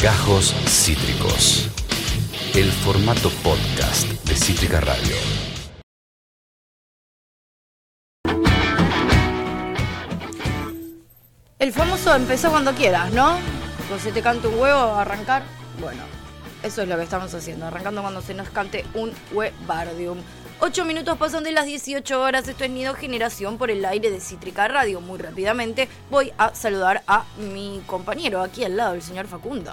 [0.00, 1.68] Gajos Cítricos.
[2.54, 5.16] El formato podcast de Cítrica Radio.
[11.58, 13.38] El famoso empezó cuando quieras, ¿no?
[13.88, 15.44] Cuando se te cante un huevo, arrancar.
[15.80, 16.02] Bueno,
[16.62, 20.18] eso es lo que estamos haciendo, arrancando cuando se nos cante un huevardium.
[20.58, 24.20] Ocho minutos pasan de las 18 horas, esto es Nido Generación por el aire de
[24.20, 25.00] Cítrica Radio.
[25.02, 29.72] Muy rápidamente voy a saludar a mi compañero aquí al lado, el señor Facundo.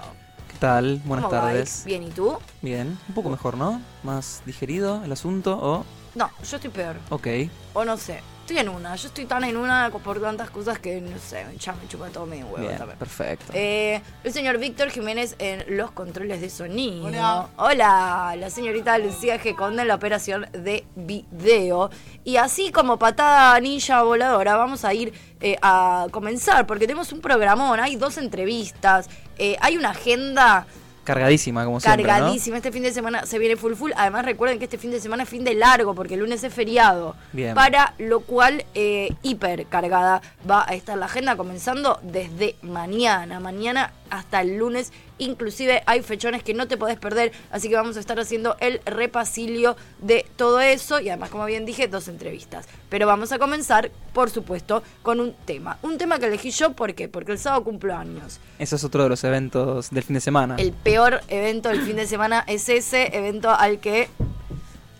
[0.50, 1.00] ¿Qué tal?
[1.04, 1.48] Buenas ¿Cómo va?
[1.48, 1.84] tardes.
[1.86, 2.36] Bien, ¿y tú?
[2.60, 3.80] Bien, un poco mejor, ¿no?
[4.02, 5.84] Más digerido el asunto o...
[6.14, 6.96] No, yo estoy peor.
[7.08, 7.26] Ok.
[7.72, 8.20] O no sé.
[8.44, 8.94] Estoy en una.
[8.94, 12.26] Yo estoy tan en una por tantas cosas que no sé, ya me chupa todo
[12.26, 12.98] mi huevo Bien, también.
[12.98, 13.54] perfecto.
[13.54, 17.06] Eh, el señor Víctor Jiménez en los controles de sonido.
[17.06, 17.48] Hola.
[17.56, 19.56] Hola, la señorita Lucía G.
[19.56, 21.88] Conde en la operación de video.
[22.22, 27.22] Y así como patada ninja voladora, vamos a ir eh, a comenzar porque tenemos un
[27.22, 29.08] programón, hay dos entrevistas,
[29.38, 30.66] eh, hay una agenda
[31.04, 32.08] Cargadísima, como siempre, ¿no?
[32.08, 32.56] cargadísima.
[32.56, 33.92] Este fin de semana se viene full full.
[33.96, 36.52] Además, recuerden que este fin de semana es fin de largo porque el lunes es
[36.52, 37.14] feriado.
[37.32, 37.54] Bien.
[37.54, 43.40] Para lo cual, eh, hiper cargada va a estar la agenda comenzando desde mañana.
[43.40, 44.92] Mañana hasta el lunes.
[45.24, 47.32] Inclusive hay fechones que no te podés perder.
[47.50, 51.00] Así que vamos a estar haciendo el repasilio de todo eso.
[51.00, 52.66] Y además, como bien dije, dos entrevistas.
[52.90, 55.78] Pero vamos a comenzar, por supuesto, con un tema.
[55.80, 57.08] Un tema que elegí yo, ¿por qué?
[57.08, 58.38] Porque el sábado cumplo años.
[58.58, 60.56] Eso es otro de los eventos del fin de semana.
[60.58, 64.10] El peor evento del fin de semana es ese evento al que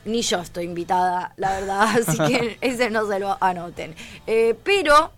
[0.07, 1.83] ni yo estoy invitada, la verdad.
[2.09, 3.95] Así que ese no se lo anoten.
[4.27, 5.13] Eh, pero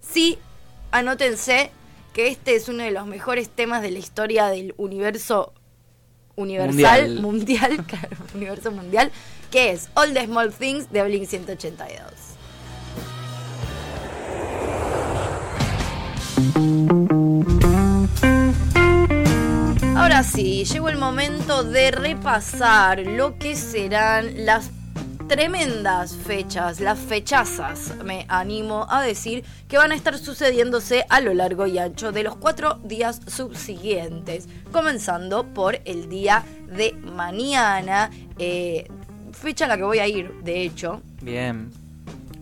[0.00, 0.38] sí,
[0.92, 1.72] anótense
[2.16, 5.52] que este es uno de los mejores temas de la historia del universo
[6.34, 7.20] universal, Mundial.
[7.20, 9.12] mundial, claro, universo mundial,
[9.50, 12.00] que es All the Small Things de Blink 182.
[19.94, 24.70] Ahora sí, llegó el momento de repasar lo que serán las
[25.28, 31.34] tremendas fechas, las fechazas, me animo a decir, que van a estar sucediéndose a lo
[31.34, 38.86] largo y ancho de los cuatro días subsiguientes, comenzando por el día de mañana, eh,
[39.32, 41.72] fecha a la que voy a ir, de hecho, Bien.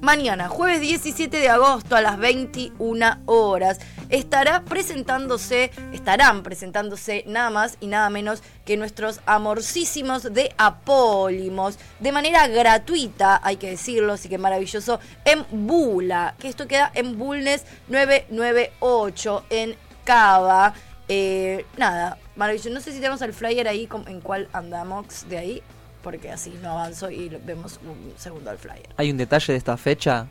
[0.04, 7.76] Mañana, jueves 17 de agosto a las 21 horas, estará presentándose, estarán presentándose nada más
[7.80, 14.28] y nada menos que nuestros amorcísimos de Apólimos, de manera gratuita, hay que decirlo, así
[14.28, 20.74] que maravilloso, en Bula, que esto queda en Bulnes 998 en Cava.
[21.08, 22.70] Eh, nada, maravilloso.
[22.70, 25.62] No sé si tenemos el flyer ahí, en cuál andamos de ahí,
[26.02, 28.88] porque así no avanzo y vemos un segundo al flyer.
[28.96, 30.26] Hay un detalle de esta fecha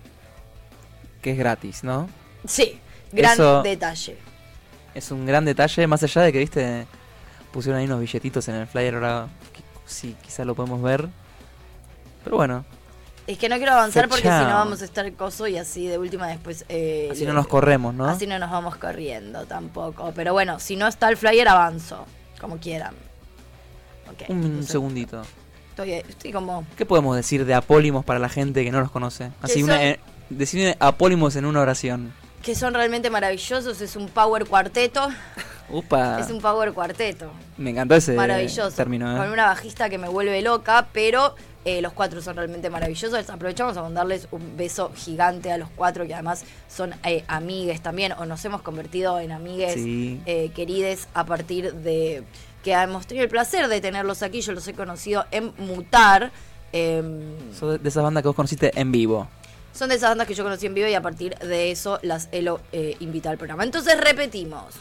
[1.22, 2.10] que es gratis, ¿no?
[2.46, 2.80] Sí,
[3.14, 4.18] gran Eso- detalle.
[4.94, 6.86] Es un gran detalle, más allá de que, viste,
[7.52, 9.28] pusieron ahí unos billetitos en el flyer, ahora
[9.86, 11.08] sí, quizá lo podemos ver.
[12.24, 12.64] Pero bueno,
[13.26, 15.98] Es que no quiero avanzar porque si no vamos a estar coso y así de
[15.98, 16.66] última después...
[16.70, 18.06] eh, así le- no nos corremos, ¿no?
[18.06, 20.12] Así no nos vamos corriendo tampoco.
[20.16, 22.06] Pero bueno, si no está el flyer, avanzo.
[22.40, 22.94] Como quieran.
[24.30, 25.22] Un entonces, segundito.
[25.70, 26.66] Estoy, estoy como...
[26.78, 29.32] ¿Qué podemos decir de Apólimos para la gente que no los conoce?
[29.42, 32.14] Así, una, eh, decir Apólimos en una oración.
[32.44, 33.82] Que son realmente maravillosos.
[33.82, 35.08] Es un power cuarteto.
[35.70, 36.20] Upa.
[36.20, 37.32] Es un power cuarteto.
[37.58, 38.76] Me encantó ese maravilloso.
[38.76, 39.18] término, ¿eh?
[39.18, 43.30] Con una bajista que me vuelve loca, pero eh, los cuatro son realmente maravillosos.
[43.30, 48.12] Aprovechamos a mandarles un beso gigante a los cuatro, que además son eh, amigues también,
[48.12, 50.22] o nos hemos convertido en amigues Sí.
[50.26, 52.24] eh, querides a partir de
[52.62, 54.42] que hemos tenido el placer de tenerlos aquí.
[54.42, 56.32] Yo los he conocido en Mutar.
[56.74, 57.22] em,
[57.58, 59.30] Sos de esas bandas que vos conociste en vivo.
[59.74, 62.30] Son de esas bandas que yo conocí en vivo y a partir de eso las
[62.32, 63.64] Elo eh, invita al programa.
[63.64, 64.76] Entonces repetimos.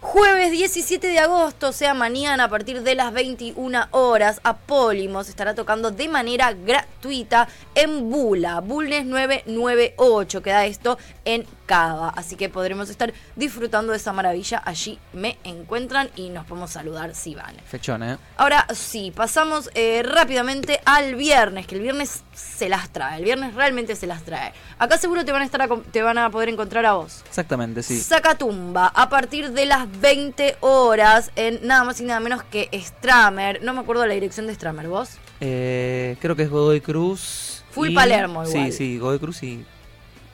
[0.00, 5.56] Jueves 17 de agosto, o sea, mañana a partir de las 21 horas, Apólimos estará
[5.56, 12.10] tocando de manera gratuita en Bula, Bulnes 998, queda esto en Cava.
[12.10, 14.62] Así que podremos estar disfrutando de esa maravilla.
[14.64, 17.56] Allí me encuentran y nos podemos saludar si van.
[17.66, 18.18] Fechón, ¿eh?
[18.36, 23.54] Ahora sí, pasamos eh, rápidamente al viernes, que el viernes se las trae, el viernes
[23.54, 24.52] realmente se las trae.
[24.78, 27.22] Acá seguro te van a estar a te van a poder encontrar a vos.
[27.28, 28.00] Exactamente, sí.
[28.00, 33.62] Sacatumba, a partir de las 20 horas, en nada más y nada menos que Stramer.
[33.62, 35.10] No me acuerdo la dirección de Stramer, ¿vos?
[35.40, 37.64] Eh, creo que es Godoy Cruz.
[37.70, 38.72] Full Palermo Sí, igual.
[38.72, 39.64] sí, Godoy Cruz y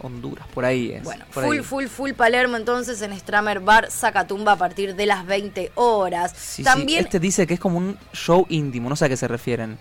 [0.00, 1.02] Honduras, por ahí es.
[1.02, 1.58] Bueno, full, ahí.
[1.62, 6.32] full, full Palermo entonces en Stramer Bar Sacatumba a partir de las 20 horas.
[6.36, 9.16] Sí, sí, También Este dice que es como un show íntimo, no sé a qué
[9.16, 9.78] se refieren.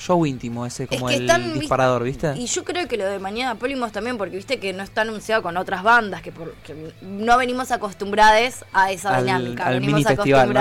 [0.00, 2.32] Show íntimo ese, como que el están, disparador, ¿viste?
[2.36, 5.42] Y yo creo que lo de mañana Polimos también, porque viste que no está anunciado
[5.42, 9.66] con otras bandas, que, por- que no venimos acostumbradas a esa Al- dinámica.
[9.66, 10.60] al venimos festival, ¿no?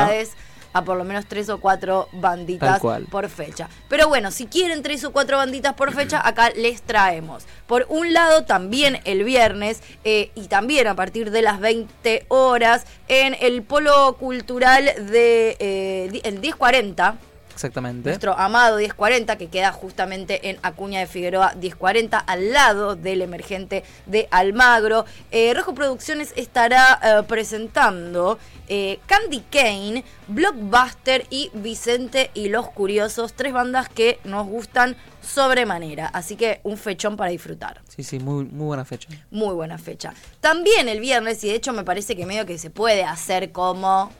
[0.72, 3.68] a por lo menos tres o cuatro banditas por fecha.
[3.88, 7.44] Pero bueno, si quieren tres o cuatro banditas por fecha, acá les traemos.
[7.66, 12.86] Por un lado, también el viernes eh, y también a partir de las 20 horas
[13.08, 17.16] en el Polo Cultural de eh, el 1040.
[17.60, 18.08] Exactamente.
[18.08, 23.84] Nuestro amado 1040, que queda justamente en Acuña de Figueroa 1040, al lado del emergente
[24.06, 25.04] de Almagro.
[25.30, 28.40] Eh, Rojo Producciones estará eh, presentando
[28.70, 36.08] eh, Candy Kane, Blockbuster y Vicente y los Curiosos, tres bandas que nos gustan sobremanera.
[36.08, 37.82] Así que un fechón para disfrutar.
[37.90, 39.10] Sí, sí, muy, muy buena fecha.
[39.32, 40.14] Muy buena fecha.
[40.40, 44.14] También el viernes, y de hecho me parece que medio que se puede hacer como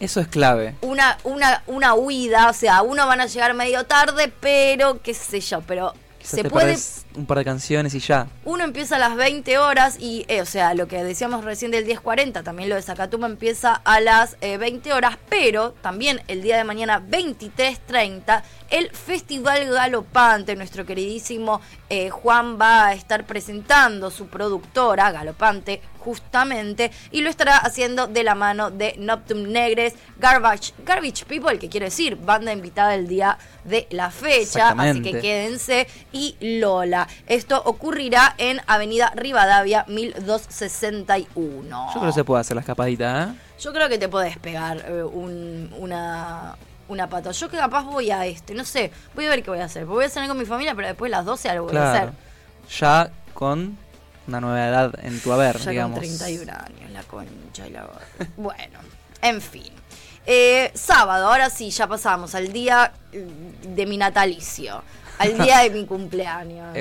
[0.00, 0.74] Eso es clave.
[0.80, 5.40] una, una, una huida, o sea, uno van a llegar medio tarde, pero qué sé
[5.40, 6.76] yo, pero Quizás se puede...
[7.18, 8.28] un par de canciones y ya.
[8.44, 11.86] Uno empieza a las 20 horas y, eh, o sea, lo que decíamos recién del
[11.86, 16.56] 10.40, también lo de Zacatuma empieza a las eh, 20 horas, pero también el día
[16.56, 21.60] de mañana 23.30, el Festival Galopante, nuestro queridísimo
[21.90, 28.22] eh, Juan va a estar presentando su productora, Galopante, justamente, y lo estará haciendo de
[28.22, 33.38] la mano de Noctum Negres, Garbage, Garbage People, que quiere decir banda invitada el día
[33.64, 37.07] de la fecha, así que quédense, y Lola.
[37.26, 41.86] Esto ocurrirá en Avenida Rivadavia 1261.
[41.94, 43.34] Yo creo que se puede hacer la escapadita, ¿eh?
[43.60, 46.56] Yo creo que te podés pegar eh, un- una,
[46.88, 47.30] una pata.
[47.32, 49.84] Yo que capaz voy a este, no sé, voy a ver qué voy a hacer.
[49.86, 51.96] Voy a cenar con mi familia, pero después a las 12 algo voy a Claro.
[51.98, 52.12] hacer.
[52.78, 53.76] Ya con
[54.26, 55.98] una nueva edad en tu haber, Ya digamos.
[55.98, 57.88] con 31 años, la concha y la...
[58.36, 58.78] bueno,
[59.22, 59.72] en fin.
[60.30, 63.26] Eh, sábado, ahora sí, ya pasamos al día eh,
[63.62, 64.82] de mi natalicio,
[65.18, 66.76] al día de mi cumpleaños.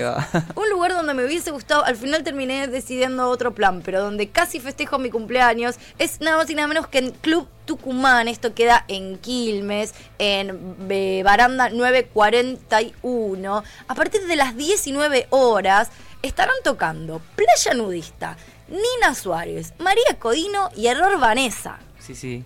[0.55, 4.59] Un lugar donde me hubiese gustado, al final terminé decidiendo otro plan, pero donde casi
[4.59, 8.27] festejo mi cumpleaños es nada más y nada menos que en Club Tucumán.
[8.27, 13.63] Esto queda en Quilmes, en eh, Baranda 941.
[13.87, 15.89] A partir de las 19 horas
[16.21, 18.37] estarán tocando Playa Nudista,
[18.67, 21.79] Nina Suárez, María Codino y Error Vanessa.
[21.99, 22.43] Sí, sí.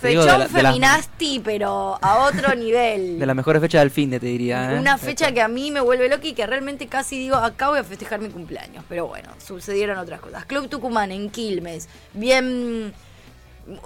[0.00, 3.18] Te digo, de Fechón la- de las- feminasti, pero a otro nivel.
[3.18, 4.74] De las mejores fechas del fin de, te diría.
[4.74, 4.78] ¿eh?
[4.78, 7.78] Una fecha que a mí me vuelve loca y que realmente casi digo, acá voy
[7.80, 8.84] a festejar mi cumpleaños.
[8.88, 10.44] Pero bueno, sucedieron otras cosas.
[10.46, 11.88] Club Tucumán en Quilmes.
[12.14, 12.92] Bien.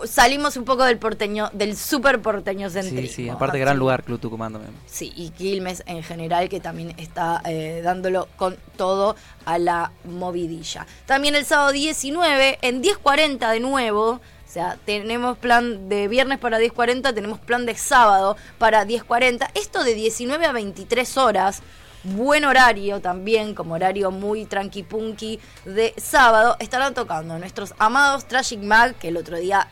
[0.05, 3.17] Salimos un poco del porteño, del super porteño Sí, centrismo.
[3.17, 3.63] sí, aparte así.
[3.63, 4.73] gran lugar Club Tucumán también.
[4.87, 10.87] Sí, y Quilmes en general, que también está eh, dándolo con todo a la movidilla.
[11.05, 14.21] También el sábado 19, en 10.40 de nuevo.
[14.53, 19.49] O sea, tenemos plan de viernes para 10.40, tenemos plan de sábado para 10.40.
[19.55, 21.63] Esto de 19 a 23 horas.
[22.05, 26.57] Buen horario también, como horario muy tranqui punky de sábado.
[26.59, 29.69] Estarán tocando nuestros amados Tragic Mag, que el otro día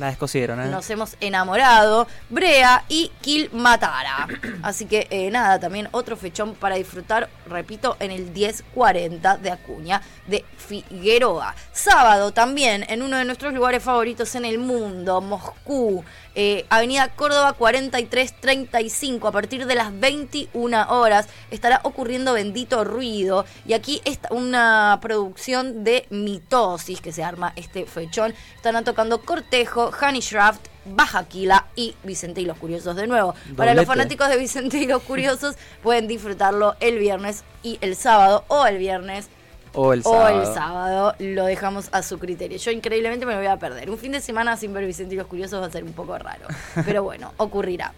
[0.00, 0.70] La descosieron, ¿eh?
[0.70, 4.26] nos hemos enamorado, Brea y Kill Matara.
[4.62, 10.00] Así que eh, nada, también otro fechón para disfrutar, repito, en el 1040 de Acuña
[10.26, 11.54] de Figueroa.
[11.72, 16.02] Sábado también en uno de nuestros lugares favoritos en el mundo, Moscú,
[16.36, 23.44] eh, Avenida Córdoba 4335, a partir de las 21 horas estará ocurriendo Bendito Ruido.
[23.66, 28.32] Y aquí está una producción de Mitosis que se arma este fechón.
[28.54, 33.34] Estarán tocando Cortejo, Honey Shaft, Bajaquila y Vicente y los Curiosos de nuevo.
[33.56, 38.44] Para los fanáticos de Vicente y los Curiosos pueden disfrutarlo el viernes y el sábado
[38.48, 39.28] o el viernes
[39.74, 40.40] O el o sábado.
[40.40, 42.58] el sábado lo dejamos a su criterio.
[42.58, 43.90] Yo increíblemente me lo voy a perder.
[43.90, 46.16] Un fin de semana sin ver Vicente y los Curiosos va a ser un poco
[46.18, 46.46] raro.
[46.84, 47.92] Pero bueno, ocurrirá.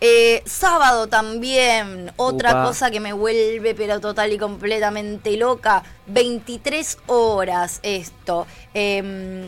[0.00, 2.64] Eh, sábado también, otra Upa.
[2.66, 5.82] cosa que me vuelve pero total y completamente loca.
[6.06, 8.46] 23 horas esto.
[8.74, 9.44] Eh,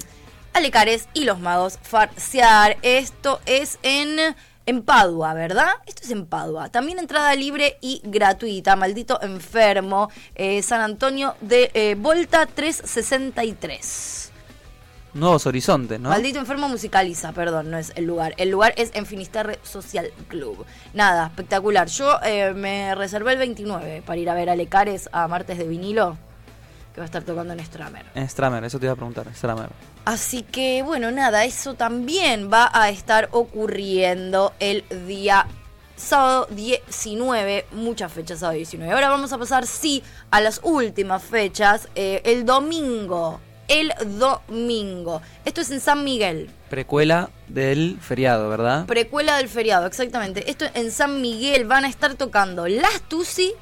[0.53, 2.77] Alecares y los magos farsear.
[2.83, 4.35] Esto es en,
[4.67, 5.71] en Padua, ¿verdad?
[5.87, 6.69] Esto es en Padua.
[6.69, 8.77] También entrada libre y gratuita.
[8.77, 10.11] Maldito enfermo.
[10.35, 14.21] Eh, San Antonio de eh, Volta 363.
[15.13, 16.09] Nuevos horizontes, ¿no?
[16.09, 18.35] Maldito enfermo musicaliza, perdón, no es el lugar.
[18.37, 20.65] El lugar es en Finisterre Social Club.
[20.95, 21.89] Nada, espectacular.
[21.89, 25.67] Yo eh, me reservé el 29 para ir a ver a Lecares a Martes de
[25.67, 26.17] Vinilo,
[26.95, 28.07] que va a estar tocando en Stramer.
[28.15, 29.27] En Stramer, eso te iba a preguntar.
[29.35, 29.71] Stramer.
[30.05, 35.47] Así que bueno, nada, eso también va a estar ocurriendo el día
[35.97, 38.93] sábado 19, muchas fechas sábado 19.
[38.93, 41.89] Ahora vamos a pasar, sí, a las últimas fechas.
[41.95, 43.41] Eh, el domingo
[43.71, 45.23] el domingo.
[45.45, 46.51] Esto es en San Miguel.
[46.69, 48.85] Precuela del feriado, ¿verdad?
[48.87, 50.51] Precuela del feriado, exactamente.
[50.51, 53.53] Esto en San Miguel van a estar tocando Las Tusi,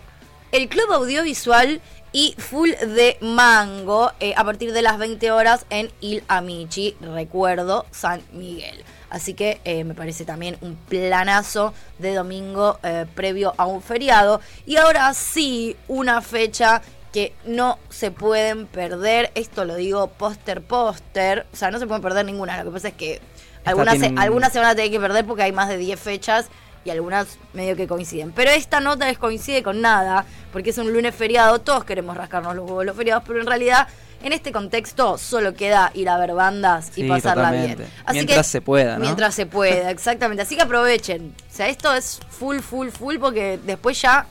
[0.50, 5.90] el Club Audiovisual y Full de Mango eh, a partir de las 20 horas en
[6.00, 8.84] Il Amici, recuerdo, San Miguel.
[9.10, 14.40] Así que eh, me parece también un planazo de domingo eh, previo a un feriado.
[14.66, 19.30] Y ahora sí, una fecha que no se pueden perder.
[19.34, 21.46] Esto lo digo póster, póster.
[21.52, 22.58] O sea, no se pueden perder ninguna.
[22.58, 23.20] Lo que pasa es que
[23.64, 26.48] algunas, se, algunas se van a tener que perder porque hay más de 10 fechas
[26.84, 28.32] y algunas medio que coinciden.
[28.32, 31.60] Pero esta no les coincide con nada porque es un lunes feriado.
[31.60, 33.88] Todos queremos rascarnos los huevos los feriados, pero en realidad
[34.22, 37.76] en este contexto solo queda ir a ver bandas y Sí, pasarla totalmente.
[37.76, 37.90] bien.
[38.04, 39.00] Así Mientras que- se pueda, ¿no?
[39.04, 40.42] Mientras se pueda, exactamente.
[40.42, 41.34] Así que aprovechen.
[41.50, 44.26] O sea, esto es full, full, full porque después ya,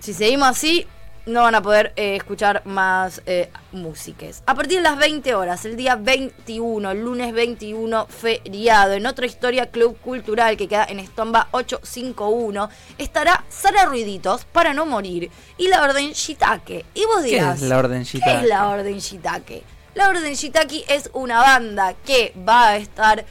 [0.00, 0.86] si seguimos así,
[1.28, 4.42] no van a poder eh, escuchar más eh, músicas.
[4.46, 9.26] A partir de las 20 horas, el día 21, el lunes 21, feriado, en otra
[9.26, 12.68] historia Club Cultural que queda en Estomba 851,
[12.98, 16.84] estará Sara Ruiditos para no morir y la Orden Shitake.
[16.94, 18.42] Y vos ¿Qué dirás, es la Orden ¿Qué Shiitake?
[18.42, 19.64] es la Orden Shitake?
[19.94, 23.24] La Orden Shitake es una banda que va a estar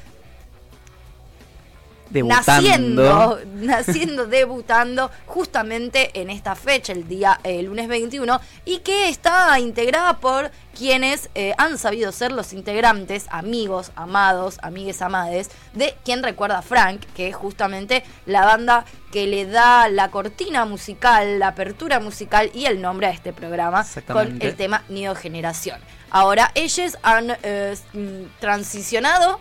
[2.10, 2.52] Debutando.
[2.52, 9.60] naciendo, naciendo, debutando justamente en esta fecha, el día eh, lunes 21, y que está
[9.60, 16.24] integrada por quienes eh, han sabido ser los integrantes, amigos, amados, amigues, amades, de quien
[16.24, 21.50] recuerda a Frank, que es justamente la banda que le da la cortina musical, la
[21.50, 25.80] apertura musical y el nombre a este programa con el tema Nido Generación.
[26.10, 29.40] Ahora, ellos han eh, mm, transicionado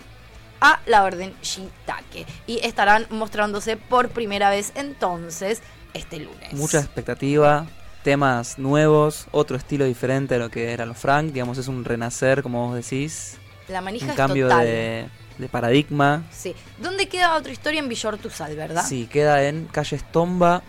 [0.60, 5.62] a la orden Shitake y estarán mostrándose por primera vez entonces
[5.94, 6.52] este lunes.
[6.52, 7.66] Mucha expectativa,
[8.02, 12.42] temas nuevos, otro estilo diferente a lo que eran los Frank, digamos, es un renacer,
[12.42, 14.64] como vos decís, La manija un es cambio total.
[14.66, 15.08] de,
[15.38, 16.24] de paradigma.
[16.30, 16.54] Sí.
[16.78, 18.84] ¿Dónde queda otra historia en Villortusal, verdad?
[18.86, 20.62] Sí, queda en calle Estomba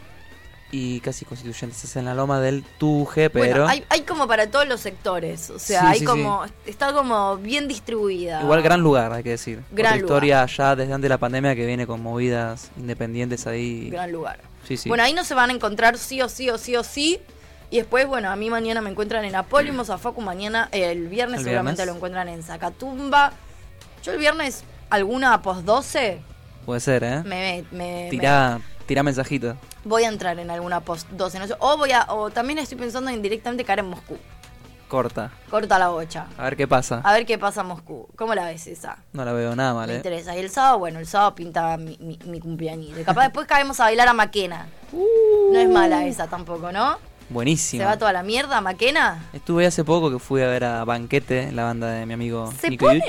[0.72, 4.48] y casi Constituyentes, es en la loma del Tuje, pero Bueno, hay, hay como para
[4.50, 8.42] todos los sectores, o sea, Sí, hay sí, como está como bien distribuida.
[8.42, 9.64] igual gran lugar, hay que decir.
[9.72, 13.90] Gran Otra historia ya desde antes de la pandemia que viene con movidas independientes ahí.
[13.90, 14.40] gran lugar.
[14.86, 17.20] Bueno, ahí no se van a encontrar sí o sí o sí o sí.
[17.70, 21.08] Y después, bueno, a mí mañana me encuentran en Apólimos, a Facu mañana, eh, el
[21.08, 21.88] viernes ¿El seguramente viernes?
[21.94, 23.32] lo encuentran en Zacatumba.
[24.04, 26.20] Yo el viernes, alguna post 12,
[26.66, 27.24] Puede ser, ¿eh?
[27.24, 29.56] me, me, me- Tirá, tirá mensajito.
[29.88, 31.40] Voy a entrar en alguna post 12.
[31.40, 34.18] No sé, o, voy a, o también estoy pensando en directamente caer en Moscú.
[34.88, 35.32] Corta.
[35.50, 36.28] Corta la bocha.
[36.38, 37.02] A ver qué pasa.
[37.04, 38.08] A ver qué pasa en Moscú.
[38.16, 39.00] ¿Cómo la ves esa?
[39.12, 39.98] No la veo nada mal, Me ¿eh?
[39.98, 40.36] interesa.
[40.36, 43.04] Y el sábado, bueno, el sábado pinta mi, mi, mi cumpleañito.
[43.04, 44.68] Capaz después caemos a bailar a Maquena.
[44.94, 46.98] No es mala esa tampoco, ¿no?
[47.30, 47.82] Buenísimo.
[47.82, 49.26] Se va toda la mierda Maquena.
[49.34, 52.70] Estuve hace poco que fui a ver a Banquete, la banda de mi amigo ¿Se
[52.70, 53.04] Nico pone?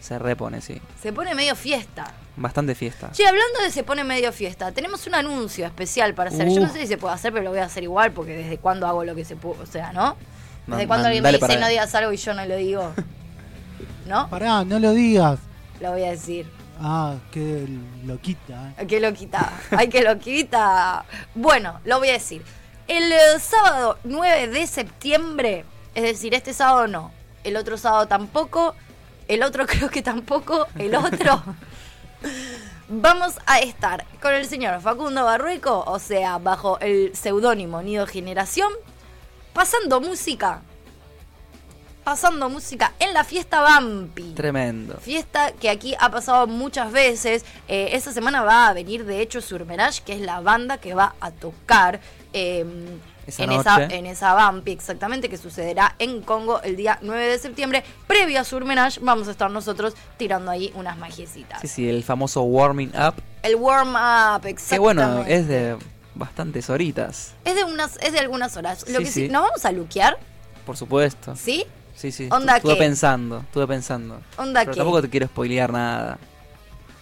[0.00, 0.82] Se repone, sí.
[1.00, 2.12] Se pone medio fiesta.
[2.36, 3.10] Bastante fiesta.
[3.12, 6.48] Che, hablando de se pone medio fiesta, tenemos un anuncio especial para hacer.
[6.48, 6.72] Yo no Uh.
[6.72, 9.04] sé si se puede hacer, pero lo voy a hacer igual porque desde cuándo hago
[9.04, 10.16] lo que se puede, o sea, ¿no?
[10.66, 12.92] Desde cuándo alguien me dice no digas algo y yo no lo digo.
[14.06, 14.28] ¿No?
[14.30, 15.38] Pará, no lo digas.
[15.80, 16.50] Lo voy a decir.
[16.80, 17.68] Ah, qué
[18.04, 18.72] loquita.
[18.78, 18.86] ¿eh?
[18.86, 19.52] Que lo quita.
[19.70, 21.04] Ay, que lo quita.
[21.34, 22.42] Bueno, lo voy a decir.
[22.88, 27.12] El eh, sábado 9 de septiembre, es decir, este sábado no,
[27.44, 28.74] el otro sábado tampoco,
[29.28, 31.42] el otro creo que tampoco, el otro.
[32.88, 38.72] Vamos a estar con el señor Facundo Barrueco, o sea, bajo el seudónimo Nido Generación,
[39.54, 40.62] pasando música.
[42.04, 44.32] Pasando música en la fiesta Bampi.
[44.34, 44.96] Tremendo.
[45.00, 47.44] Fiesta que aquí ha pasado muchas veces.
[47.68, 51.14] Eh, esta semana va a venir, de hecho, Surmenage, que es la banda que va
[51.20, 52.00] a tocar
[52.32, 52.66] eh,
[53.24, 53.60] Esa en, noche.
[53.60, 57.84] esa, en esa Bampi, exactamente, que sucederá en Congo el día 9 de septiembre.
[58.08, 61.60] Previo a Surmenage, vamos a estar nosotros tirando ahí unas magiecitas.
[61.60, 63.14] Sí, sí, el famoso warming up.
[63.44, 64.68] El warm-up, exactamente.
[64.74, 65.76] Que bueno, es de
[66.16, 67.34] bastantes horitas.
[67.44, 68.84] Es de, unas, es de algunas horas.
[68.88, 69.28] Lo Sí, que sí, sí.
[69.28, 70.18] ¿Nos vamos a luquear?
[70.66, 71.36] Por supuesto.
[71.36, 71.64] ¿Sí?
[71.94, 72.28] Sí, sí.
[72.30, 74.20] ¿Onda estuve pensando, estuve pensando.
[74.36, 76.18] ¿Onda Pero tampoco te quiero spoilear nada.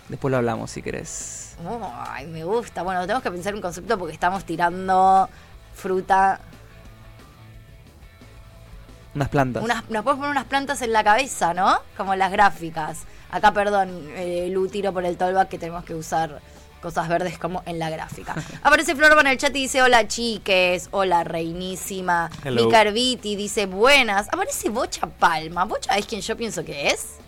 [0.09, 1.57] Después lo hablamos si querés.
[2.09, 2.83] Ay, me gusta.
[2.83, 5.29] Bueno, tenemos que pensar un concepto porque estamos tirando
[5.75, 6.41] fruta.
[9.15, 9.63] Unas plantas.
[9.63, 11.79] Unas, nos podemos poner unas plantas en la cabeza, ¿no?
[11.97, 13.01] Como las gráficas.
[13.31, 16.41] Acá, perdón, eh, Lu, tiro por el tollback que tenemos que usar
[16.81, 18.35] cosas verdes como en la gráfica.
[18.63, 22.31] Aparece Florba en el chat y dice, hola chiques, hola reinísima.
[22.45, 22.65] Hello.
[22.65, 24.29] Mi Carviti dice, buenas.
[24.29, 25.65] Aparece Bocha Palma.
[25.65, 27.21] ¿Bocha es quien yo pienso que es?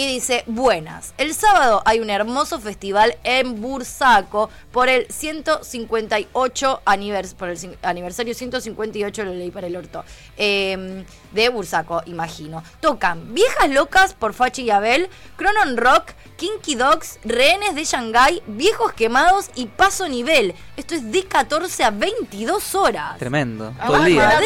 [0.00, 7.34] Y dice, buenas, el sábado hay un hermoso festival en Bursaco por el 158 anivers
[7.34, 10.02] por el aniversario 158, lo leí para el orto,
[10.38, 12.62] eh, de Bursaco, imagino.
[12.80, 18.94] Tocan Viejas Locas por Fachi y Abel, Cronon Rock, Kinky Dogs, Rehenes de Shanghái, Viejos
[18.94, 20.54] Quemados y Paso Nivel.
[20.78, 23.18] Esto es de 14 a 22 horas.
[23.18, 23.74] Tremendo.
[23.78, 24.40] Ah, Todo el día.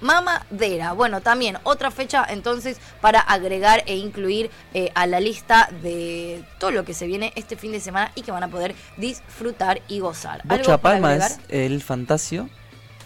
[0.00, 0.92] Mamadera.
[0.92, 6.70] Bueno, también otra fecha entonces para agregar e incluir eh, a la lista de todo
[6.70, 10.00] lo que se viene este fin de semana y que van a poder disfrutar y
[10.00, 10.42] gozar.
[10.48, 11.32] ¿Algo Bocha Palma agregar?
[11.32, 12.48] es el Fantasio.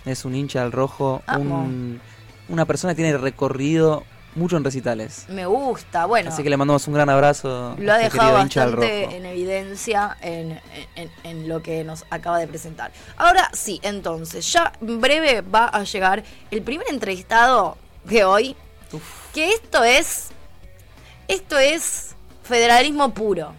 [0.04, 1.22] Es un hincha del rojo.
[1.36, 2.00] Un,
[2.48, 4.04] una persona que tiene recorrido
[4.34, 5.26] mucho en recitales.
[5.28, 6.30] Me gusta, bueno.
[6.30, 7.74] Así que le mandamos un gran abrazo.
[7.78, 10.60] Lo ha este dejado bastante en evidencia en,
[10.96, 12.90] en- en lo que nos acaba de presentar.
[13.16, 18.56] Ahora sí, entonces, ya en breve va a llegar el primer entrevistado de hoy.
[19.32, 20.28] Que esto es.
[21.28, 23.54] Esto es federalismo puro.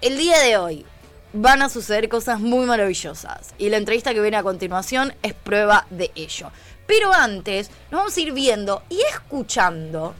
[0.00, 0.86] El día de hoy
[1.32, 3.54] van a suceder cosas muy maravillosas.
[3.58, 6.50] Y la entrevista que viene a continuación es prueba de ello.
[6.86, 10.14] Pero antes, nos vamos a ir viendo y escuchando.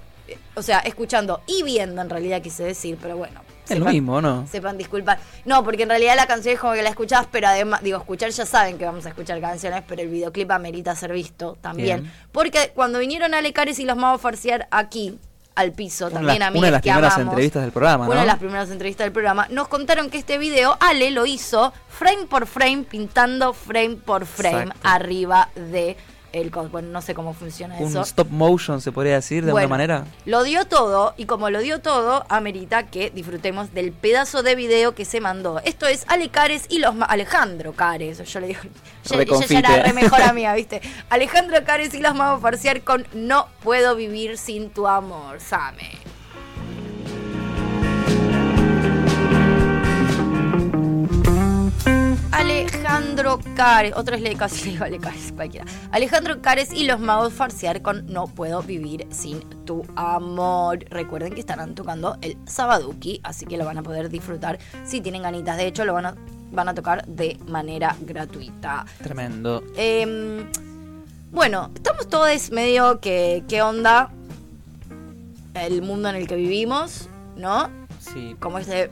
[0.54, 3.40] O sea, escuchando y viendo en realidad quise decir, pero bueno.
[3.68, 4.46] Es lo mismo, ¿no?
[4.46, 5.18] Sepan disculpar.
[5.46, 8.30] No, porque en realidad la canción es como que la escuchás, pero además, digo, escuchar
[8.30, 12.02] ya saben que vamos a escuchar canciones, pero el videoclip amerita ser visto también.
[12.02, 12.12] Bien.
[12.30, 15.18] Porque cuando vinieron Ale Cares y los Magos Farciar aquí,
[15.54, 18.06] al piso, Una también a mí una de las que primeras amamos, entrevistas del programa,
[18.06, 18.20] Una ¿no?
[18.22, 22.26] de las primeras entrevistas del programa, nos contaron que este video Ale lo hizo frame
[22.26, 24.88] por frame, pintando frame por frame Exacto.
[24.88, 25.96] arriba de
[26.34, 28.02] el bueno, no sé cómo funciona Un eso.
[28.02, 30.04] stop motion, se podría decir, de Bueno, alguna manera.
[30.26, 34.94] Lo dio todo y como lo dio todo, amerita que disfrutemos del pedazo de video
[34.94, 35.60] que se mandó.
[35.64, 38.60] Esto es Ale Cares y los Alejandro Cares, yo le digo,
[39.04, 40.82] ya, ella ya era re mejor amiga, ¿viste?
[41.08, 46.13] Alejandro Cares y los Magos Farciar con No puedo vivir sin tu amor, Same.
[52.44, 55.64] Alejandro Cares, otra es le casi le digo cualquiera.
[55.90, 60.84] Alejandro Cares y los magos farsear con No puedo vivir sin tu amor.
[60.90, 65.22] Recuerden que estarán tocando el Sabaduki, así que lo van a poder disfrutar si tienen
[65.22, 65.56] ganitas.
[65.56, 66.14] De hecho, lo van a,
[66.52, 68.84] van a tocar de manera gratuita.
[69.02, 69.64] Tremendo.
[69.74, 70.44] Em,
[71.32, 74.10] bueno, estamos todos medio que, ¿qué onda?
[75.54, 77.70] El mundo en el que vivimos, ¿no?
[77.98, 78.36] Sí.
[78.38, 78.90] como este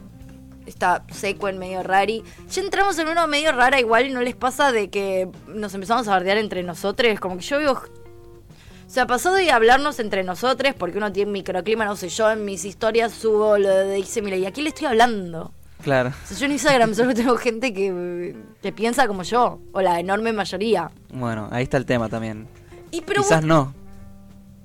[0.66, 2.22] está seco en medio rari.
[2.50, 6.06] Ya entramos en una medio rara igual y no les pasa de que nos empezamos
[6.08, 10.74] a bardear entre nosotros, como que yo veo o sea, pasó de hablarnos entre nosotros,
[10.78, 14.36] porque uno tiene microclima, no sé, yo en mis historias subo lo de dice mira,
[14.36, 15.50] ¿y a quién le estoy hablando?
[15.82, 16.10] Claro.
[16.10, 19.98] O sea, yo en Instagram solo tengo gente que, que piensa como yo, o la
[19.98, 20.90] enorme mayoría.
[21.10, 22.46] Bueno, ahí está el tema también.
[22.90, 23.74] Y pero Quizás vos- no.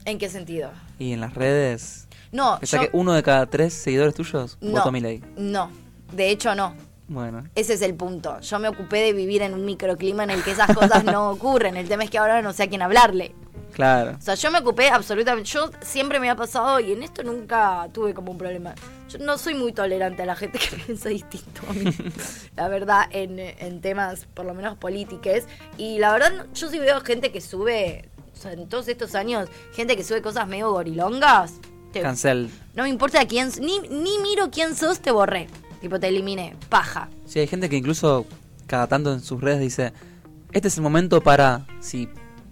[0.03, 0.71] ¿En qué sentido?
[0.99, 2.07] Y en las redes.
[2.33, 5.21] No, Pensá yo- que uno de cada tres seguidores tuyos no, votó a Milei.
[5.37, 5.71] no,
[6.11, 6.75] de hecho no.
[7.09, 7.45] Bueno.
[7.55, 8.39] Ese es el punto.
[8.41, 11.77] Yo me ocupé de vivir en un microclima en el que esas cosas no ocurren.
[11.77, 13.33] El tema es que ahora no sé a quién hablarle.
[13.73, 14.17] Claro.
[14.17, 15.49] O sea, yo me ocupé absolutamente.
[15.49, 18.73] Yo siempre me ha pasado y en esto nunca tuve como un problema.
[19.07, 21.95] Yo no soy muy tolerante a la gente que piensa distinto a mí.
[22.57, 25.43] la verdad, en, en temas por lo menos políticos.
[25.77, 28.09] Y la verdad, yo sí veo gente que sube.
[28.33, 31.53] O sea, en todos estos años, gente que sube cosas medio gorilongas.
[31.93, 32.49] te- Cancel.
[32.75, 33.49] no me importa quién.
[33.61, 35.47] Ni, ni miro quién sos, te borré.
[35.81, 36.55] Tipo, te eliminé.
[36.69, 37.09] Paja.
[37.25, 38.25] Sí, hay gente que incluso
[38.65, 39.93] cada tanto en sus redes dice,
[40.51, 42.09] este es el momento para, si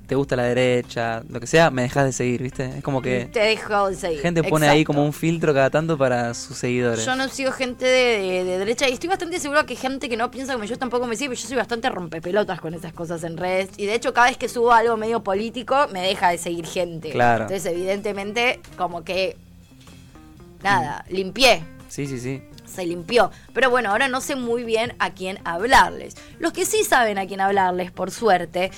[0.08, 2.66] te gusta la derecha, lo que sea, me dejas de seguir, ¿viste?
[2.78, 4.20] Es como que Te dejo de seguir.
[4.22, 7.04] gente pone ahí como un filtro cada tanto para sus seguidores.
[7.04, 10.16] Yo no sigo gente de, de- de derecha y estoy bastante seguro que gente que
[10.16, 13.24] no piensa como yo tampoco me sigue, pero yo soy bastante rompepelotas con esas cosas
[13.24, 13.70] en redes.
[13.78, 17.10] Y de hecho, cada vez que subo algo medio político, me deja de seguir gente.
[17.10, 17.46] Claro.
[17.46, 19.36] Entonces, evidentemente, como que.
[20.64, 21.64] Nada, limpié.
[21.90, 22.42] Sí, sí, sí.
[22.76, 23.32] Se limpió.
[23.54, 26.16] Pero bueno, ahora no sé muy bien a quién hablarles.
[26.40, 28.72] Los que sí saben a quién hablarles, por suerte,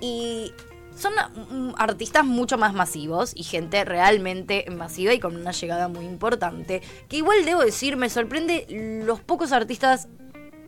[0.00, 0.52] y
[0.96, 6.04] son mm, artistas mucho más masivos y gente realmente masiva y con una llegada muy
[6.04, 6.82] importante.
[7.08, 8.66] Que igual debo decir, me sorprende
[9.04, 10.08] los pocos artistas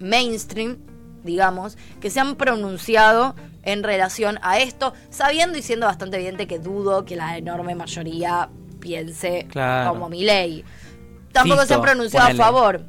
[0.01, 0.79] mainstream,
[1.25, 6.59] digamos, que se han pronunciado en relación a esto, sabiendo y siendo bastante evidente que
[6.59, 8.49] dudo que la enorme mayoría
[8.81, 9.91] piense Claro.
[9.91, 10.65] como Milei.
[11.41, 12.43] Tampoco se han pronunciado ponele.
[12.43, 12.81] a favor.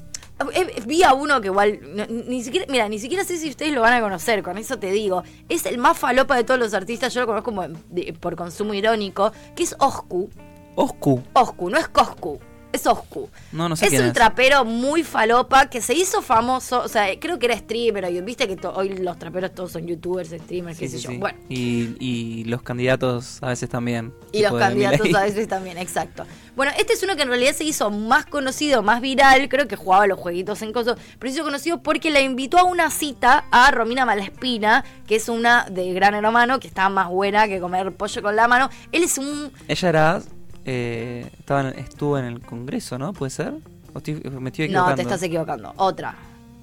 [0.54, 3.50] Eh, eh, Vi a uno que igual, no- ni siquiera, mira, ni siquiera sé si
[3.50, 5.24] ustedes lo van a conocer, con eso te digo.
[5.50, 8.74] Es el más falopa de todos los artistas, yo lo conozco como de- por consumo
[8.76, 10.30] irónico, que es Oscu.
[10.76, 11.24] Oscu.
[11.34, 12.40] Oscu, no es Coscu.
[12.74, 13.30] Es Oscu.
[13.54, 14.14] No, no sé es quién un es.
[14.14, 18.48] trapero muy falopa que se hizo famoso, o sea, creo que era streamer, y viste
[18.48, 21.10] que hoy los traperos todos son youtubers, streamers, qué Sí, sé yo.
[21.12, 21.18] sí.
[21.18, 24.14] Bueno, Y, y los candidatos a veces también.
[24.32, 26.26] y los candidatos a veces también, exacto.
[26.56, 29.76] Bueno, este es uno que en realidad se hizo más conocido, más viral, creo que
[29.76, 33.46] jugaba los jueguitos en cosas, pero se hizo conocido porque le invitó a una cita
[33.52, 37.94] a Romina Malaspina, que es una de Gran Hermano, que está más buena que comer
[37.96, 38.70] pollo con la mano.
[38.92, 40.22] Él es un Ella era.
[40.70, 43.14] Eh, estaba en- estuvo en el Congreso, ¿no?
[43.14, 43.54] ¿Puede ser?
[43.94, 44.90] ¿O estoy- me estoy equivocando?
[44.92, 45.74] No, te estás equivocando.
[45.78, 46.14] Otra.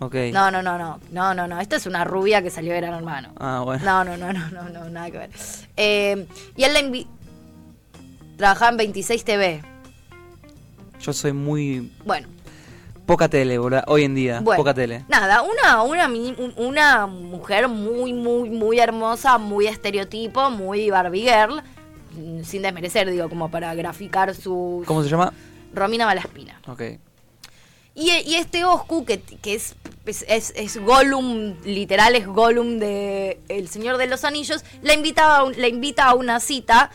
[0.01, 0.15] Ok.
[0.33, 1.01] No, no, no, no.
[1.11, 1.59] No, no, no.
[1.61, 3.31] Esta es una rubia que salió de Gran Hermano.
[3.39, 3.83] Ah, bueno.
[3.85, 5.31] No, no, no, no, no, no, nada que ver.
[5.77, 7.07] Eh, y él la invi-
[8.37, 9.63] Trabajaba en 26 TV.
[11.01, 11.93] Yo soy muy.
[12.05, 12.29] Bueno,
[13.07, 13.83] Poca tele, boludo.
[13.87, 14.41] Hoy en día.
[14.41, 14.57] bueno.
[14.59, 15.05] Poca tele.
[15.09, 16.09] Nada, una, una,
[16.57, 21.63] una mujer muy, muy, muy hermosa, muy estereotipo, muy Barbie Girl.
[22.45, 24.83] Sin desmerecer, digo, como para graficar su.
[24.87, 25.33] ¿Cómo se llama?
[25.73, 26.61] Romina Malaspina.
[26.67, 26.83] Ok.
[27.97, 33.39] Y, y este Oscu, que, que es, es, es, es Gollum, literal es Gollum de
[33.49, 36.91] El Señor de los Anillos, la, invitaba a la invita a una cita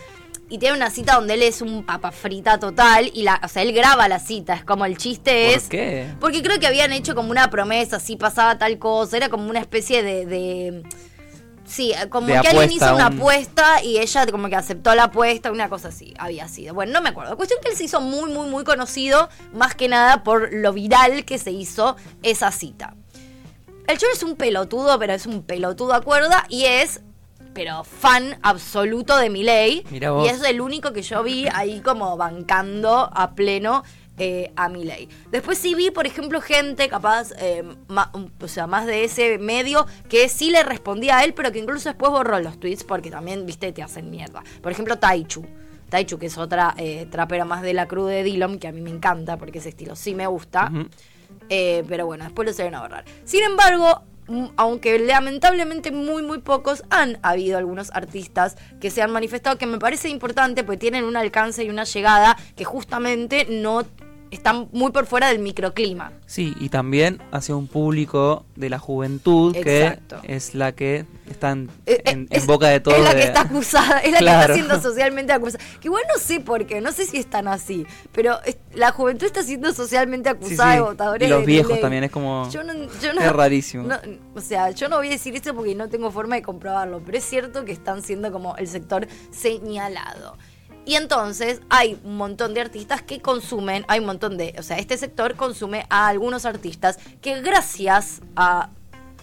[0.50, 3.62] y tiene una cita donde él es un papa frita total y la, o sea,
[3.62, 5.64] él graba la cita, es como el chiste es...
[5.64, 6.08] ¿Por qué?
[6.20, 9.60] Porque creo que habían hecho como una promesa, si pasaba tal cosa, era como una
[9.60, 10.26] especie de...
[10.26, 10.84] de
[11.70, 15.06] sí, como De que alguien hizo una un- apuesta y ella como que aceptó la
[15.06, 16.74] apuesta, una cosa así, había sido.
[16.74, 17.38] Bueno, no me acuerdo.
[17.38, 21.24] Cuestión que él se hizo muy, muy, muy conocido, más que nada por lo viral
[21.26, 22.96] que se hizo esa cita.
[23.88, 27.02] El choro es un pelotudo, pero es un pelotudo a cuerda y es,
[27.54, 29.30] pero fan absoluto de
[30.12, 30.26] vos.
[30.28, 33.84] Y es el único que yo vi ahí como bancando a pleno
[34.20, 35.08] eh, a Milei.
[35.32, 39.88] Después sí vi, por ejemplo, gente capaz, eh, ma- o sea, más de ese medio,
[40.10, 43.46] que sí le respondía a él, pero que incluso después borró los tweets porque también,
[43.46, 44.44] viste, te hacen mierda.
[44.62, 45.46] Por ejemplo, Taichu.
[45.90, 48.82] Taichu, que es otra eh, trapera más de la cruz de Dillon, que a mí
[48.82, 50.72] me encanta porque ese estilo sí me gusta.
[51.48, 53.06] Pero bueno, después lo se van a borrar.
[53.26, 59.12] Sin embargo, mm, aunque lamentablemente muy muy pocos han habido algunos artistas que se han
[59.12, 63.84] manifestado que me parece importante porque tienen un alcance y una llegada que justamente no
[64.32, 66.12] están muy por fuera del microclima.
[66.26, 70.22] Sí, y también hacia un público de la juventud Exacto.
[70.22, 72.98] que es la que está en, Eh, en- eh, en es- boca de todos.
[72.98, 75.64] Es la que de- está acusada, es la que está siendo socialmente acusada.
[75.80, 78.92] Que igual no sé por qué, no sé si es tan así, pero es- la
[78.92, 80.78] juventud está siendo socialmente acusada sí.
[80.78, 81.28] de votadores.
[81.28, 82.48] Y los de viejos también, es como...
[82.52, 83.84] Yo no, yo no- es rarísimo.
[83.84, 84.00] no-
[84.36, 87.18] o sea, yo no voy a decir eso porque no tengo forma de comprobarlo, pero
[87.18, 90.38] es cierto que están siendo como el sector señalado.
[90.86, 94.78] Y entonces hay un montón de artistas que consumen, hay un montón de, o sea,
[94.78, 98.70] este sector consume a algunos artistas que gracias a,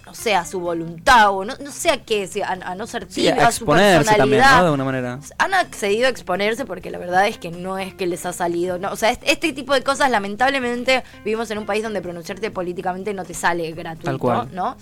[0.05, 3.07] no sé, a su voluntad o no, no sé a qué, a, a no ser
[3.09, 4.51] Sí, tibio, a a su exponerse también, personalidad.
[4.59, 4.61] ¿no?
[4.63, 5.19] De alguna manera.
[5.39, 8.79] Han accedido a exponerse porque la verdad es que no es que les ha salido.
[8.79, 12.53] No, o sea, este, este tipo de cosas, lamentablemente, vivimos en un país donde pronunciarte
[12.53, 14.49] políticamente no te sale gratuito, Tal cual.
[14.53, 14.77] ¿no?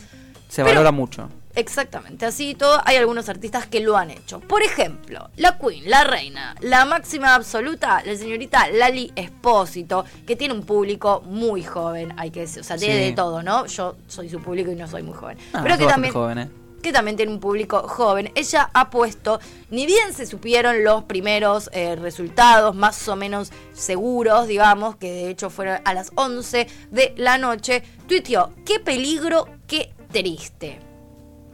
[0.48, 1.30] Se Pero- valora mucho.
[1.56, 4.40] Exactamente, así todo, hay algunos artistas que lo han hecho.
[4.40, 10.52] Por ejemplo, la Queen, la reina, la máxima absoluta, la señorita Lali Espósito, que tiene
[10.54, 13.04] un público muy joven, hay que decir, o sea, tiene Sí.
[13.04, 13.66] de todo, ¿no?
[13.66, 15.38] Yo soy su público y no soy muy joven.
[15.52, 16.50] Ah, pero que también joven, ¿eh?
[16.82, 18.30] que también tiene un público joven.
[18.34, 19.40] Ella ha puesto,
[19.70, 25.30] ni bien se supieron los primeros eh, resultados más o menos seguros, digamos, que de
[25.30, 30.78] hecho fueron a las 11 de la noche, tuiteó, qué peligro, qué triste.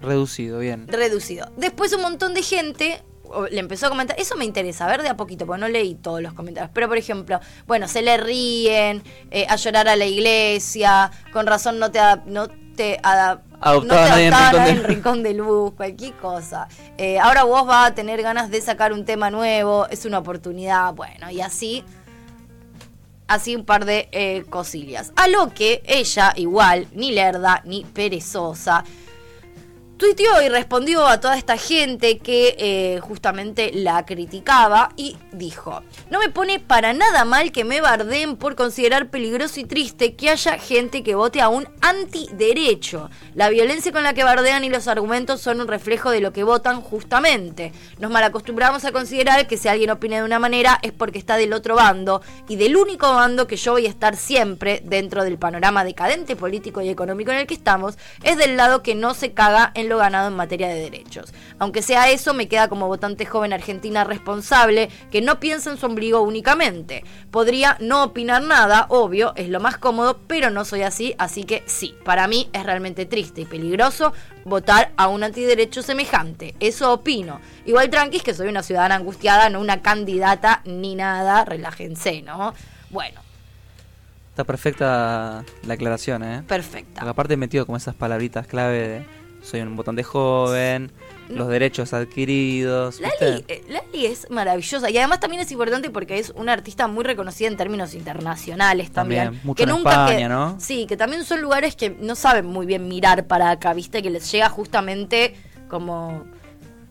[0.03, 0.87] Reducido, bien.
[0.89, 1.51] Reducido.
[1.57, 3.03] Después un montón de gente
[3.53, 5.95] le empezó a comentar, eso me interesa, a ver de a poquito, porque no leí
[5.95, 10.05] todos los comentarios, pero por ejemplo, bueno, se le ríen, eh, a llorar a la
[10.07, 12.01] iglesia, con razón no te...
[12.01, 16.15] ada- No te ada- Adoptaba no a te en adoptaba en Rincón de Luz, cualquier
[16.15, 16.67] cosa.
[16.97, 20.93] Eh, ahora vos vas a tener ganas de sacar un tema nuevo, es una oportunidad,
[20.95, 21.85] bueno, y así
[23.29, 25.13] así un par de eh, cosillas.
[25.15, 28.83] A lo que ella, igual, ni lerda, ni perezosa,
[30.01, 36.19] tuiteó y respondió a toda esta gente que eh, justamente la criticaba y dijo, no
[36.19, 40.59] me pone para nada mal que me bardeen por considerar peligroso y triste que haya
[40.59, 43.11] gente que vote a un antiderecho.
[43.35, 46.45] La violencia con la que bardean y los argumentos son un reflejo de lo que
[46.45, 47.73] votan justamente.
[47.99, 51.53] Nos malacostumbramos a considerar que si alguien opina de una manera es porque está del
[51.53, 55.85] otro bando y del único bando que yo voy a estar siempre dentro del panorama
[55.85, 59.73] decadente político y económico en el que estamos es del lado que no se caga
[59.75, 61.35] en lo ganado en materia de derechos.
[61.59, 65.85] Aunque sea eso, me queda como votante joven argentina responsable que no piensa en su
[65.85, 67.05] ombligo únicamente.
[67.31, 71.63] Podría no opinar nada, obvio, es lo más cómodo, pero no soy así, así que
[71.67, 76.55] sí, para mí es realmente triste y peligroso votar a un antiderecho semejante.
[76.61, 77.41] Eso opino.
[77.67, 82.55] Igual tranquis que soy una ciudadana angustiada, no una candidata ni nada, relájense, ¿no?
[82.89, 83.21] Bueno,
[84.31, 86.43] Está perfecta la aclaración, ¿eh?
[86.47, 87.01] Perfecta.
[87.01, 90.91] Porque aparte metido como esas palabritas clave de soy un botón de joven,
[91.29, 93.01] los derechos adquiridos.
[93.01, 97.05] Lali, eh, Lali es maravillosa y además también es importante porque es una artista muy
[97.05, 99.25] reconocida en términos internacionales también.
[99.25, 100.57] También, mucho en España, ¿no?
[100.59, 104.11] Sí, que también son lugares que no saben muy bien mirar para acá, viste, que
[104.11, 105.35] les llega justamente
[105.69, 106.25] como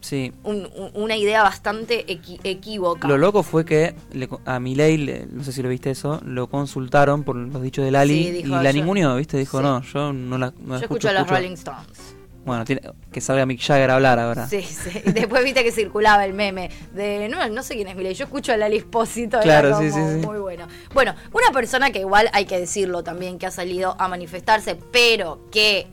[0.02, 0.32] Sí.
[0.44, 3.06] un- un- una idea bastante equi- equívoca.
[3.10, 6.48] Lo loco fue que le a Milei, le- no sé si lo viste eso, lo
[6.48, 9.38] consultaron por los dichos de Lali Sí, y la yo- ninguneó, ¿viste?
[9.38, 9.64] Dijo, Sí.
[9.64, 12.16] no, yo no la, no la Yo escucho a los Rolling Stones.
[12.50, 12.82] Bueno, tiene,
[13.12, 14.48] que salga Mick Jagger a hablar ahora.
[14.48, 15.02] Sí, sí.
[15.06, 18.14] Después viste que circulaba el meme de no, no sé quién es Milei.
[18.14, 19.40] Yo escucho a Lali Espósito.
[19.40, 20.26] Claro, como sí, sí, sí.
[20.26, 20.68] Muy bueno.
[20.94, 25.48] Bueno, una persona que igual hay que decirlo también, que ha salido a manifestarse, pero
[25.52, 25.88] que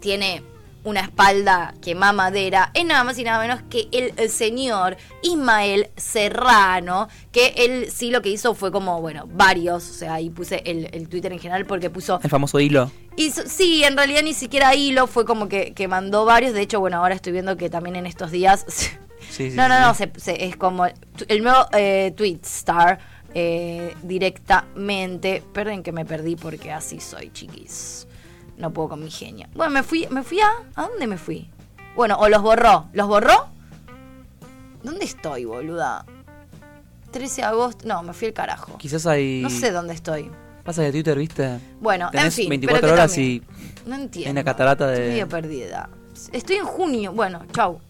[0.00, 0.42] tiene
[0.86, 7.08] una espalda que madera, es nada más y nada menos que el, señor Ismael Serrano,
[7.32, 10.88] que él sí lo que hizo fue como, bueno, varios, o sea, ahí puse el,
[10.92, 12.90] el Twitter en general porque puso El famoso hilo.
[13.46, 16.52] Sí, en realidad ni siquiera hilo, fue como que, que mandó varios.
[16.54, 18.64] De hecho, bueno, ahora estoy viendo que también en estos días.
[19.28, 20.04] Sí, sí, no, no, no, sí.
[20.14, 23.00] se- se- es como el nuevo eh, tweet star
[23.34, 25.42] eh, directamente.
[25.52, 28.06] Perden que me perdí porque así soy, chiquis.
[28.58, 29.46] No puedo con mi genio.
[29.54, 30.48] Bueno, me fui, me fui a.
[30.74, 31.48] ¿A dónde me fui?
[31.94, 32.86] Bueno, o los borró.
[32.92, 33.48] ¿Los borró?
[34.82, 36.04] ¿Dónde estoy, boluda?
[37.10, 37.86] 13 de agosto.
[37.88, 38.76] No, me fui al carajo.
[38.78, 39.40] Quizás hay...
[39.42, 40.30] No sé dónde estoy.
[40.64, 41.58] Pasa de Twitter, ¿viste?
[41.80, 42.48] Bueno, en Tenés fin.
[42.48, 43.42] 24 pero que horas también-
[43.86, 44.28] y No entiendo.
[44.28, 45.88] hay una catarata de- Estoy medio perdida.
[46.32, 47.12] Estoy en junio.
[47.12, 47.80] Bueno, chau.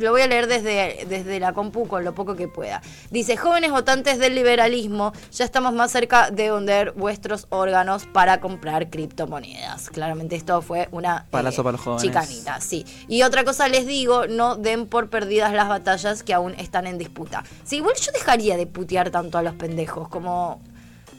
[0.00, 2.82] Lo voy a leer desde, desde la compu con lo poco que pueda.
[3.10, 8.90] Dice, jóvenes votantes del liberalismo, ya estamos más cerca de vender vuestros órganos para comprar
[8.90, 9.90] criptomonedas.
[9.90, 12.02] Claramente esto fue una eh, Palazo para los jóvenes.
[12.02, 12.84] chicanita, sí.
[13.08, 16.98] Y otra cosa les digo, no den por perdidas las batallas que aún están en
[16.98, 17.44] disputa.
[17.64, 20.60] Sí, igual yo dejaría de putear tanto a los pendejos, como...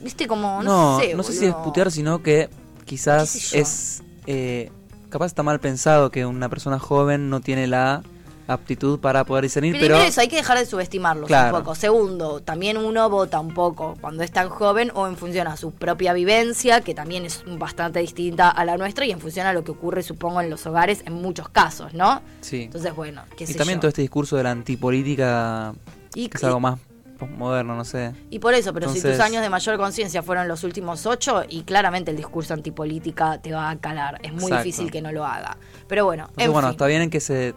[0.01, 0.61] Viste, como...
[0.63, 2.49] No, No, sé, no sé si es putear, sino que
[2.85, 4.03] quizás es...
[4.27, 4.69] eh,
[5.09, 8.03] capaz está mal pensado que una persona joven no tiene la
[8.47, 10.07] aptitud para poder discernir, Primero pero...
[10.07, 11.55] eso, hay que dejar de subestimarlos Claro.
[11.57, 11.75] un poco.
[11.75, 15.71] Segundo, también uno vota un poco cuando es tan joven o en función a su
[15.71, 19.63] propia vivencia, que también es bastante distinta a la nuestra, y en función a lo
[19.63, 22.21] que ocurre, supongo, en los hogares en muchos casos, ¿no?
[22.41, 22.63] Sí.
[22.63, 23.81] Entonces, bueno, qué y sé también yo.
[23.81, 25.73] todo este discurso de la antipolítica
[26.15, 26.79] Y- que es y- algo más
[27.17, 28.11] postmoderno, no sé.
[28.29, 31.63] Y por eso, pero si tus años de mayor conciencia fueron los últimos ocho, y
[31.63, 34.19] claramente el discurso antipolítica te va a calar.
[34.23, 34.63] Es muy Exacto.
[34.63, 35.57] difícil que no lo haga.
[35.87, 36.71] Pero bueno, Entonces, en bueno, fin.
[36.73, 37.53] está bien en que se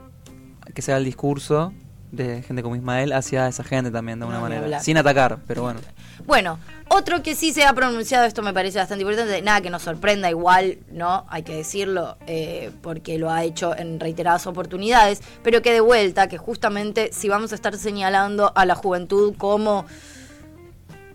[0.74, 1.72] que se haga el discurso
[2.12, 4.80] de gente como Ismael hacia esa gente también de alguna No, ni manera.
[4.80, 5.80] Sin atacar, pero bueno.
[6.26, 9.82] Bueno, otro que sí se ha pronunciado, esto me parece bastante importante, nada que nos
[9.82, 11.26] sorprenda igual, ¿no?
[11.28, 16.28] Hay que decirlo, eh, porque lo ha hecho en reiteradas oportunidades, pero que de vuelta,
[16.28, 19.84] que justamente si vamos a estar señalando a la juventud como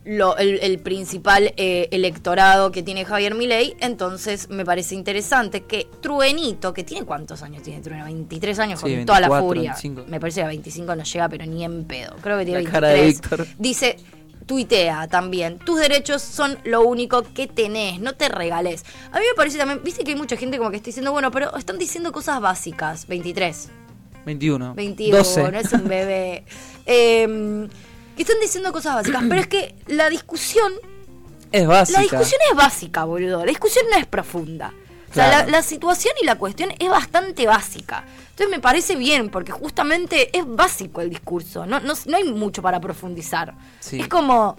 [0.04, 5.88] lo- el, el principal eh, electorado que tiene Javier Milei, entonces me parece interesante que
[6.02, 9.72] Truenito, que tiene cuántos años tiene Trueno, 23 años Sí, con toda la 24, furia.
[9.74, 10.06] 25.
[10.08, 12.16] Me parece que a 25 no llega, pero ni en pedo.
[12.22, 13.22] Creo que tiene La cara de 23.
[13.40, 13.48] Víctor.
[13.60, 13.98] Dice,
[14.48, 18.84] tuitea también, tus derechos son lo único que tenés, no te regales.
[19.12, 21.30] A mí me parece también, viste que hay mucha gente como que está diciendo, bueno,
[21.32, 23.08] pero están diciendo cosas básicas.
[23.08, 23.70] 23.
[24.26, 24.74] 21.
[24.76, 25.52] 21, 12.
[25.52, 26.44] no es un bebé.
[26.88, 27.68] Eh,
[28.22, 30.72] están diciendo cosas básicas, pero es que la discusión,
[31.52, 32.00] Es básica.
[32.00, 33.40] la discusión es básica, boludo.
[33.40, 34.74] La discusión no es profunda.
[35.10, 35.46] O sea, Claro.
[35.48, 38.06] la, la situación y la cuestión es bastante básica.
[38.30, 41.66] Entonces me parece bien, porque justamente es básico el discurso.
[41.66, 43.54] No, no, no hay mucho para profundizar.
[43.82, 44.00] Sí.
[44.00, 44.56] Es como,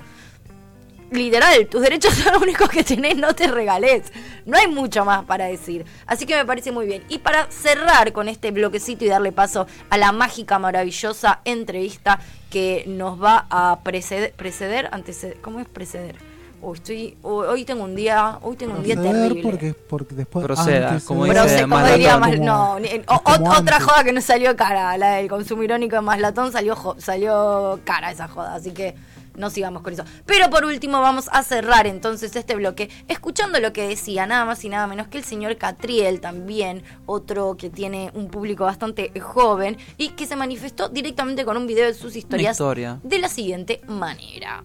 [1.10, 4.12] literal, tus derechos son los únicos que tenés, no te regales.
[4.46, 5.84] No hay mucho más para decir.
[6.06, 7.02] Así que me parece muy bien.
[7.08, 12.20] Y para cerrar con este bloquecito y darle paso a la mágica, maravillosa entrevista
[12.52, 16.16] que nos va a preceder, preceder, anteceder, ¿cómo es preceder?
[16.60, 19.42] Uy, estoy, hoy hoy tengo un día, hoy tengo un día terrible.
[19.42, 23.82] porque, porque después Proceda, antes como dice diría más, como- no, como o- otra antes.
[23.84, 28.54] joda que no salió cara, la del consumirónico de Maslatón salió salió cara esa joda,
[28.54, 28.94] así que
[29.34, 30.04] no sigamos con eso.
[30.26, 34.64] Pero por último vamos a cerrar entonces este bloque escuchando lo que decía nada más
[34.64, 39.76] y nada menos que el señor Catriel también, otro que tiene un público bastante joven
[39.98, 43.00] y que se manifestó directamente con un video de sus historias historia.
[43.02, 44.64] de la siguiente manera.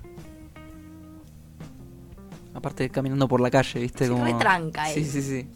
[2.54, 4.10] Aparte caminando por la calle, ¿viste?
[4.10, 4.26] Como...
[4.26, 5.06] retranca Sí, él.
[5.06, 5.48] sí, sí.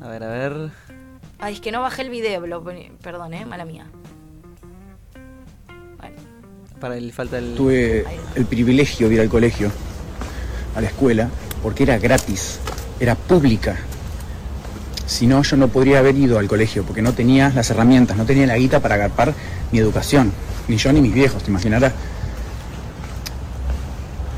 [0.00, 0.70] A ver, a ver.
[1.38, 3.86] Ay, es que no bajé el video, lo perdón, eh, mala mía.
[7.38, 7.54] El...
[7.54, 9.70] Tuve el privilegio de ir al colegio,
[10.74, 11.28] a la escuela,
[11.62, 12.58] porque era gratis,
[12.98, 13.76] era pública.
[15.06, 18.24] Si no, yo no podría haber ido al colegio, porque no tenía las herramientas, no
[18.24, 19.32] tenía la guita para agarpar
[19.70, 20.32] mi educación,
[20.68, 21.92] ni yo ni mis viejos, te imaginarás.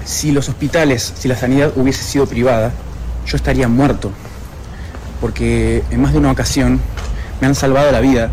[0.05, 2.73] si los hospitales, si la sanidad hubiese sido privada,
[3.27, 4.11] yo estaría muerto.
[5.21, 6.79] Porque en más de una ocasión
[7.41, 8.31] me han salvado la vida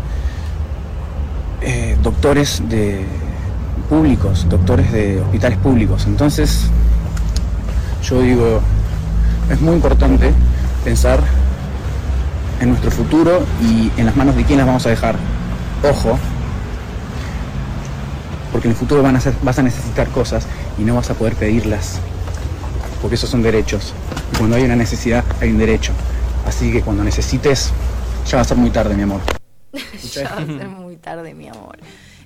[1.62, 3.06] eh, doctores de
[3.82, 6.04] públicos, doctores de hospitales públicos.
[6.06, 6.66] Entonces,
[8.02, 8.60] yo digo,
[9.50, 10.32] es muy importante
[10.84, 11.20] pensar
[12.60, 15.16] en nuestro futuro y en las manos de quién las vamos a dejar.
[15.88, 16.18] Ojo,
[18.52, 20.46] porque en el futuro van a vas a necesitar cosas
[20.78, 21.98] y no vas a poder pedirlas,
[23.00, 23.94] porque esos son derechos.
[24.32, 25.92] Y cuando hay una necesidad, hay un derecho.
[26.46, 27.70] Así que cuando necesites,
[28.28, 29.20] ya va a ser muy tarde, mi amor.
[30.12, 31.78] ya va a ser muy tarde, mi amor.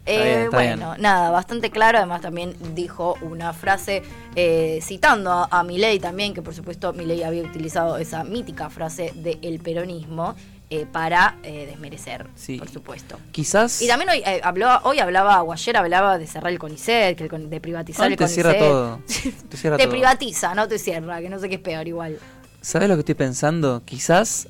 [0.06, 1.98] Eh, bueno, nada, bastante claro.
[1.98, 4.02] Además, también dijo una frase
[4.34, 9.12] eh, citando a, a Milei también, que por supuesto Milei había utilizado esa mítica frase
[9.16, 10.34] del peronismo
[10.70, 12.58] eh, para eh, desmerecer, Sí.
[12.58, 13.18] por supuesto.
[13.32, 13.82] Quizás.
[13.82, 17.50] Y también hoy, habló, hoy hablaba, o ayer hablaba de cerrar el CONICET, que el
[17.50, 18.34] de privatizar No, el te CONICET.
[18.44, 19.00] cierra todo.
[19.48, 19.92] Te cierra te todo.
[19.92, 22.18] privatiza, no te cierra, que no sé qué es peor igual.
[22.60, 23.82] ¿Sabes lo que estoy pensando?
[23.84, 24.48] Quizás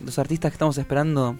[0.00, 1.36] los artistas que estamos esperando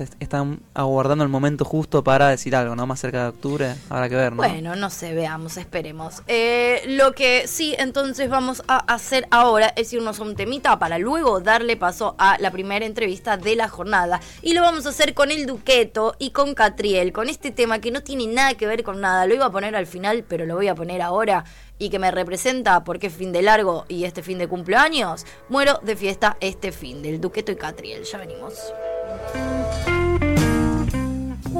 [0.00, 2.86] están aguardando el momento justo para decir algo, ¿no?
[2.86, 4.38] Más cerca de octubre, habrá que ver, ¿no?
[4.38, 6.22] Bueno, no sé, veamos, esperemos.
[6.26, 10.98] Eh, lo que sí, entonces vamos a hacer ahora es irnos a un temita para
[10.98, 14.20] luego darle paso a la primera entrevista de la jornada.
[14.40, 17.90] Y lo vamos a hacer con el Duqueto y con Catriel, con este tema que
[17.90, 19.26] no tiene nada que ver con nada.
[19.26, 21.44] Lo iba a poner al final, pero lo voy a poner ahora.
[21.78, 25.26] Y que me representa porque es fin de largo y este fin de cumpleaños.
[25.48, 28.04] Muero de fiesta este fin del Duqueto y Catriel.
[28.04, 28.54] Ya venimos.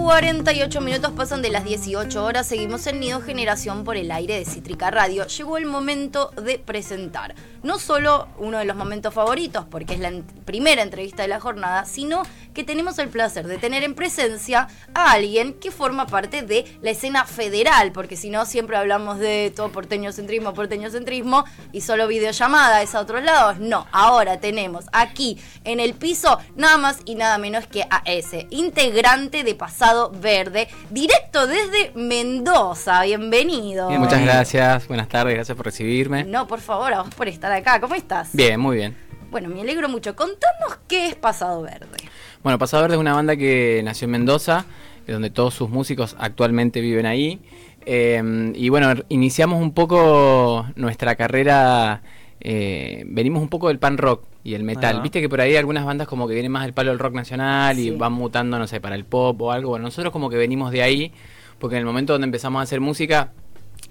[0.03, 4.45] 48 minutos pasan de las 18 horas, seguimos en Nido Generación por el aire de
[4.45, 5.29] Cítrica Radio.
[5.29, 10.11] Llegó el momento de presentar no solo uno de los momentos favoritos, porque es la
[10.45, 15.13] primera entrevista de la jornada, sino que tenemos el placer de tener en presencia a
[15.13, 19.71] alguien que forma parte de la escena federal, porque si no siempre hablamos de todo
[19.71, 23.61] porteño centrismo, porteño centrismo y solo videollamadas a otros lados.
[23.61, 28.49] No, ahora tenemos aquí en el piso nada más y nada menos que a ese
[28.51, 33.03] integrante de Pasado Verde, directo desde Mendoza.
[33.03, 33.89] Bienvenido.
[33.89, 36.25] Bien, Muchas gracias, buenas tardes, gracias por recibirme.
[36.25, 37.79] No, por favor, a vos por estar acá.
[37.79, 38.31] ¿Cómo estás?
[38.33, 38.97] Bien, muy bien.
[39.31, 40.17] Bueno, me alegro mucho.
[40.17, 41.99] Contanos qué es Pasado Verde.
[42.43, 44.65] Bueno, Pasado Verde es una banda que nació en Mendoza,
[45.07, 47.43] eh, donde todos sus músicos actualmente viven ahí.
[47.85, 52.03] Eh, y bueno, iniciamos un poco nuestra carrera,
[52.41, 55.01] eh, venimos un poco del pan rock y el metal.
[55.03, 57.79] Viste que por ahí algunas bandas como que vienen más del palo del rock nacional
[57.79, 59.71] y van mutando, no sé, para el pop o algo.
[59.71, 61.13] Bueno, nosotros como que venimos de ahí,
[61.59, 63.33] porque en el momento donde empezamos a hacer música,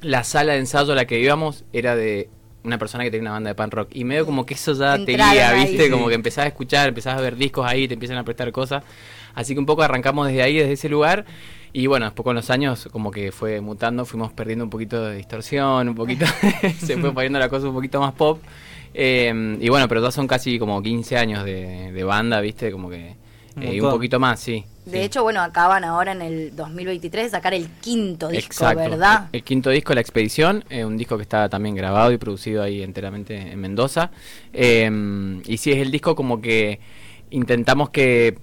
[0.02, 2.30] la sala de ensayo a la que íbamos era de
[2.64, 3.90] una persona que tenía una banda de pan rock.
[3.94, 5.54] Y medio como que eso ya te guía.
[5.54, 5.90] ¿viste?
[5.90, 8.84] Como que empezás a escuchar, empezás a ver discos ahí, te empiezan a prestar cosas.
[9.34, 11.26] Así que un poco arrancamos desde ahí, desde ese lugar.
[11.74, 15.16] Y bueno, después con los años como que fue mutando, fuimos perdiendo un poquito de
[15.16, 16.26] distorsión, un poquito,
[16.80, 18.40] se fue poniendo la cosa un poquito más pop.
[18.94, 22.72] Eh, y bueno, pero ya son casi como 15 años de, de banda, ¿viste?
[22.72, 23.16] Como que...
[23.56, 24.00] Un eh, y un montón.
[24.00, 24.64] poquito más, sí.
[24.86, 25.04] De sí.
[25.04, 28.80] hecho, bueno, acaban ahora en el 2023 de sacar el quinto disco, Exacto.
[28.90, 29.28] ¿verdad?
[29.34, 32.64] El, el quinto disco, La Expedición, eh, un disco que está también grabado y producido
[32.64, 34.12] ahí enteramente en Mendoza.
[34.54, 34.90] Eh,
[35.46, 36.80] y sí, es el disco como que
[37.30, 38.38] intentamos que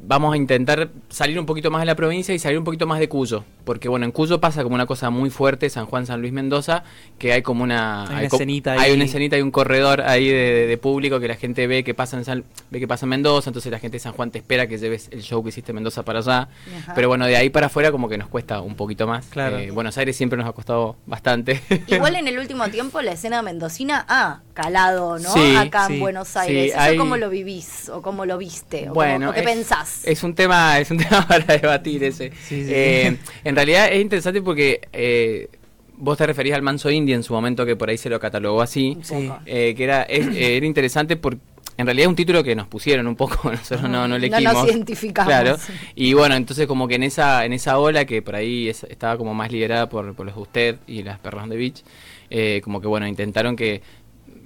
[0.00, 2.98] vamos a intentar salir un poquito más de la provincia y salir un poquito más
[2.98, 6.20] de Cuyo, porque bueno, en Cuyo pasa como una cosa muy fuerte, San Juan, San
[6.22, 6.84] Luis, Mendoza,
[7.18, 8.92] que hay como una Hay una escenita hay ahí.
[8.94, 12.16] una escenita, hay un corredor ahí de, de público que la gente ve que pasa
[12.16, 14.66] en San, ve que pasa en Mendoza, entonces la gente de San Juan te espera
[14.68, 16.48] que lleves el show que hiciste en Mendoza para allá,
[16.82, 16.94] Ajá.
[16.94, 19.26] pero bueno, de ahí para afuera como que nos cuesta un poquito más.
[19.26, 19.58] Claro.
[19.58, 21.60] Eh, Buenos Aires siempre nos ha costado bastante.
[21.88, 25.32] Igual en el último tiempo la escena mendocina ha calado, ¿no?
[25.34, 26.70] Sí, Acá sí, en Buenos sí, Aires.
[26.72, 27.88] ¿Eso hay- cómo lo vivís?
[27.88, 28.88] ¿O cómo lo viste?
[28.90, 30.00] ¿O, Bueno, cómo- o qué es- pensás?
[30.04, 32.30] Es un tema, es un tema para debatir ese.
[32.30, 32.70] Sí, sí.
[32.72, 35.48] Eh, en realidad es interesante porque eh,
[35.96, 38.62] vos te referís al manso indie en su momento que por ahí se lo catalogó
[38.62, 39.30] así, Sí.
[39.46, 41.40] eh, que era, es- eh, era interesante porque
[41.78, 44.52] en realidad es un título que nos pusieron un poco, nosotros no, no No elegimos.
[44.54, 45.28] nos identificamos.
[45.28, 45.56] Claro.
[45.94, 49.16] Y bueno, entonces como que en esa, en esa ola que por ahí es- estaba
[49.18, 51.82] como más liderada por, por los de usted y las perras de Beach,
[52.30, 53.82] eh, como que bueno, intentaron que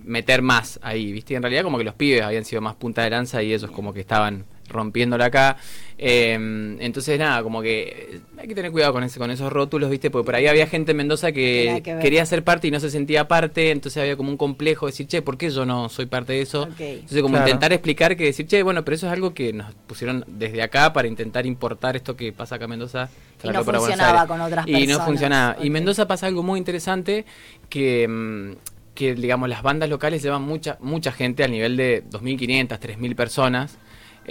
[0.05, 1.35] meter más ahí, ¿viste?
[1.35, 3.71] Y en realidad como que los pibes habían sido más punta de lanza y ellos
[3.71, 5.57] como que estaban rompiéndola acá.
[5.99, 6.33] Eh,
[6.81, 7.83] entonces nada, como que
[8.15, 10.11] eh, hay que tener cuidado con ese, con esos rótulos, ¿viste?
[10.11, 13.29] Porque por ahí había gente en Mendoza Que quería ser parte y no se sentía
[13.29, 16.33] parte, entonces había como un complejo de decir, che, ¿por qué yo no soy parte
[16.33, 16.69] de eso?
[16.79, 17.47] Entonces como Claro.
[17.49, 20.93] intentar explicar que decir, che, bueno, pero eso es algo que nos pusieron desde acá
[20.95, 23.11] para intentar importar esto que pasa acá en Mendoza.
[23.45, 25.07] Y no para funcionaba con otras Y no personas.
[25.07, 25.57] funcionaba.
[25.63, 27.25] Y Mendoza pasa algo muy interesante
[27.69, 28.53] que, mm,
[28.95, 33.77] que digamos, las bandas locales llevan mucha, mucha gente al nivel de 2.500, 3.000 personas.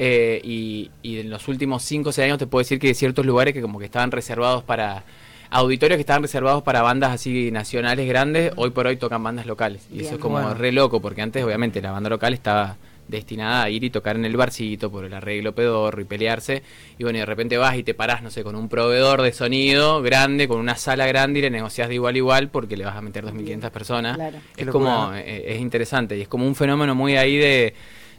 [0.01, 2.93] Eh, y, y en los últimos 5 o 6 años te puedo decir que hay
[2.93, 5.03] ciertos lugares que como que estaban reservados para
[5.51, 9.87] auditorios que estaban reservados para bandas así nacionales grandes, hoy por hoy tocan bandas locales.
[9.91, 10.53] Y eso es como Bueno.
[10.53, 12.77] re loco, porque antes obviamente la banda local estaba
[13.09, 16.61] destinada a ir y tocar en el barcito por el arreglo pedorro y pelearse.
[16.99, 19.33] Y bueno, y de repente vas y te parás, no sé, con un proveedor de
[19.33, 22.85] sonido grande, con una sala grande y le negociás de igual a igual porque le
[22.85, 24.15] vas a meter 2.500 personas.
[24.15, 24.37] Claro.
[24.55, 25.15] Es como, ¿no?
[25.17, 27.73] eh, es interesante y es como un fenómeno muy ahí de,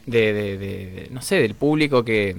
[0.05, 2.35] de, de- de- de- no sé, del público que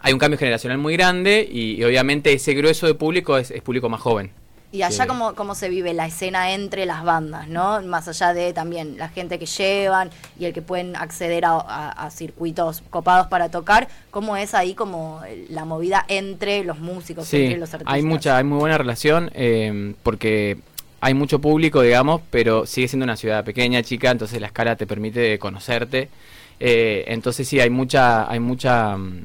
[0.00, 3.62] hay un cambio generacional muy grande y, y obviamente ese grueso de público es, es
[3.62, 4.30] público más joven.
[4.70, 5.08] Y allá Sí.
[5.08, 7.80] cómo, cómo se vive la escena entre las bandas, ¿no?
[7.82, 11.90] Más allá de también la gente que llevan y el que pueden acceder a, a-
[11.92, 17.44] a circuitos copados para tocar, ¿cómo es ahí como la movida entre los músicos, Sí,
[17.44, 17.94] entre los artistas?
[17.94, 20.58] hay mucha, hay muy buena relación eh, porque
[21.00, 24.86] hay mucho público, digamos, pero sigue siendo una ciudad pequeña, chica, entonces la escala te
[24.88, 26.08] permite conocerte.
[26.60, 29.22] Eh, entonces sí, hay mucha, hay mucha, mm,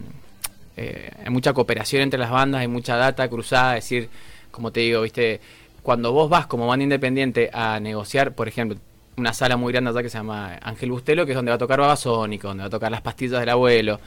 [0.77, 4.09] eh, hay mucha cooperación entre las bandas, hay mucha data cruzada, es decir,
[4.51, 5.39] como te digo, viste,
[5.83, 8.77] cuando vos vas como banda independiente a negociar, por ejemplo,
[9.19, 11.59] una sala muy grande allá que se llama Ángel Bustelo, que es donde va a
[11.59, 13.99] tocar Babasónico, donde va a tocar las pastillas del abuelo.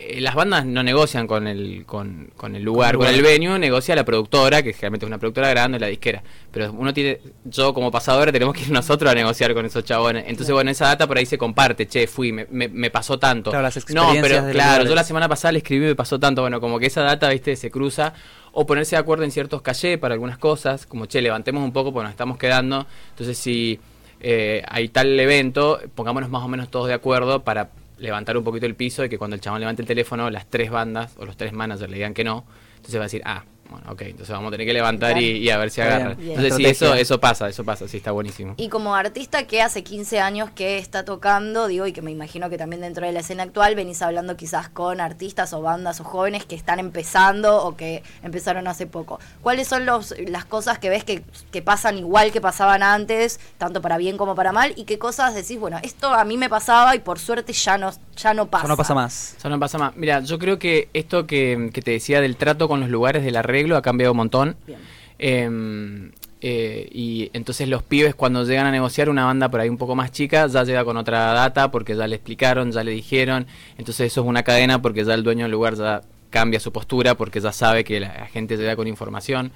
[0.00, 3.96] Eh, las bandas no negocian con el, con, con el lugar, con el venue, negocia
[3.96, 6.22] la productora, que generalmente es una productora grande, la disquera.
[6.52, 10.24] Pero uno tiene, yo como pasadora tenemos que ir nosotros a negociar con esos chabones.
[10.28, 13.50] Entonces, bueno, esa data por ahí se comparte, che, fui, me, me, me pasó tanto.
[13.50, 16.42] Claro, las no, pero claro, yo la semana pasada le escribí y me pasó tanto,
[16.42, 18.14] bueno, como que esa data, viste, se cruza.
[18.52, 21.92] O ponerse de acuerdo en ciertos cachés para algunas cosas, como, che, levantemos un poco
[21.92, 22.86] porque nos estamos quedando.
[23.10, 23.80] Entonces, si
[24.20, 28.66] eh, hay tal evento, pongámonos más o menos todos de acuerdo para levantar un poquito
[28.66, 31.36] el piso y que cuando el chabón levante el teléfono, las tres bandas o los
[31.36, 32.44] tres managers le digan que no,
[32.76, 35.50] entonces va a decir, ah, bueno, ok, entonces vamos a tener que levantar y, y
[35.50, 36.14] a ver si agarra.
[36.14, 36.30] bien.
[36.30, 38.54] Entonces sí, eso, eso pasa, eso pasa, sí, está buenísimo.
[38.56, 42.48] Y como artista que hace 15 años que está tocando, digo, y que me imagino
[42.48, 46.04] que también dentro de la escena actual venís hablando quizás con artistas o bandas o
[46.04, 49.20] jóvenes que están empezando o que empezaron hace poco.
[49.42, 53.82] ¿Cuáles son los, las cosas que ves que, que pasan igual que pasaban antes, tanto
[53.82, 54.72] para bien como para mal?
[54.76, 57.90] ¿Y qué cosas decís, bueno, esto a mí me pasaba y por suerte ya no,
[58.16, 58.64] ya no pasa?
[58.64, 59.34] Ya no pasa más.
[59.36, 59.96] Eso no pasa más.
[59.96, 63.36] Mira, yo creo que esto que, que te decía del trato con los lugares del
[63.58, 64.56] arreglo ha cambiado un montón.
[64.66, 64.78] Bien.
[65.18, 69.76] Eh, eh, y entonces los pibes cuando llegan a negociar una banda por ahí un
[69.76, 73.46] poco más chica ya llega con otra data porque ya le explicaron, ya le dijeron.
[73.76, 77.16] Entonces eso es una cadena porque ya el dueño del lugar ya cambia su postura
[77.16, 79.50] porque ya sabe que la, la gente llega con información.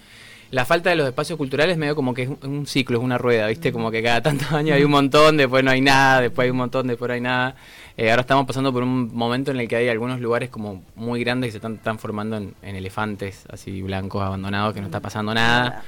[0.53, 3.47] La falta de los espacios culturales medio como que es un, ciclo, es una rueda,
[3.47, 3.73] ¿viste?
[3.73, 6.59] Como que cada tantos años hay un montón, después no hay nada, después hay un
[6.59, 7.57] montón, después no hay nada.
[7.97, 11.25] Eh, ahora estamos pasando por un momento en el que hay algunos lugares como muy
[11.25, 15.33] grandes que se están transformando en, en elefantes así blancos abandonados que no está pasando
[15.33, 15.85] nada.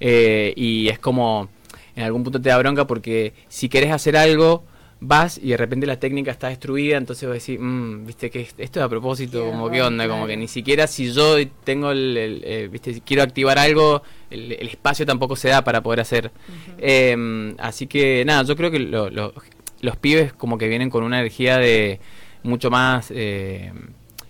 [0.00, 1.50] Eh, y es como,
[1.94, 4.64] en algún punto te da bronca porque si querés hacer algo,
[5.06, 8.80] vas y de repente la técnica está destruida, entonces vos decís, "Mm, viste que esto
[8.80, 12.42] es a propósito, como qué onda, como que ni siquiera si yo tengo el, el,
[12.44, 16.30] eh, viste, si quiero activar algo, el, el espacio tampoco se da para poder hacer.
[16.78, 19.32] Eh, así que nada, yo creo que lo- lo-
[19.80, 22.00] los pibes como que vienen con una energía de
[22.42, 23.72] mucho más, eh,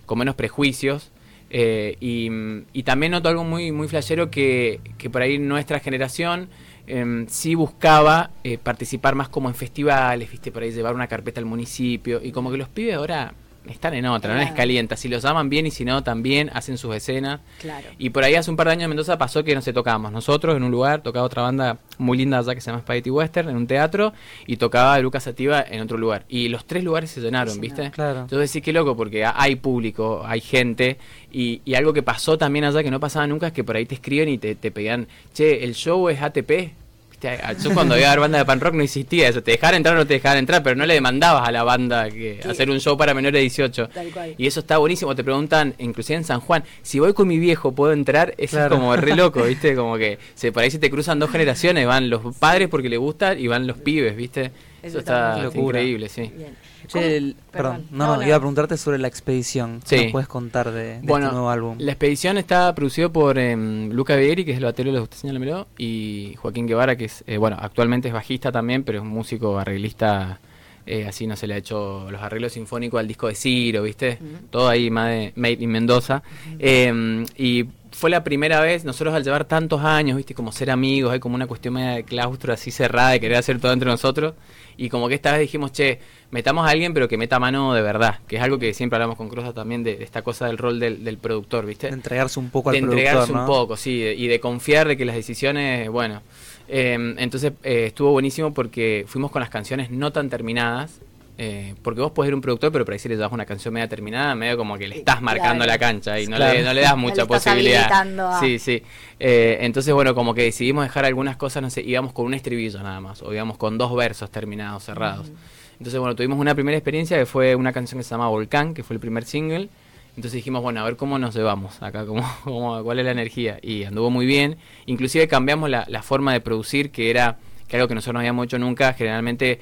[0.06, 1.12] con menos prejuicios.
[1.48, 2.28] eh, y,
[2.72, 6.48] y también noto algo muy, muy flashero que, que por ahí nuestra generación
[6.86, 11.40] em, sí buscaba eh, participar más como en festivales, viste, por ahí llevar una carpeta
[11.40, 12.20] al municipio.
[12.22, 13.34] Y como que los pibes ahora
[13.72, 14.96] están en otra, no les calienta.
[14.96, 17.40] Si los aman bien y si no, también hacen sus escenas.
[17.60, 17.86] Claro.
[17.98, 20.12] Y por ahí hace un par de años en Mendoza pasó que no sé, tocábamos
[20.12, 23.48] nosotros en un lugar, tocaba otra banda muy linda allá que se llama Spaghetti Western
[23.48, 24.12] en un teatro
[24.46, 26.24] y tocaba Lucas Sativa en otro lugar.
[26.28, 27.76] Y los tres lugares se llenaron, ¿viste?
[27.82, 27.92] llenaron.
[27.94, 28.20] Claro.
[28.20, 30.98] Entonces sí que loco porque ha- hay público, hay gente
[31.32, 33.86] y, y algo que pasó también allá que no pasaba nunca es que por ahí
[33.86, 36.72] te escriben y te, te pegan, che, el show es ATP.
[37.20, 37.28] ¿Viste?
[37.42, 39.76] A- Yo cuando iba a ver banda de pan rock no existía eso, te dejaban
[39.76, 42.68] entrar o no te dejaban entrar, pero no le demandabas a la banda que hacer
[42.70, 43.88] un show para menores de 18.
[43.88, 44.34] Tal cual.
[44.36, 47.72] Y eso está buenísimo, te preguntan, inclusive en San Juan, si voy con mi viejo,
[47.72, 48.34] ¿puedo entrar?
[48.36, 48.74] Eso Claro.
[48.74, 49.74] es como re loco, ¿viste?
[49.74, 52.98] Como que se, por ahí se te cruzan dos generaciones, van los padres porque le
[52.98, 54.50] gusta y van los pibes, ¿viste?
[54.82, 56.30] Eso Eso, está está increíble, sí.
[56.36, 56.54] Bien.
[56.86, 57.04] Che, ¿Cómo?
[57.04, 57.86] el- perdón, Perdón.
[57.90, 59.80] no, No, iba a preguntarte sobre la expedición.
[59.88, 60.02] ¿Qué Sí.
[60.04, 61.76] nos puedes contar de, de Bueno, este nuevo álbum?
[61.80, 65.66] La expedición está producido por em, Luca Vieri, que es el batero de los Señálamelo,
[65.78, 69.58] y Joaquín Guevara, que es, eh, bueno, actualmente es bajista también, pero es un músico
[69.58, 70.38] arreglista,
[70.86, 74.18] eh, así no se le ha hecho los arreglos sinfónicos al disco de Ciro, ¿viste?
[74.50, 76.22] Todo ahí más de Made in Mendoza.
[76.58, 77.64] Em, y
[77.96, 80.34] fue la primera vez, nosotros al llevar tantos años, ¿viste?
[80.34, 83.58] Como ser amigos, hay como una cuestión media de claustro así cerrada, de querer hacer
[83.58, 84.34] todo entre nosotros,
[84.76, 85.98] y como que esta vez dijimos, che,
[86.30, 89.16] metamos a alguien, pero que meta mano de verdad, que es algo que siempre hablamos
[89.16, 91.86] con Crosa también de, de esta cosa del rol del, del productor, ¿viste?
[91.86, 93.46] De entregarse un poco de al entregarse productor, un ¿no?
[93.46, 96.20] poco, sí, y de confiar de que las decisiones, bueno.
[96.68, 101.00] Eh, entonces eh, estuvo buenísimo porque fuimos con las canciones no tan terminadas
[101.38, 103.74] Eh, porque vos podés ir un productor, pero por ahí si le das una canción
[103.74, 105.72] media terminada, medio como que le estás marcando Claro.
[105.72, 106.54] la cancha y no, Claro.
[106.58, 107.92] le, no le das mucha le posibilidad.
[107.92, 108.82] a- Sí, sí.
[109.20, 112.82] Eh, entonces, bueno, como que decidimos dejar algunas cosas, no sé, íbamos con un estribillo
[112.82, 115.30] nada más, o íbamos con dos versos terminados, cerrados.
[115.78, 118.82] Entonces, bueno, tuvimos una primera experiencia que fue una canción que se llama Volcán, que
[118.82, 119.68] fue el primer single.
[120.16, 123.58] Entonces dijimos, bueno, a ver cómo nos llevamos acá, cómo, cómo- cuál es la energía.
[123.60, 124.56] Y anduvo muy bien.
[124.86, 127.36] Inclusive cambiamos la, la forma de producir, que era
[127.68, 128.94] que algo que nosotros no habíamos hecho nunca.
[128.94, 129.60] Generalmente,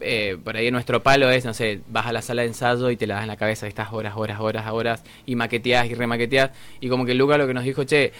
[0.00, 2.96] eh, por ahí nuestro palo es, no sé, vas a la sala de ensayo y
[2.96, 5.94] te la das en la cabeza y estás horas, horas, horas, horas, y maqueteás y
[5.94, 6.50] remaqueteás.
[6.80, 8.12] Y como que Luca lo que nos dijo, che,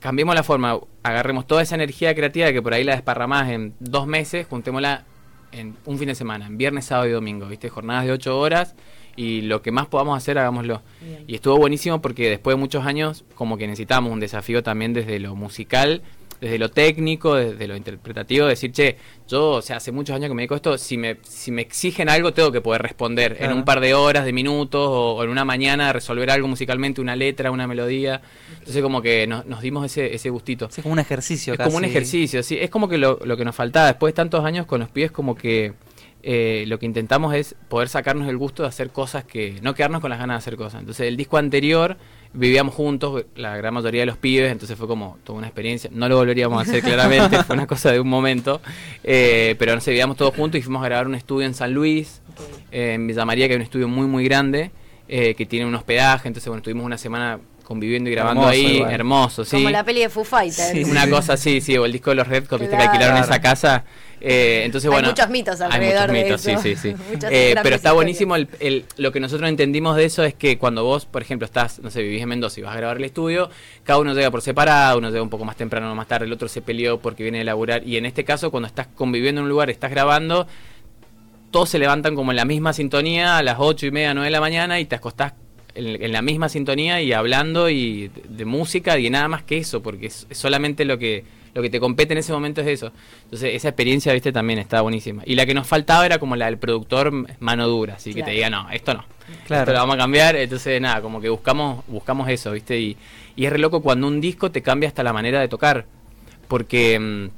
[0.00, 4.06] cambiemos la forma, agarremos toda esa energía creativa que por ahí la desparramás en dos
[4.06, 5.04] meses, juntémosla
[5.52, 7.68] en un fin de semana, en viernes, sábado y domingo, ¿viste?
[7.68, 8.74] Jornadas de ocho horas
[9.16, 10.82] y lo que más podamos hacer, hagámoslo.
[11.00, 11.24] Bien.
[11.26, 15.18] Y estuvo buenísimo porque después de muchos años, como que necesitábamos un desafío también desde
[15.18, 16.02] lo musical,
[16.40, 18.96] desde lo técnico, desde lo interpretativo, decir, che,
[19.28, 21.62] yo, o sea, hace muchos años que me dedico a esto, si me, si me
[21.62, 23.52] exigen algo, tengo que poder responder Claro.
[23.52, 27.00] en un par de horas, de minutos, o, o en una mañana, resolver algo musicalmente,
[27.00, 28.22] una letra, una melodía.
[28.58, 30.68] Entonces, como que nos, nos dimos ese, ese gustito.
[30.74, 32.58] Es como un ejercicio Es como un ejercicio, sí.
[32.60, 35.10] Es como que lo, lo que nos faltaba después de tantos años con los pies,
[35.10, 35.72] como que
[36.22, 39.58] eh, lo que intentamos es poder sacarnos el gusto de hacer cosas que.
[39.62, 40.80] no quedarnos con las ganas de hacer cosas.
[40.80, 41.96] Entonces, el disco anterior
[42.36, 45.90] vivíamos juntos, la gran mayoría de los pibes, entonces fue como toda una experiencia.
[45.92, 48.60] No lo volveríamos a hacer claramente, fue una cosa de un momento.
[49.02, 51.72] Eh, pero no sé, vivíamos todos juntos y fuimos a grabar un estudio en San
[51.72, 52.20] Luis,
[52.70, 54.70] eh, en Villa María, que hay un estudio muy, muy grande,
[55.08, 56.28] eh, que tiene un hospedaje.
[56.28, 58.92] Entonces, bueno, estuvimos una semana conviviendo y grabando Hermoso ahí, igual.
[58.92, 59.56] hermoso, sí.
[59.56, 60.70] Como la peli de Foo Fighters.
[60.70, 63.16] Sí, Una cosa así, sí, o el disco de los Red Hot, viste que alquilaron
[63.16, 63.24] Claro.
[63.32, 63.84] esa casa.
[64.20, 65.08] Eh, entonces, Hay bueno.
[65.08, 66.62] muchos mitos hay alrededor de muchos mitos, eso.
[66.62, 67.26] Sí, sí, sí.
[67.30, 70.84] Eh, pero está buenísimo el, el- lo que nosotros entendimos de eso es que cuando
[70.84, 73.50] vos, por ejemplo, estás, no sé, vivís en Mendoza y vas a grabar el estudio,
[73.84, 76.32] cada uno llega por separado, uno llega un poco más temprano, uno más tarde, el
[76.32, 77.86] otro se peleó porque viene a laburar.
[77.86, 80.46] Y en este caso, cuando estás conviviendo en un lugar, estás grabando,
[81.50, 84.30] todos se levantan como en la misma sintonía a las ocho y media, nueve de
[84.32, 85.34] la mañana y te acostás
[85.74, 89.58] en, en la misma sintonía y hablando y de, de música y nada más que
[89.58, 91.24] eso, porque es, es solamente lo que
[91.56, 92.92] lo que te compete en ese momento es eso.
[93.24, 95.22] Entonces, esa experiencia, viste, también está buenísima.
[95.24, 98.32] Y la que nos faltaba era como la del productor mano dura, así que te
[98.32, 99.06] diga, no, esto no.
[99.46, 99.62] Claro.
[99.62, 100.36] Esto lo vamos a cambiar.
[100.36, 102.78] Entonces, nada, como que buscamos buscamos eso, viste.
[102.78, 102.98] Y,
[103.36, 105.86] y es re loco cuando un disco te cambia hasta la manera de tocar.
[106.46, 107.28] Porque mm,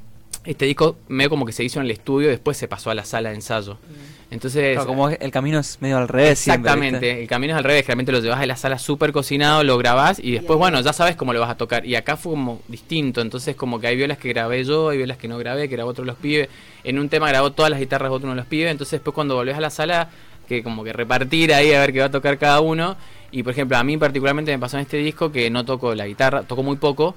[0.49, 2.95] este disco medio como que se hizo en el estudio y después se pasó a
[2.95, 3.77] la sala de ensayo.
[4.31, 6.49] Entonces, Claro, como el camino es medio al revés.
[6.49, 9.77] Exactamente, el camino es al revés, realmente lo llevas de la sala súper cocinado, lo
[9.77, 11.85] grabás y después, bueno, ya sabes cómo lo vas a tocar.
[11.85, 15.19] Y acá fue como distinto, entonces como que hay violas que grabé yo, hay violas
[15.19, 16.49] que no grabé, que grabó otro de los pibes.
[16.83, 19.57] En un tema grabó todas las guitarras otro de los pibes, entonces después cuando volvés
[19.57, 20.09] a la sala,
[20.49, 22.97] que como que repartir ahí a ver qué va a tocar cada uno.
[23.31, 26.07] Y por ejemplo, a mí particularmente me pasó en este disco que no toco la
[26.07, 27.15] guitarra, toco muy poco.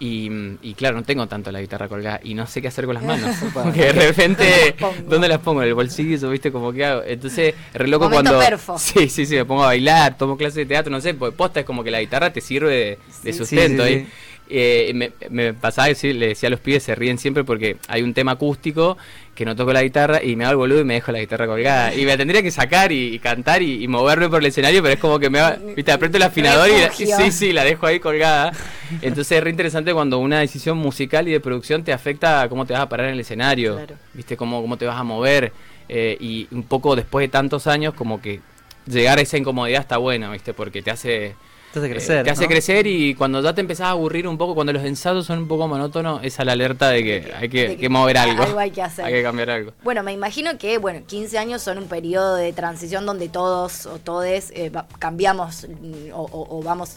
[0.00, 0.28] Y,
[0.60, 3.04] y claro, no tengo tanto la guitarra colgada y no sé qué hacer con las
[3.04, 3.36] manos.
[3.54, 4.74] Porque de repente,
[5.08, 5.62] ¿Dónde las pongo?
[5.62, 6.50] En el bolsillo, ¿viste?
[6.50, 7.02] Como que hago.
[7.06, 8.38] Entonces, re loco cuando.
[8.38, 8.76] perfo.
[8.84, 11.60] Sí, sí, sí, me pongo a bailar, tomo clases de teatro, no sé, porque posta
[11.60, 13.38] es como que la guitarra te sirve de, de Sí.
[13.38, 14.06] sustento Sí, sí, ahí.
[14.50, 17.76] Eh, me, me pasaba que sí, le decía a los pibes, se ríen siempre porque
[17.88, 18.98] hay un tema acústico
[19.34, 21.46] que no toco la guitarra y me hago el boludo y me dejo la guitarra
[21.46, 21.94] colgada.
[21.94, 24.94] Y me tendría que sacar y, y cantar y, y moverme por el escenario, pero
[24.94, 27.86] es como que me va, viste, aprieto el afinador y la- sí, sí, la dejo
[27.86, 28.52] ahí colgada.
[29.02, 32.66] Entonces es re interesante cuando una decisión musical y de producción te afecta a cómo
[32.66, 33.94] te vas a parar en el escenario, Claro.
[34.12, 35.52] viste, cómo, cómo te vas a mover.
[35.88, 38.40] eh, y un poco después de tantos años, como que
[38.86, 41.34] llegar a esa incomodidad está bueno, viste, porque te hace...
[41.74, 42.24] Te hace Eh, crecer.
[42.24, 42.48] te hace ¿no?
[42.48, 45.48] crecer y cuando ya te empezás a aburrir un poco, cuando los ensayos son un
[45.48, 48.42] poco monótonos, es a la alerta de que hay que, de que que mover algo.
[48.44, 49.04] algo hay que hacer.
[49.06, 49.72] Hay que cambiar algo.
[49.82, 53.98] Bueno, me imagino que, bueno, 15 años son un periodo de transición donde todos o
[53.98, 56.96] todes eh, cambiamos mm, o, o- o vamos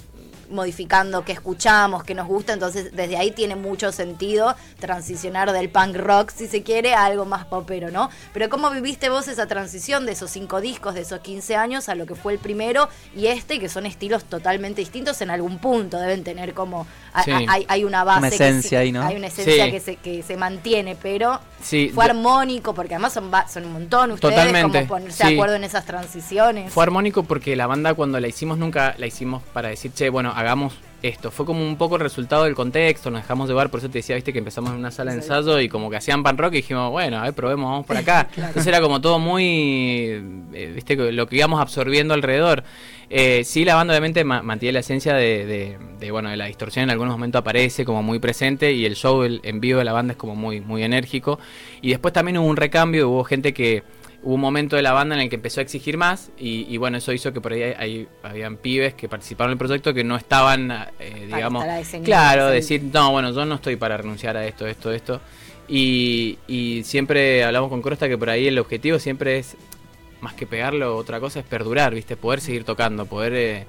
[0.49, 5.95] modificando qué escuchamos, qué nos gusta, entonces desde ahí tiene mucho sentido transicionar del punk
[5.97, 8.09] rock, si se quiere, a algo más popero, ¿no?
[8.33, 11.95] Pero ¿cómo viviste vos esa transición de esos cinco discos, de esos 15 años, a
[11.95, 15.99] lo que fue el primero y este, que son estilos totalmente distintos en algún punto,
[15.99, 16.87] deben tener como...
[17.25, 17.31] Sí.
[17.31, 18.19] a- hay, hay una base...
[18.19, 19.01] Una que esencia se- ahí, ¿no?
[19.03, 19.71] Hay una esencia Sí.
[19.71, 24.11] que, se, que se mantiene, pero Sí, fue armónico, porque además son, son un montón
[24.11, 26.71] ustedes, Totalmente, como ponerse de acuerdo en esas transiciones.
[26.71, 30.31] Fue armónico porque la banda cuando la hicimos nunca la hicimos para decir, che, bueno,
[30.37, 30.73] hagamos
[31.03, 31.29] esto.
[31.31, 34.15] Fue como un poco el resultado del contexto, nos dejamos llevar, por eso te decía,
[34.15, 36.57] viste, que empezamos en una sala de ensayo y como que hacían pan rock y
[36.57, 38.27] dijimos, bueno, a ver, probemos, vamos por acá.
[38.35, 39.45] Entonces era como todo muy,
[40.53, 42.63] eh, viste, lo que íbamos absorbiendo alrededor.
[43.09, 46.45] Eh, sí, la banda obviamente ma- mantiene la esencia de, de- de, bueno, de la
[46.45, 49.85] distorsión en algunos momentos aparece como muy presente y el show el- en vivo de
[49.85, 51.39] la banda es como muy, muy enérgico.
[51.81, 53.83] Y después también hubo un recambio, hubo gente que
[54.27, 56.75] hubo un momento de la banda en el que empezó a exigir más y, y
[56.75, 60.03] bueno, eso hizo que por ahí hay, habían pibes que participaron en el proyecto que
[60.03, 60.69] no estaban,
[60.99, 61.63] eh, digamos,
[62.03, 65.21] claro, decir, no, bueno, yo no estoy para renunciar a esto, esto, esto.
[65.69, 69.55] Y, y siempre hablamos con Crosta que por ahí el objetivo siempre es
[70.19, 72.17] más que pegarlo, otra cosa es perdurar, ¿viste?
[72.17, 73.33] Poder seguir tocando, poder...
[73.33, 73.65] eh,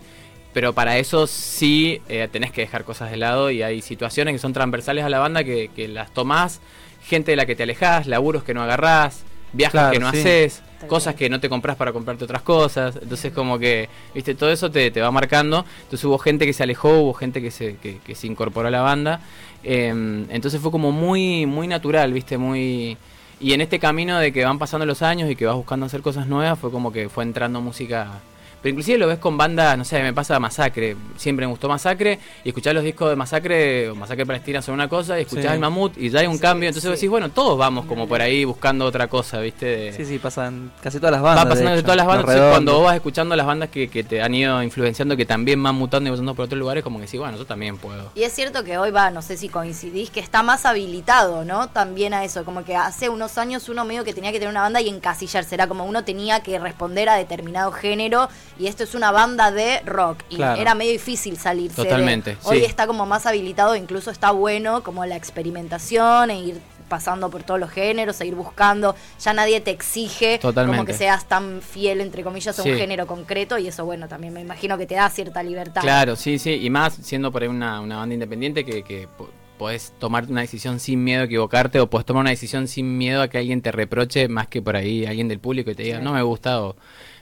[0.52, 4.40] pero para eso sí eh, tenés que dejar cosas de lado y hay situaciones que
[4.40, 6.60] son transversales a la banda que, que las tomás,
[7.04, 9.22] gente de la que te alejás, laburos que no agarrás,
[9.52, 10.18] viajes Claro, que no sí.
[10.18, 12.98] haces, cosas que no te compras para comprarte otras cosas.
[13.00, 15.64] Entonces como que, viste, todo eso te, te va marcando.
[15.82, 18.70] Entonces hubo gente que se alejó, hubo gente que se, que, que se incorporó a
[18.70, 19.20] la banda.
[19.64, 19.88] Eh,
[20.30, 22.96] entonces fue como muy, muy natural, viste, muy...
[23.40, 26.02] Y en este camino de que van pasando los años y que vas buscando hacer
[26.02, 28.20] cosas nuevas, fue como que fue entrando música...
[28.60, 30.96] Pero inclusive lo ves con bandas, no sé, me pasa Masacre.
[31.16, 34.88] Siempre me gustó Masacre y escuchar los discos de Masacre o Masacre Palestina son una
[34.88, 35.52] cosa y escuchás Sí.
[35.54, 36.68] el Mamut y ya hay un Sí, cambio.
[36.68, 36.88] Entonces sí.
[36.88, 39.66] vos decís, bueno, todos vamos como por ahí buscando otra cosa, ¿viste?
[39.66, 41.44] De- Sí, sí, pasan casi todas las bandas.
[41.44, 41.82] va pasando de hecho.
[41.84, 42.24] todas las bandas.
[42.28, 45.62] Entonces, cuando vos vas escuchando las bandas que, que te han ido influenciando, que también
[45.62, 48.10] van mutando y pasando por otros lugares, como que sí, bueno, yo también puedo.
[48.16, 51.68] Y es cierto que hoy va, no sé si coincidís, que está más habilitado, ¿no?
[51.68, 54.62] También a eso, como que hace unos años uno medio que tenía que tener una
[54.62, 58.28] banda y encasillarse, era como uno tenía que responder a determinado género
[58.58, 60.60] y esto es una banda de rock y Claro.
[60.60, 61.80] era medio difícil salirse.
[61.82, 62.64] de- Totalmente, Hoy sí.
[62.64, 67.60] está como más habilitado, incluso está bueno como la experimentación e ir pasando por todos
[67.60, 72.22] los géneros, e ir buscando, ya nadie te exige como que seas tan fiel entre
[72.22, 75.42] comillas a un género concreto y eso bueno, también me imagino que te da cierta
[75.42, 75.82] libertad.
[75.82, 76.52] Claro, sí, sí.
[76.52, 79.28] Y más siendo por ahí una, una banda independiente que, que po-
[79.58, 83.20] podés tomar una decisión sin miedo a equivocarte o podés tomar una decisión sin miedo
[83.20, 85.98] a que alguien te reproche más que por ahí alguien del público y te diga,
[85.98, 86.04] Sí.
[86.04, 86.76] no me gusta o,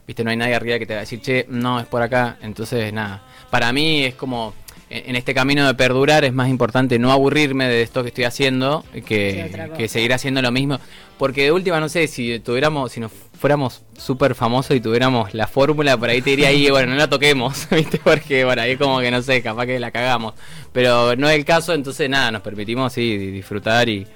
[0.06, 2.36] viste, no hay nadie arriba que te va a decir, che, no, es por acá.
[2.42, 3.22] Entonces, nada.
[3.50, 4.54] Para mí es como...
[4.88, 8.84] En este camino de perdurar es más importante no aburrirme de esto que estoy haciendo
[9.04, 10.78] que, que seguir haciendo lo mismo.
[11.18, 15.48] Porque de última, no sé, si tuviéramos, si nos fuéramos súper famosos y tuviéramos la
[15.48, 17.98] fórmula, por ahí te diría ahí, bueno, no la toquemos, ¿viste?
[17.98, 20.34] Porque, bueno, ahí como que no sé, capaz que la cagamos.
[20.72, 24.06] Pero no es el caso, entonces nada, nos permitimos, sí, di- disfrutar y,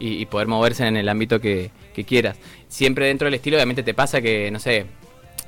[0.00, 2.36] y- y poder moverse en el ámbito que, que quieras.
[2.66, 4.86] Siempre dentro del estilo, obviamente te pasa que, no sé,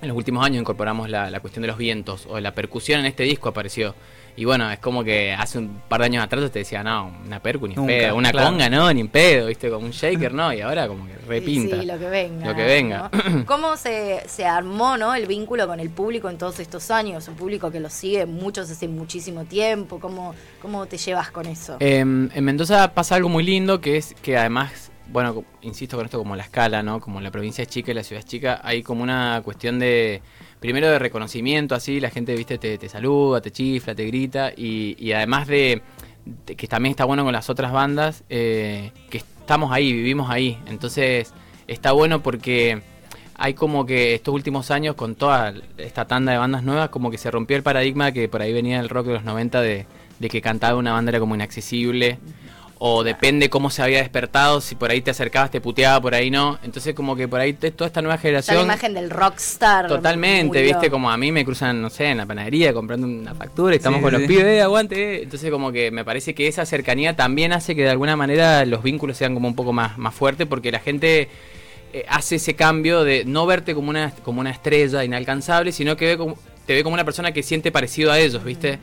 [0.00, 3.06] en los últimos años incorporamos la, la cuestión de los vientos o la percusión en
[3.06, 3.94] este disco apareció.
[4.38, 7.40] Y bueno, es como que hace un par de años atrás te decía, no, una
[7.42, 8.50] percu ni Nunca, pedo, una claro.
[8.50, 11.80] conga no, ni en pedo, viste, como un shaker no, y ahora como que repinta.
[11.80, 12.46] Sí, lo que venga.
[12.46, 13.10] Lo que venga.
[13.12, 13.44] ¿no?
[13.46, 15.12] ¿Cómo se, se armó ¿no?
[15.12, 17.26] el vínculo con el público en todos estos años?
[17.26, 19.98] Un público que lo sigue muchos hace muchísimo tiempo.
[19.98, 21.76] ¿Cómo, cómo te llevas con eso?
[21.80, 26.18] Em, en Mendoza pasa algo muy lindo que es que además, bueno, insisto con esto
[26.18, 27.00] como la escala, ¿no?
[27.00, 30.22] Como la provincia es chica y la ciudad es chica, hay como una cuestión de,
[30.60, 34.96] primero de reconocimiento, así, la gente, viste, te, te saluda, te chifla, te grita y,
[34.98, 35.82] y además de,
[36.46, 40.58] de que también está bueno con las otras bandas, eh, que estamos ahí, vivimos ahí.
[40.66, 41.32] Entonces,
[41.66, 42.82] está bueno porque
[43.34, 47.18] hay como que estos últimos años con toda esta tanda de bandas nuevas como que
[47.18, 49.86] se rompió el paradigma que por ahí venía el rock de los 90 de,
[50.18, 52.18] de que cantaba una banda era como inaccesible
[52.80, 56.30] o depende cómo se había despertado si por ahí te acercabas te puteaba por ahí
[56.30, 59.10] no entonces como que por ahí te- toda esta nueva Ya la generación imagen del
[59.10, 59.88] rockstar.
[59.88, 60.62] Totalmente, murió.
[60.62, 63.78] viste, como a mí me cruzan, no sé, en la panadería comprando una factura y
[63.78, 65.14] estamos Sí, con sí, los pibes, eh, aguante.
[65.16, 65.22] eh.
[65.24, 68.82] Entonces como que me parece que esa cercanía también hace que de alguna manera los
[68.82, 71.28] vínculos sean como un poco más, más fuertes porque la gente
[71.92, 76.06] eh, hace ese cambio de no verte como una, como una estrella inalcanzable, sino que
[76.06, 78.78] ve como, te ve como una persona que siente parecido a ellos, ¿viste?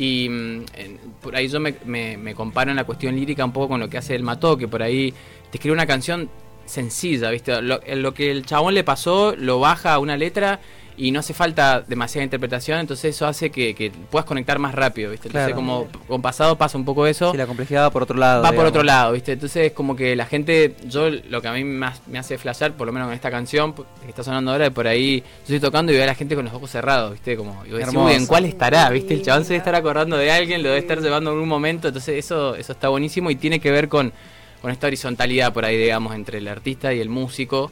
[0.00, 3.52] Y mm, en- por ahí yo me, me- me comparo en la cuestión lírica un
[3.52, 5.12] poco con lo que hace el Mató, que por ahí
[5.50, 6.30] te escribe una canción
[6.66, 7.60] sencilla, ¿viste?
[7.62, 10.60] Lo, lo que el chabón le pasó lo baja a una letra
[10.98, 15.12] y no hace falta demasiada interpretación, entonces eso hace que, que puedas conectar más rápido,
[15.12, 15.28] ¿viste?
[15.28, 15.56] Entonces Claro.
[15.56, 17.30] como con pasado pasa un poco eso.
[17.30, 18.42] Sí, la complejidad va por otro lado.
[18.42, 19.32] Va por otro lado, ¿viste?
[19.32, 22.86] Entonces, como que la gente, yo lo que a mí más me hace flashear, por
[22.88, 25.92] lo menos en esta canción que está sonando ahora, de por ahí, yo estoy tocando
[25.92, 27.36] y veo a la gente con los ojos cerrados, ¿viste?
[27.36, 28.90] Como, y decís, ¿en cuál estará?
[28.90, 29.14] ¿Viste?
[29.14, 31.88] El chabón se debe estar acordando de alguien, lo debe estar llevando en algún momento,
[31.88, 34.12] entonces eso, eso está buenísimo y tiene que ver con,
[34.60, 37.70] con esta horizontalidad por ahí, digamos, entre el artista y el músico,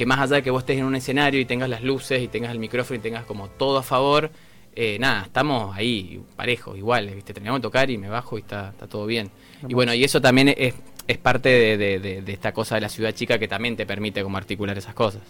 [0.00, 2.28] que más allá de que vos estés en un escenario y tengas las luces y
[2.28, 4.30] tengas el micrófono y tengas como todo a favor,
[4.74, 7.34] eh, nada, estamos ahí, parejos, iguales, ¿viste?
[7.34, 9.30] Terminamos de tocar y me bajo y está, está todo bien.
[9.68, 10.72] Y bueno, y eso también es,
[11.06, 13.84] es parte de, de- de- de esta cosa de la ciudad chica que también te
[13.84, 15.20] permite como articular esas cosas.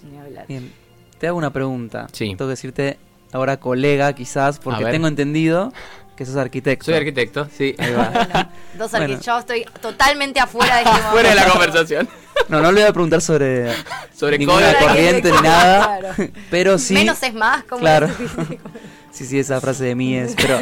[0.47, 0.71] Bien,
[1.19, 2.07] te hago una pregunta.
[2.13, 2.27] Sí.
[2.27, 2.97] Tengo que decirte
[3.33, 5.73] ahora colega quizás, porque tengo entendido
[6.21, 6.85] que sos arquitecto.
[6.85, 7.75] Soy arquitecto, sí.
[7.79, 8.51] Ahí va.
[8.75, 9.05] Dos Bueno.
[9.05, 9.25] arquitectos.
[9.25, 11.11] Yo estoy totalmente afuera de este momento.
[11.13, 12.09] Fuera de la conversación.
[12.51, 13.73] No, no le voy a preguntar sobre,
[14.15, 16.31] Sobre ninguna corriente ni nada, Claro.
[16.51, 16.93] pero sí...
[16.93, 18.11] Menos es más, como Claro.
[19.11, 20.61] Sí, sí, esa frase de mí es, pero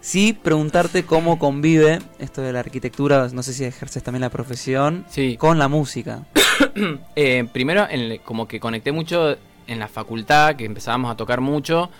[0.00, 5.04] sí preguntarte cómo convive esto de la arquitectura, no sé si ejerces también la profesión,
[5.10, 5.36] Sí.
[5.36, 6.22] con la música.
[7.14, 11.90] Eh, primero, en como que conecté mucho en la facultad, que empezábamos a tocar mucho.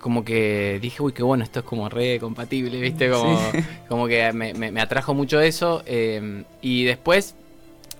[0.00, 3.10] Como que dije, uy, qué bueno, esto es como re compatible, ¿viste?
[3.10, 3.58] Como, Sí.
[3.88, 5.82] como que me, me- me atrajo mucho eso.
[5.86, 7.34] eh, y después,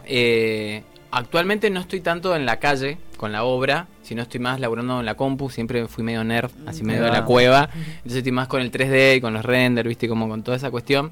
[0.06, 0.82] eh,
[1.12, 5.06] Actualmente no estoy tanto en la calle con la obra, sino estoy más laburando en
[5.06, 8.62] la compu, siempre fui medio nerd, así medio de la cueva, entonces estoy más con
[8.62, 11.10] el 3D y con los renders, viste, como con toda esa cuestión.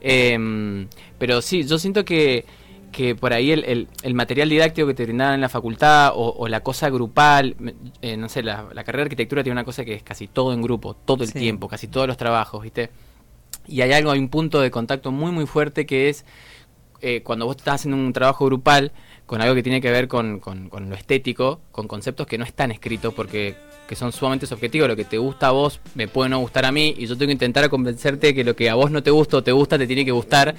[0.00, 0.86] Em,
[1.18, 2.44] pero sí, yo siento que,
[2.92, 6.34] que por ahí el, el- el material didáctico que te brindaban en la facultad o,
[6.36, 7.54] o la cosa grupal,
[8.02, 10.52] eh, no sé, la, la carrera de arquitectura tiene una cosa que es casi todo
[10.52, 11.38] en grupo, todo el Sí.
[11.38, 12.90] tiempo, casi todos los trabajos, viste.
[13.66, 16.24] Y hay algo, hay un punto de contacto muy, muy fuerte que es
[17.02, 18.92] eh, cuando vos estás haciendo un trabajo grupal
[19.26, 22.44] con algo que tiene que ver con, con- con lo estético, con conceptos que no
[22.44, 23.54] están escritos porque
[23.90, 26.70] que son sumamente subjetivos, lo que te gusta a vos me puede no gustar a
[26.70, 29.38] mí y yo tengo que intentar convencerte que lo que a vos no te gusta
[29.38, 30.54] o te gusta te tiene que gustar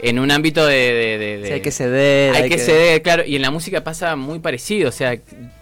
[0.00, 0.74] en un ámbito de...
[0.74, 2.34] de- de- de- Sí, hay que ceder.
[2.34, 5.16] hay que ceder, claro, y en la música pasa muy parecido, o sea,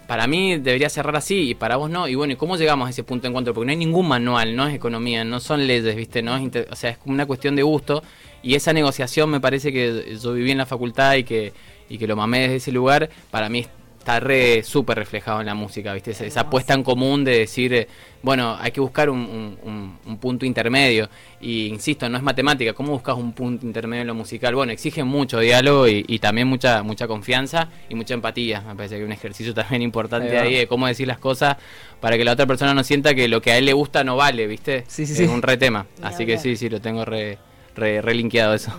[0.07, 2.89] para mí debería cerrar así y para vos no, y bueno, ¿y cómo llegamos a
[2.89, 3.53] ese punto de encuentro?
[3.53, 6.23] Porque no hay ningún manual, no es economía, no son leyes, ¿viste?
[6.23, 8.01] No es inter- o sea, es como una cuestión de gusto
[8.41, 11.53] y esa negociación me parece que yo viví en la facultad y que,
[11.87, 13.67] y que lo mamé desde ese lugar, para mí
[14.01, 16.11] está re súper reflejado en la música, ¿viste?
[16.11, 17.87] Esa, esa apuesta en común de decir, eh,
[18.23, 21.07] bueno, hay que buscar un, un- un- un punto intermedio.
[21.39, 24.55] Y insisto, no es matemática, ¿cómo buscas un punto intermedio en lo musical?
[24.55, 28.61] Bueno, exige mucho diálogo y, y también mucha mucha confianza y mucha empatía.
[28.61, 31.57] Me parece que es un ejercicio también importante Ahí ahí de cómo decir las cosas
[31.99, 34.15] para que la otra persona no sienta que lo que a él le gusta no
[34.15, 34.83] vale, ¿viste?
[34.87, 35.25] Sí, sí, es sí.
[35.25, 35.85] un re tema.
[36.01, 37.37] Así que sí, sí, lo tengo re,
[37.75, 38.71] re, re linkeado eso.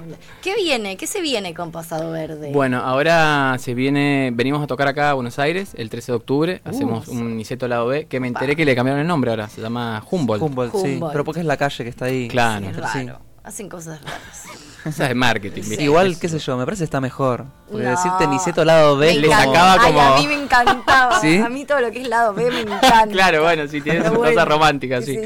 [0.43, 0.97] ¿Qué viene?
[0.97, 2.51] ¿Qué se viene con Pasado Verde?
[2.53, 6.61] Bueno, ahora se viene, venimos a tocar acá a Buenos Aires el 13 de octubre,
[6.65, 9.61] hacemos un Niceto lado B, que me enteré que le cambiaron el nombre ahora, se
[9.61, 10.43] llama Humboldt.
[10.43, 11.01] Humboldt, sí.
[11.13, 12.29] Pero porque es la calle que está ahí.
[12.29, 12.67] Claro.
[12.69, 13.07] es Sí.
[13.07, 13.21] raro.
[13.45, 14.45] Hacen cosas raras.
[14.85, 15.83] Esa es de marketing, ¿viste?
[15.83, 17.45] Igual, qué sé yo, me parece que está mejor.
[17.71, 17.91] Porque No.
[17.91, 19.45] decirte Niceto lado B le encanta.
[19.45, 21.21] como- sacaba Ay, como- a mí me encantaba.
[21.21, 21.39] ¿Sí?
[21.39, 23.07] A mí todo lo que es lado B me encanta.
[23.13, 25.19] Claro, bueno, sí, tiene Pero su cosa bueno, romántica, sí.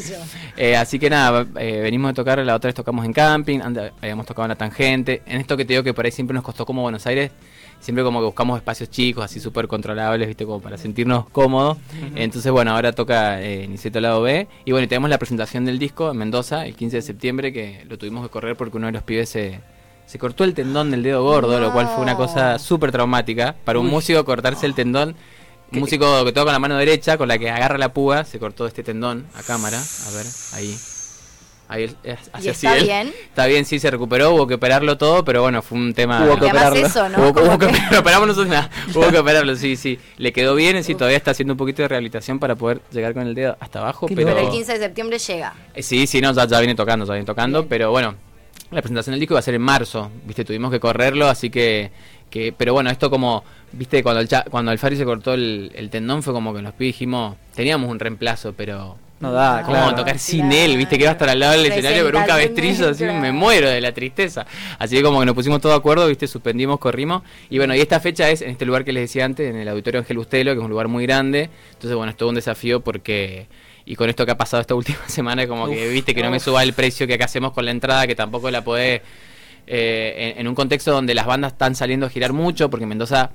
[0.56, 3.60] Eh, así que nada, eh, venimos de tocar, la otra vez tocamos en camping,
[4.00, 5.22] habíamos tocado en la tangente.
[5.26, 7.30] En esto que te digo que por ahí siempre nos costó como Buenos Aires,
[7.80, 11.78] siempre como que buscamos espacios chicos, así súper controlables, viste, como para sentirnos cómodos.
[12.14, 14.48] Entonces, bueno, ahora toca eh, Niceto Lado B.
[14.64, 17.84] Y bueno, y tenemos la presentación del disco en Mendoza, el 15 de septiembre, que
[17.88, 19.60] lo tuvimos que correr porque uno de los pibes se...
[20.06, 23.56] Se cortó el tendón del dedo gordo, lo cual fue una cosa súper traumática.
[23.64, 25.16] Para un músico cortarse el tendón,
[25.72, 28.38] un músico que toca con la mano derecha, con la que agarra la púa, se
[28.38, 29.78] cortó este tendón a cámara.
[29.78, 30.76] A ver, ahí.
[31.68, 32.84] Ahí él- eh, hace ¿Y así está él.
[32.84, 33.08] bien?
[33.28, 36.24] Está bien, sí, se recuperó, hubo que operarlo todo, pero bueno, fue un tema.
[36.24, 36.86] Hubo que operarlo.
[36.86, 37.18] eso, ¿no?
[37.30, 38.70] Hubo, que que- lo operamos nosotros, nada.
[38.94, 39.98] Hubo que operarlo, sí, sí.
[40.16, 43.26] Le quedó bien, sí, todavía está haciendo un poquito de rehabilitación para poder llegar con
[43.26, 44.28] el dedo hasta abajo, pero.
[44.28, 45.54] Pero el 15 de septiembre llega.
[45.74, 47.68] Eh, Sí, sí, no, ya, ya viene tocando, ya viene tocando, Bien.
[47.68, 48.14] pero bueno,
[48.70, 51.90] la presentación del disco iba a ser en marzo, viste, tuvimos que correrlo, así que,
[52.30, 53.42] que pero bueno, esto como,
[53.72, 56.62] viste, cuando el, cha- cuando el Fari se cortó el, el tendón fue como que
[56.62, 58.98] los pibes dijimos, teníamos un reemplazo, pero...
[59.18, 59.96] No da, ¿Cómo claro.
[59.96, 60.56] tocar sin Claro.
[60.72, 60.76] él?
[60.76, 63.18] Viste que iba a estar al lado del escenario con un cabestrillo, así claro.
[63.18, 64.44] me muero de la tristeza.
[64.78, 67.22] Así que como que nos pusimos todo de acuerdo, viste, suspendimos, corrimos.
[67.48, 69.68] Y bueno, y esta fecha es en este lugar que les decía antes, en el
[69.68, 71.48] Auditorio Ángel Ustelo, que es un lugar muy grande.
[71.72, 73.46] Entonces, bueno, es todo un desafío porque...
[73.86, 76.38] Y con esto que ha pasado esta última semana, como que viste que no me
[76.40, 79.00] suba el precio que acá hacemos con la entrada, que tampoco la podés...
[79.66, 82.90] eh, en, en un contexto donde las bandas están saliendo a girar mucho, porque en
[82.90, 83.30] Mendoza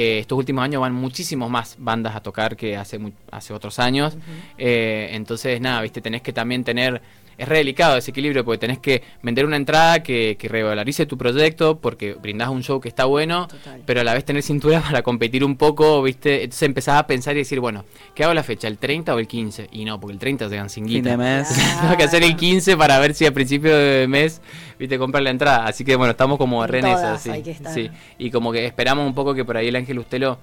[0.00, 3.00] eh, estos últimos años van muchísimos más bandas a tocar que hace
[3.32, 4.16] hace otros años.
[4.56, 7.02] Eh, entonces, nada, viste, tenés que también tener.
[7.38, 11.16] Es re delicado ese equilibrio porque tenés que vender una entrada que, que revalorice tu
[11.16, 13.80] proyecto porque brindás un show que está bueno, Total.
[13.86, 16.42] pero a la vez tener cintura para competir un poco, ¿viste?
[16.42, 17.84] Entonces empezás a pensar y decir, bueno,
[18.14, 18.66] ¿qué hago la fecha?
[18.66, 19.68] ¿El 30 o el 15?
[19.70, 21.10] Y no, porque el 30 llegan sin Fin guita.
[21.10, 21.48] de mes.
[21.80, 24.40] Tengo que hacer el 15 para ver si a principio de mes,
[24.78, 25.66] viste, comprar la entrada.
[25.66, 27.30] Así que bueno, estamos como re en esa, todas sí.
[27.30, 27.72] hay que estar.
[27.72, 27.88] sí.
[28.18, 30.38] Y como que esperamos un poco que por ahí el Ángel Ustelo,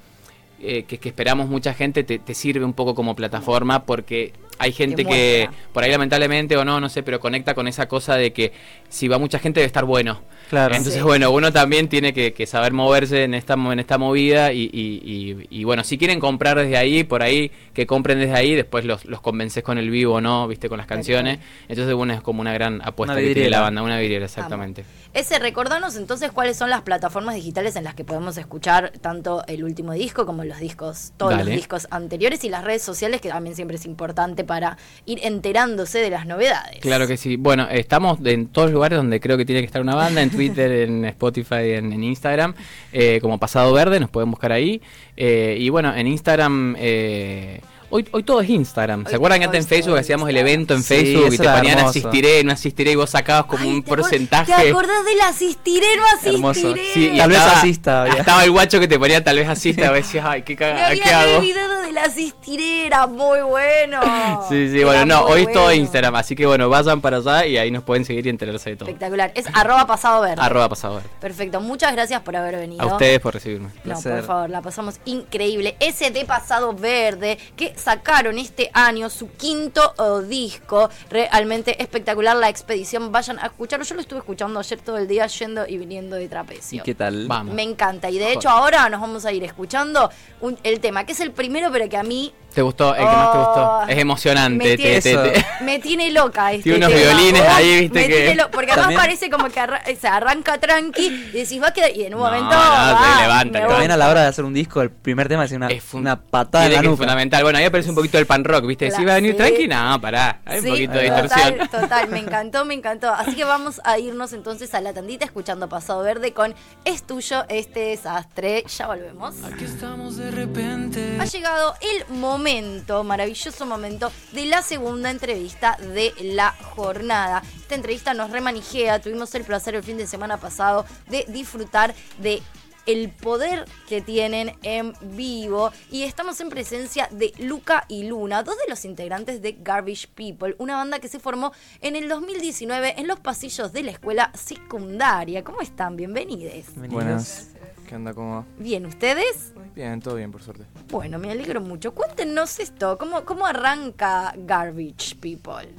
[0.62, 4.72] eh, que, que esperamos mucha gente, te, te sirve un poco como plataforma porque hay
[4.72, 8.32] gente que por ahí lamentablemente o no, no sé, pero conecta con esa cosa de
[8.32, 8.54] que
[8.88, 10.22] si va mucha gente debe estar bueno.
[10.50, 10.76] Claro.
[10.76, 11.02] Entonces, Sí.
[11.02, 14.70] bueno, uno también tiene que, que saber moverse en esta, mo- en esta movida y,
[14.72, 18.54] y- y- y, bueno, si quieren comprar desde ahí, por ahí, que compren desde ahí,
[18.56, 20.48] después los, los convences con el vivo, ¿no?
[20.48, 21.40] Viste, con las canciones.
[21.68, 24.86] Entonces, bueno, es como una gran apuesta Una que tiene la banda, una vidriera, exactamente.
[25.16, 29.64] Ese, recordanos entonces cuáles son las plataformas digitales en las que podemos escuchar tanto el
[29.64, 31.46] último disco como los discos, todos Dale.
[31.46, 36.00] los discos anteriores y las redes sociales, que también siempre es importante para ir enterándose
[36.00, 36.82] de las novedades.
[36.82, 37.38] Claro que sí.
[37.38, 40.32] Bueno, estamos en todos los lugares donde creo que tiene que estar una banda, en
[40.32, 42.54] Twitter, en Spotify, en, en Instagram,
[42.92, 44.82] eh, como Pasado Verde, nos pueden buscar ahí.
[45.16, 47.62] Eh, y bueno, en Instagram, eh,
[47.96, 49.04] Hoy, hoy todo es Instagram.
[49.06, 51.48] ¿Se Hoy- acuerdan que antes en Facebook hacíamos el evento en Sí, Facebook y te
[51.48, 51.88] ponían hermoso.
[51.92, 54.54] asistiré, no asistiré y vos sacabas como Ay, un ¿te acor- porcentaje?
[54.54, 56.50] ¿Te acordás del asistiré, no Hermoso.
[56.72, 56.94] asistiré?
[56.94, 58.16] Sí, y Tal vez asista había.
[58.16, 60.58] Estaba el guacho que te ponía tal vez asista, a ver si, ay, qué, Me
[60.58, 61.38] caga, había ¿qué hago?
[61.38, 64.02] olvidado del asistiré, era muy bueno.
[64.50, 65.72] Sí, sí, Era bueno, no, hoy es todo.
[65.74, 68.76] Instagram, así que bueno, vayan para allá y ahí nos pueden seguir y enterarse de
[68.76, 68.90] todo.
[68.90, 69.32] Espectacular.
[69.36, 70.42] Es arroba pasado verde.
[70.42, 71.10] Arroba pasado verde.
[71.22, 71.62] Perfecto.
[71.62, 72.82] Muchas gracias por haber venido.
[72.84, 73.70] A ustedes por recibirme.
[73.70, 74.18] No, Placer.
[74.18, 75.78] por favor, la pasamos increíble.
[75.80, 80.90] Ese de Pasado Verde que sacaron este año su quinto oh, disco.
[81.10, 83.12] Realmente espectacular la expedición.
[83.12, 83.86] Vayan a escucharlo.
[83.86, 86.84] Yo lo estuve escuchando ayer todo el día yendo y viniendo de ¿Y trapecio.
[86.84, 87.28] qué tal?
[87.28, 87.54] Vamos.
[87.54, 88.10] Me encanta.
[88.10, 90.10] Y de hecho ahora nos vamos a ir escuchando
[90.42, 92.96] un- el tema, que es el primero, pero que a mí ¿Te gustó?
[92.96, 93.62] El que más te gustó.
[93.66, 94.64] Oh, Es emocionante.
[94.66, 95.46] me tiene- te- te- Eso.
[95.66, 97.12] me tiene loca este Tiene unos tema.
[97.14, 100.08] violines Oh, ahí, viste me que- tiene lo- porque además parece como que arra- se
[100.08, 103.22] arranca tranqui y decís va a quedar y en un No, momento no, va, te
[103.24, 103.68] levanta.
[103.68, 106.16] También a la hora de hacer un disco, el primer tema es una, Es una
[106.22, 106.96] patada en la nuca.
[106.96, 107.44] fundamental.
[107.44, 108.90] Bueno, ahí aparece un poquito el pan rock, ¿viste?
[108.90, 109.38] Si va a venir sí.
[109.38, 110.40] tranqui, no, pará.
[110.46, 111.68] Hay un poquito de total, distorsión.
[111.68, 113.10] Total, me encantó, me encantó.
[113.10, 116.56] Así que vamos a irnos entonces a la tandita escuchando Pasado Verde con
[116.86, 118.64] Es tuyo este desastre.
[118.66, 119.36] Ya volvemos.
[119.44, 121.18] Aquí estamos de repente.
[121.20, 127.44] Ha llegado el momento, maravilloso momento, de la segunda entrevista de la jornada.
[127.58, 132.42] Esta entrevista nos remanijea, tuvimos el placer el fin de semana pasado de disfrutar de
[132.86, 138.56] el poder que tienen en vivo y estamos en presencia de Luca y Luna, dos
[138.58, 143.08] de los integrantes de Garbage People, una banda que se formó en el 2019 en
[143.08, 145.44] los pasillos de la escuela secundaria.
[145.44, 145.96] ¿Cómo están?
[145.96, 146.76] Bienvenidos.
[146.90, 147.50] Buenas.
[147.88, 148.14] ¿Qué onda?
[148.14, 148.46] ¿Cómo va?
[148.58, 149.54] Bien, ¿ustedes?
[149.76, 150.66] Bien, todo bien, por suerte.
[150.90, 151.94] Bueno, me alegro mucho.
[151.94, 155.70] Cuéntenos esto, ¿cómo, cómo arranca Garbage People?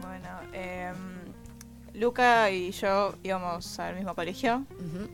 [0.00, 1.15] Bueno, em,
[1.96, 4.64] Luca y yo íbamos al mismo colegio.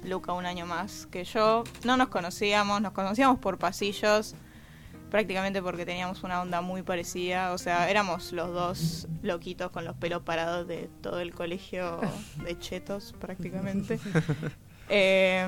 [0.04, 1.62] Luca un año más que yo.
[1.84, 4.34] No nos conocíamos, nos conocíamos por pasillos,
[5.08, 7.52] prácticamente porque teníamos una onda muy parecida.
[7.52, 12.00] O sea, éramos los dos loquitos con los pelos parados de todo el colegio
[12.44, 13.98] de chetos, prácticamente.
[14.94, 15.46] Eh,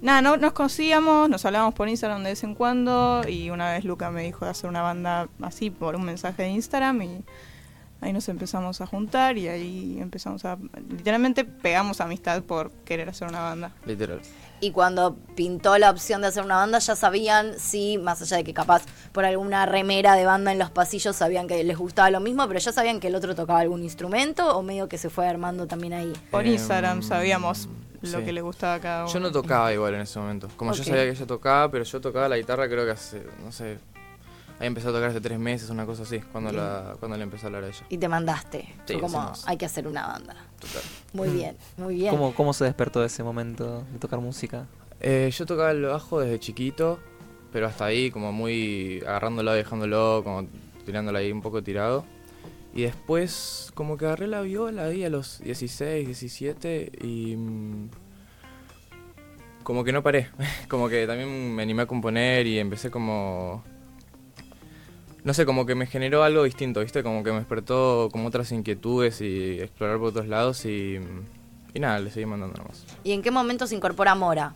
[0.00, 3.84] nada, no, nos conocíamos, nos hablábamos por Instagram de vez en cuando y una vez
[3.84, 7.24] Luca me dijo de hacer una banda así por un mensaje de Instagram y
[8.04, 10.58] ahí nos empezamos a juntar y ahí empezamos a...
[10.90, 13.72] Literalmente pegamos amistad por querer hacer una banda.
[13.86, 14.20] Literal.
[14.60, 18.44] Y cuando pintó la opción de hacer una banda, ya sabían si, más allá de
[18.44, 18.82] que capaz
[19.12, 22.60] por alguna remera de banda en los pasillos sabían que les gustaba lo mismo, pero
[22.60, 25.94] ya sabían que el otro tocaba algún instrumento o medio que se fue armando también
[25.94, 26.12] ahí.
[26.30, 27.68] Por Em, Instagram sabíamos
[28.02, 28.24] lo sí.
[28.24, 29.12] que le gustaba a cada uno.
[29.12, 30.48] Yo no tocaba igual en ese momento.
[30.56, 33.50] Como yo sabía que ella tocaba, pero yo tocaba la guitarra creo que hace, no
[33.50, 33.78] sé,
[34.56, 37.46] había empezado a tocar hace tres meses, una cosa así, cuando, la, cuando le empecé
[37.46, 37.84] a hablar a ella.
[37.88, 38.74] Y te mandaste.
[38.86, 39.48] Sí, como, hacemos.
[39.48, 40.36] hay que hacer una banda.
[40.60, 40.82] Total.
[41.12, 42.10] Muy bien, muy bien.
[42.10, 44.66] ¿Cómo, ¿Cómo se despertó ese momento de tocar música?
[45.00, 46.98] Eh, yo tocaba el bajo desde chiquito,
[47.52, 50.46] pero hasta ahí como muy agarrándolo, dejándolo, como
[50.84, 52.04] tirándolo ahí un poco tirado.
[52.74, 57.36] Y después como que agarré la viola ahí a los 16, 17 y...
[57.36, 57.88] mm,
[59.62, 60.28] Como que no paré.
[60.68, 63.62] como que también me animé a componer y empecé como...
[65.24, 67.02] No sé, como que me generó algo distinto, ¿viste?
[67.02, 71.00] Como que me despertó como otras inquietudes y explorar por otros lados y...
[71.72, 72.84] Y nada, le seguí mandando nomás.
[73.02, 74.54] ¿Y en qué momento se incorpora Mora?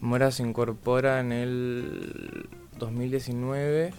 [0.00, 2.48] Mora se incorpora en el
[2.78, 3.94] 2019,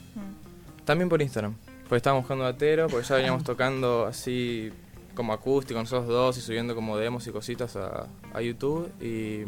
[0.84, 1.56] también por Instagram.
[1.84, 4.72] Porque estábamos buscando batero, porque ya veníamos tocando así
[5.16, 8.92] como acústico nosotros dos y subiendo como demos y cositas a, a YouTube.
[9.02, 9.46] Y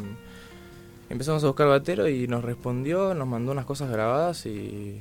[1.10, 5.00] empezamos a buscar batero y nos respondió, nos mandó unas cosas grabadas y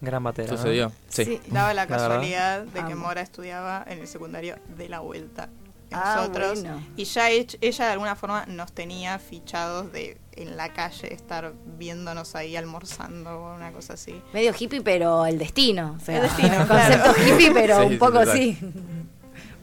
[0.00, 0.50] Gran batera.
[0.50, 0.56] ¿no?
[0.56, 0.92] sucedió.
[1.08, 1.40] Sí.
[1.48, 2.96] Daba la casualidad de que Amo.
[3.06, 5.48] Mora estudiaba en el secundario de la vuelta.
[5.92, 6.60] Ah, Nosotros.
[6.62, 6.82] bueno.
[6.96, 11.52] Y ya ech- ella de alguna forma nos tenía fichados de en la calle estar
[11.78, 14.20] viéndonos ahí almorzando o una cosa así.
[14.32, 15.96] Medio hippie, pero el destino.
[16.00, 17.14] O sea, El destino, concepto claro.
[17.32, 18.58] hippie, pero Sí, un poco sí.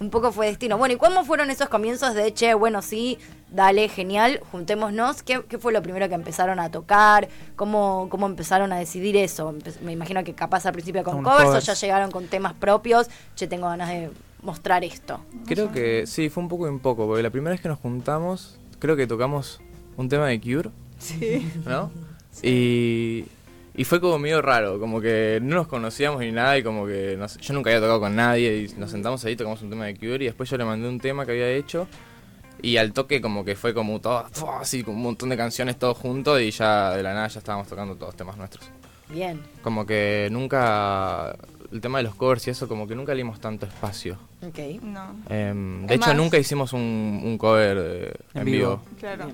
[0.01, 0.79] Un poco fue destino.
[0.79, 3.19] Bueno, ¿y cómo fueron esos comienzos de, che, bueno, sí,
[3.51, 5.21] dale, genial, juntémonos?
[5.21, 7.29] ¿Qué, qué fue lo primero que empezaron a tocar?
[7.55, 9.53] ¿Cómo, cómo empezaron a decidir eso?
[9.83, 11.69] Me imagino que capaz al principio con Con covers, covers.
[11.69, 13.09] o ya llegaron con temas propios.
[13.35, 14.09] Che, tengo ganas de
[14.41, 15.19] mostrar esto.
[15.45, 18.57] Creo que sí, fue un poco en poco, porque la primera vez que nos juntamos,
[18.79, 19.61] creo que tocamos
[19.97, 20.71] un tema de Cure.
[20.97, 21.47] Sí.
[21.63, 21.91] ¿no?
[22.41, 23.25] Y,
[23.75, 27.15] y fue como medio raro, como que no nos conocíamos ni nada y como que
[27.17, 29.95] nos- yo nunca había tocado con nadie y nos sentamos ahí, tocamos un tema de
[29.95, 31.87] Cure y después yo le mandé un tema que había hecho
[32.61, 34.61] y al toque como que fue como todo, ¡fua!
[34.61, 37.67] así como un montón de canciones todos juntos y ya de la nada ya estábamos
[37.67, 38.69] tocando todos temas nuestros.
[39.09, 39.41] Bien.
[39.61, 41.35] Como que nunca,
[41.71, 44.17] el tema de los covers y eso, como que nunca le dimos tanto espacio.
[44.41, 44.81] Ok.
[44.83, 48.57] No, Em, de hecho más- nunca hicimos un, un cover eh, en, En vivo.
[48.77, 48.81] vivo.
[48.99, 49.25] claro.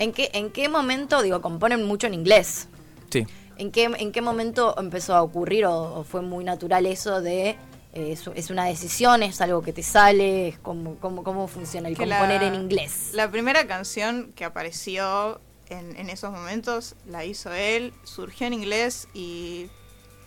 [0.00, 2.68] ¿En qué, ¿En qué momento, digo, componen mucho en inglés?
[3.10, 3.24] Sí.
[3.58, 7.50] ¿En qué, ¿En qué momento empezó a ocurrir o, o fue muy natural eso de...
[7.50, 11.88] eh, es, es una decisión, es algo que te sale, es como, cómo, cómo funciona
[11.88, 13.10] el Que la- componer en inglés.
[13.12, 19.08] La primera canción que apareció en, en esos momentos la hizo él, surgió en inglés
[19.12, 19.68] y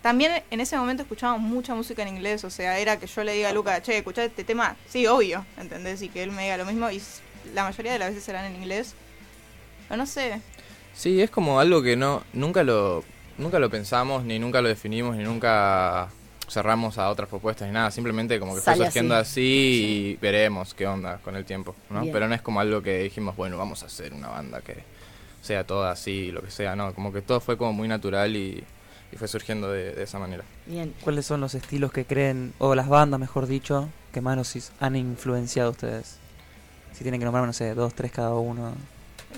[0.02, 3.34] también en ese momento escuchábamos mucha música en inglés, o sea, era que yo le
[3.34, 6.02] diga a Luca, che, escuchá este tema, sí, obvio, ¿entendés?
[6.02, 7.02] Y que él me diga lo mismo y
[7.54, 8.96] la mayoría de las veces eran en inglés.
[9.88, 10.42] Pero no sé,
[10.94, 13.04] Sí, es como algo que no nunca lo
[13.38, 16.10] nunca lo pensamos ni nunca lo definimos ni nunca
[16.50, 19.30] cerramos a otras propuestas ni nada, simplemente como que Sale fue surgiendo así.
[19.30, 22.02] así, y veremos qué onda con el tiempo, ¿no?
[22.02, 22.12] Bien.
[22.12, 24.84] Pero no es como algo que dijimos, bueno, vamos a hacer una banda que
[25.42, 28.64] sea toda así, lo que sea, no, como que todo fue como muy natural y,
[29.14, 30.44] y fue surgiendo de, de esa manera.
[30.66, 30.94] Bien.
[31.02, 34.98] ¿Cuáles son los estilos que creen, o las bandas, mejor dicho, que más nos han
[34.98, 36.18] influenciado a ustedes?
[36.92, 38.74] Si tienen que nombrar, no sé, dos, tres cada uno.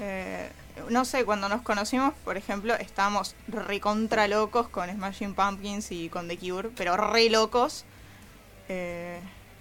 [0.02, 0.50] Eh,
[0.90, 6.28] no sé, cuando nos conocimos, por ejemplo, estábamos recontra locos con Smashing Pumpkins y con
[6.28, 7.86] The Cure, pero re locos.
[8.70, 9.20] Eh,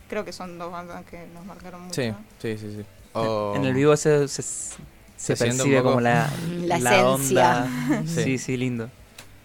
[0.09, 1.95] creo que son dos bandas que nos marcaron mucho.
[1.95, 2.85] Sí, sí, sí,
[3.15, 6.31] En el vivo se, se, percibe como la,
[6.67, 7.05] La esencia.
[7.05, 8.03] onda.
[8.07, 8.23] Sí.
[8.25, 8.91] Sí, sí, lindo.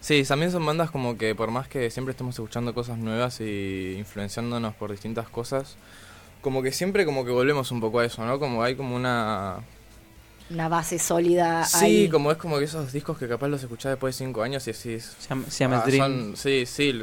[0.00, 3.96] Sí, también son bandas como que por más que siempre estemos escuchando cosas nuevas y
[3.98, 5.76] influenciándonos por distintas cosas,
[6.40, 8.38] como que siempre como que volvemos un poco a eso, ¿no?
[8.38, 9.56] Como hay como una...
[10.50, 12.08] Una base sólida Sí, ahí.
[12.08, 14.72] como es como que esos discos que capaz los escuchás después de cinco años y
[14.72, 15.14] decís...
[15.18, 15.98] Siamese ah, Dream.
[16.28, 17.02] son- sí, sí,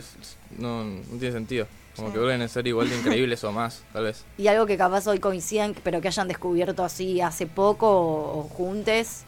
[0.57, 1.67] no, no tiene sentido.
[1.95, 2.13] Como Sí.
[2.13, 4.25] que vuelven a ser igual de increíbles o más, tal vez.
[4.37, 8.43] Y algo que capaz hoy coincidan, pero que hayan descubierto así hace poco o, o
[8.49, 9.23] juntes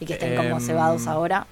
[0.00, 1.46] y que estén como Em, cebados ahora.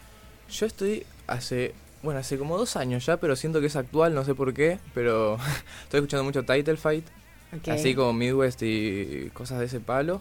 [0.51, 1.75] Yo estoy hace...
[2.03, 4.79] Bueno, hace como dos años ya, pero siento que es actual, no sé por qué,
[4.95, 5.39] pero
[5.83, 7.05] estoy escuchando mucho Title Fight.
[7.69, 10.21] Así como Midwest y cosas de ese palo.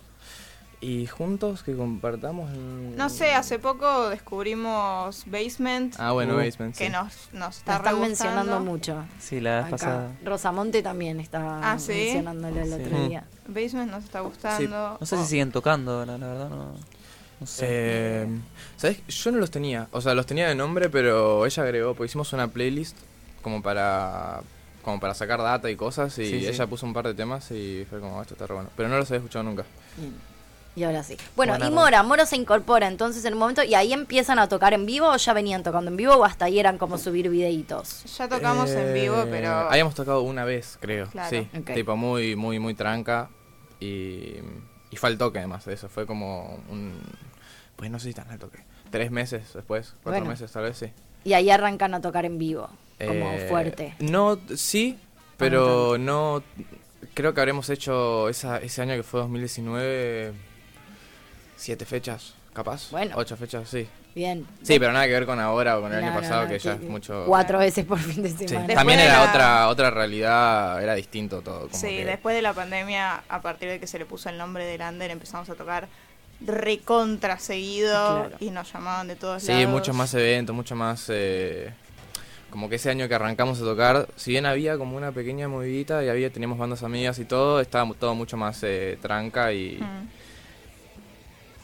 [0.87, 2.49] Y juntos que compartamos.
[2.51, 6.75] mm, No sé, hace poco descubrimos Basement, Ah, bueno, Uh, Basement.
[6.77, 6.91] que sí.
[6.91, 9.03] nos, está están mencionando mucho.
[9.19, 9.71] Sí, la vez Acá.
[9.71, 10.11] pasada.
[10.23, 11.91] Rosamonte también está Ah, ¿sí?
[11.93, 12.73] mencionándolo el Sí.
[12.73, 13.07] otro Mm.
[13.09, 13.23] día.
[13.47, 14.97] Basement nos está gustando.
[14.99, 16.73] No sé Oh, si siguen tocando, la, la verdad, no,
[17.39, 17.65] no sé.
[17.67, 18.27] Eh,
[18.77, 19.05] ¿Sabes?
[19.07, 19.87] Yo no los tenía.
[19.91, 22.95] O sea, los tenía de nombre, pero ella agregó, porque hicimos una playlist
[23.41, 24.41] como para
[24.83, 26.47] como para sacar data y cosas y Sí, sí.
[26.47, 28.99] ella puso un par de temas y fue como esto está re bueno pero no
[28.99, 29.65] los había escuchado nunca
[29.97, 30.13] Bien.
[30.75, 31.15] Y ahora sí.
[31.35, 31.71] Bueno, Buena y.
[31.71, 35.07] Mora, Mora se incorpora entonces en un momento y ahí empiezan a tocar en vivo
[35.09, 38.03] o ya venían tocando en vivo o hasta ahí eran como subir videitos.
[38.17, 39.49] Ya tocamos en vivo, Eh, pero.
[39.69, 41.29] habíamos tocado una vez creo Claro.
[41.29, 43.29] sí tipo muy muy muy tranca
[43.79, 44.35] y
[44.91, 46.93] y fue al toque además de eso fue como un
[47.77, 48.59] pues no sé si tan al toque
[48.91, 50.25] tres meses después cuatro Bueno.
[50.31, 50.91] meses tal vez sí
[51.23, 52.69] Y ahí arrancan a tocar en vivo,
[52.99, 53.95] como Eh, fuerte.
[53.99, 54.97] No, sí,
[55.37, 56.43] pero no.
[57.15, 60.33] Creo que habremos hecho esa, ese año que fue 2019.
[61.55, 62.89] Siete fechas, capaz.
[62.91, 63.15] Bueno.
[63.17, 63.87] Ocho fechas, sí.
[64.13, 64.47] Bien.
[64.63, 66.57] Sí, pero nada que ver con ahora o con el No, año pasado, no, que
[66.59, 67.25] ya es mucho.
[67.27, 68.47] Cuatro veces por fin de Sí.
[68.47, 68.59] semana.
[68.67, 71.67] Después También era la- otra otra realidad, era distinto todo.
[71.67, 74.37] Como Sí, que- después de la pandemia, a partir de que se le puso el
[74.37, 75.87] nombre de Lander, empezamos a tocar
[76.45, 78.37] recontra seguido Claro.
[78.39, 79.67] y nos llamaban de todos Sí, lados.
[79.69, 81.05] muchos más eventos, mucho más.
[81.09, 81.73] eh,
[82.49, 86.01] como que ese año que arrancamos a tocar, si bien había como una pequeña movidita
[86.05, 90.07] y había teníamos bandas amigas y todo, estaba todo mucho más eh, tranca y, Mm.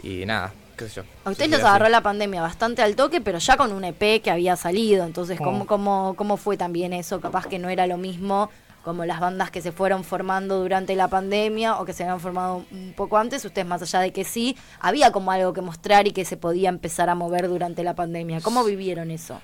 [0.04, 1.04] Y nada, qué sé yo.
[1.26, 1.68] A ustedes los así.
[1.68, 5.06] agarró la pandemia bastante al toque, pero ya con un EP que había salido.
[5.06, 5.68] Entonces, ¿cómo, Oh.
[5.68, 7.22] cómo, cómo fue también eso?
[7.22, 8.50] Capaz que no era lo mismo
[8.84, 12.66] como las bandas que se fueron formando durante la pandemia o que se habían formado
[12.72, 13.46] un poco antes.
[13.46, 16.70] Ustedes, más allá de que sí, había como algo que mostrar y que se podía
[16.70, 18.42] empezar a mover durante la pandemia.
[18.42, 19.40] ¿Cómo vivieron eso?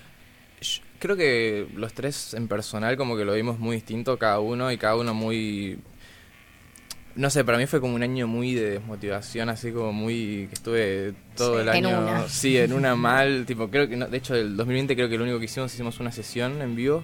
[0.60, 4.72] Yo Creo que los tres en personal como que lo vimos muy distinto cada uno
[4.72, 5.78] y cada uno muy...
[7.18, 10.46] No sé, para mí fue como un año muy de desmotivación, así como muy...
[10.48, 11.98] que estuve todo Sí, el en año...
[12.00, 12.28] una.
[12.28, 13.96] Sí, en una mal, tipo, creo que...
[13.96, 16.76] No, de hecho, el 2020 creo que lo único que hicimos, hicimos una sesión en
[16.76, 17.02] vivo,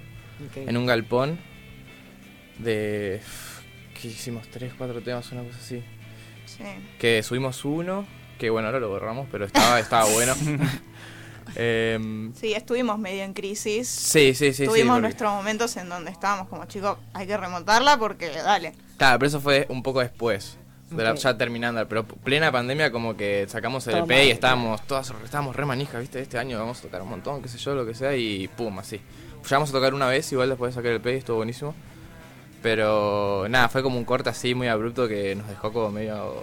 [0.54, 1.38] en un galpón,
[2.60, 3.20] de...
[4.00, 5.82] que hicimos tres, cuatro temas, una cosa así.
[6.46, 6.62] Sí.
[6.98, 8.06] Que subimos uno,
[8.38, 10.34] que bueno, ahora lo borramos, pero estaba, estaba bueno.
[11.56, 13.86] Em, Sí, estuvimos medio en crisis.
[13.88, 14.54] sí, sí, sí.
[14.54, 18.72] sí, Tuvimos porque- nuestros momentos en donde estábamos como, chicos, hay que remontarla porque, dale.
[18.96, 20.58] Claro, pero eso fue un poco después.
[20.90, 24.24] De la, ya terminando, pero plena pandemia como que sacamos el EP mal.
[24.24, 26.20] y estábamos todas, estábamos re manijas, ¿viste?
[26.20, 28.78] Este año vamos a tocar un montón, qué sé yo, lo que sea, y pum,
[28.78, 29.00] así.
[29.42, 31.74] Llegamos a tocar una vez, igual después de sacar el EP y estuvo buenísimo.
[32.62, 36.42] Pero nada, fue como un corte así muy abrupto que nos dejó como medio...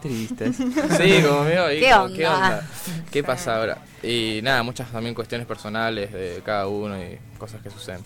[0.00, 0.56] Tristes.
[0.96, 1.66] Sí, como medio...
[1.66, 2.16] ahí, ¿Qué como, onda?
[2.16, 2.68] ¿Qué onda?
[3.10, 3.78] ¿Qué pasa ahora?
[4.02, 8.00] Y nada, muchas también cuestiones personales de cada uno y cosas que suceden.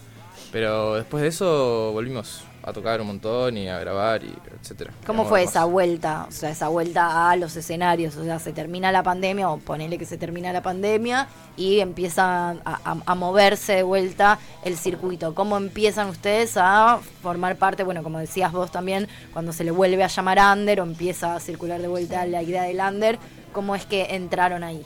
[0.50, 4.92] Pero después de eso volvimos a tocar un montón y a grabar y etcétera.
[5.06, 5.70] ¿Cómo fue esa más.
[5.70, 6.24] vuelta?
[6.28, 8.16] O sea, esa vuelta a los escenarios.
[8.16, 12.50] O sea, se termina la pandemia, o ponele que se termina la pandemia, y empieza
[12.50, 15.34] a, a- a moverse de vuelta el circuito.
[15.34, 17.84] ¿Cómo empiezan ustedes a formar parte?
[17.84, 21.40] Bueno, como decías vos también, cuando se le vuelve a llamar Under o empieza a
[21.40, 23.18] circular de vuelta la idea del Under,
[23.52, 24.84] ¿cómo es que entraron ahí?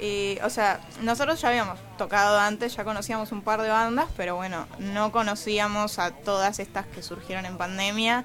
[0.00, 4.36] Y, o sea, nosotros ya habíamos tocado antes, ya conocíamos un par de bandas, pero
[4.36, 8.24] bueno, no conocíamos a todas estas que surgieron en pandemia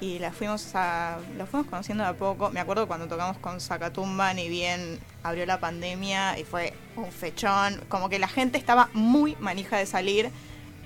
[0.00, 2.50] y las fuimos a, las fuimos conociendo de a poco.
[2.50, 7.80] Me acuerdo cuando tocamos con Zacatumba, ni bien abrió la pandemia y fue un fechón,
[7.88, 10.30] como que la gente estaba muy manija de salir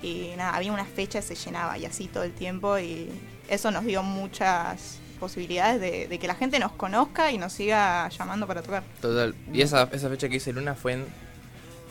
[0.01, 3.09] y nada, había una fecha y se llenaba y así todo el tiempo y
[3.49, 8.47] eso nos dio muchas posibilidades de, que la gente nos conozca y nos siga llamando
[8.47, 8.83] para tocar.
[9.01, 9.35] Total.
[9.53, 11.05] Y esa, esa fecha que hice Luna fue en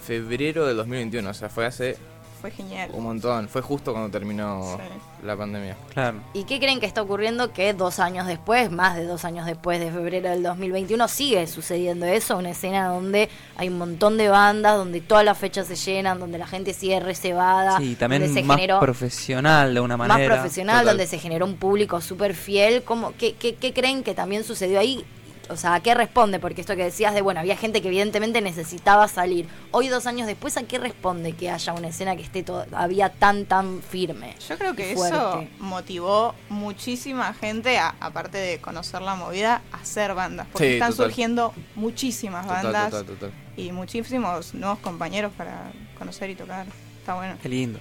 [0.05, 1.97] febrero del 2021, o sea, fue hace
[2.41, 2.91] Fue genial.
[2.93, 3.49] un montón.
[3.49, 4.79] Fue justo cuando terminó
[5.25, 5.77] la pandemia.
[5.93, 6.19] Claro.
[6.35, 9.81] ¿Y qué creen que está ocurriendo que dos años después, más de dos años después
[9.81, 12.37] de febrero del 2021, sigue sucediendo eso?
[12.37, 16.39] Una escena donde hay un montón de bandas, donde todas las fechas se llenan, donde
[16.39, 20.35] la gente sigue reservada, Sí, también donde se más generó profesional de una más manera.
[20.35, 22.83] profesional, donde se generó un público súper fiel.
[22.85, 25.05] ¿Cómo, qué, qué, qué creen que también sucedió ahí?
[25.51, 26.39] O sea, ¿a qué responde?
[26.39, 29.49] Porque esto que decías de, bueno, había gente que evidentemente necesitaba salir.
[29.71, 33.47] Hoy, dos años después, ¿a qué responde que haya una escena que esté todavía tan,
[33.47, 34.35] tan firme?
[34.47, 40.15] Yo creo que eso motivó muchísima gente, a- aparte de conocer la movida, a hacer
[40.15, 40.47] bandas.
[40.53, 41.07] Porque Sí, están total.
[41.07, 43.31] surgiendo muchísimas Total, bandas total, total.
[43.57, 46.67] y muchísimos nuevos compañeros para conocer y tocar.
[47.01, 47.37] Está bueno.
[47.43, 47.79] Qué lindo.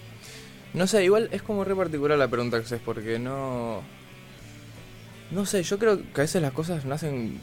[0.74, 3.82] No sé, igual es como re particular la pregunta que haces, porque no.
[5.32, 7.39] No sé, yo creo que a veces las cosas nacen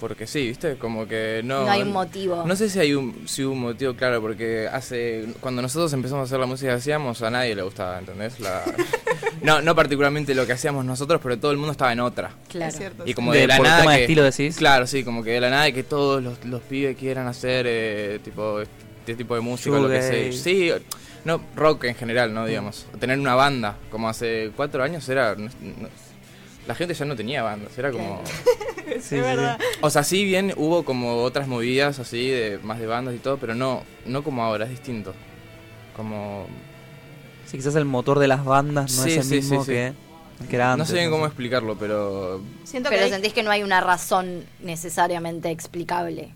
[0.00, 0.76] porque sí, ¿viste?
[0.76, 1.64] Como que no.
[1.66, 2.42] No hay un motivo.
[2.46, 5.26] No sé si hay un, si hubo un motivo claro, porque hace.
[5.40, 8.40] Cuando nosotros empezamos a hacer la música que hacíamos, a nadie le gustaba, ¿entendés?
[8.40, 8.64] La,
[9.42, 12.32] no, no particularmente lo que hacíamos nosotros, pero todo el mundo estaba en otra.
[12.48, 12.70] Claro.
[12.72, 13.02] Es cierto.
[13.06, 13.80] Y como De- de, la por nada.
[13.80, 14.56] tema de estilo decís.
[14.56, 17.66] Claro, sí, como que de la nada de que todos los, los pibes quieran hacer
[17.68, 20.32] eh, tipo este tipo de música, lo que sea.
[20.32, 20.70] Sí,
[21.24, 22.46] no, rock en general, ¿no?
[22.46, 22.86] Digamos.
[22.98, 25.34] Tener una banda, como hace cuatro años era.
[25.34, 26.09] no- no-
[26.70, 28.22] la gente ya no tenía bandas, era como.
[29.00, 29.58] sí, verdad.
[29.80, 33.36] O sea, sí bien hubo como otras movidas así, de más de bandas y todo,
[33.38, 35.12] pero no, no como ahora, es distinto.
[35.96, 36.46] Como.
[37.46, 39.72] Sí, quizás el motor de las bandas no Sí, es el sí, mismo sí, sí.
[39.72, 39.92] que,
[40.48, 40.88] que era no antes.
[40.88, 41.28] sé bien cómo sé.
[41.28, 42.40] explicarlo, pero.
[42.64, 46.30] Siento Pero que hay- sentís que no hay una razón necesariamente explicable.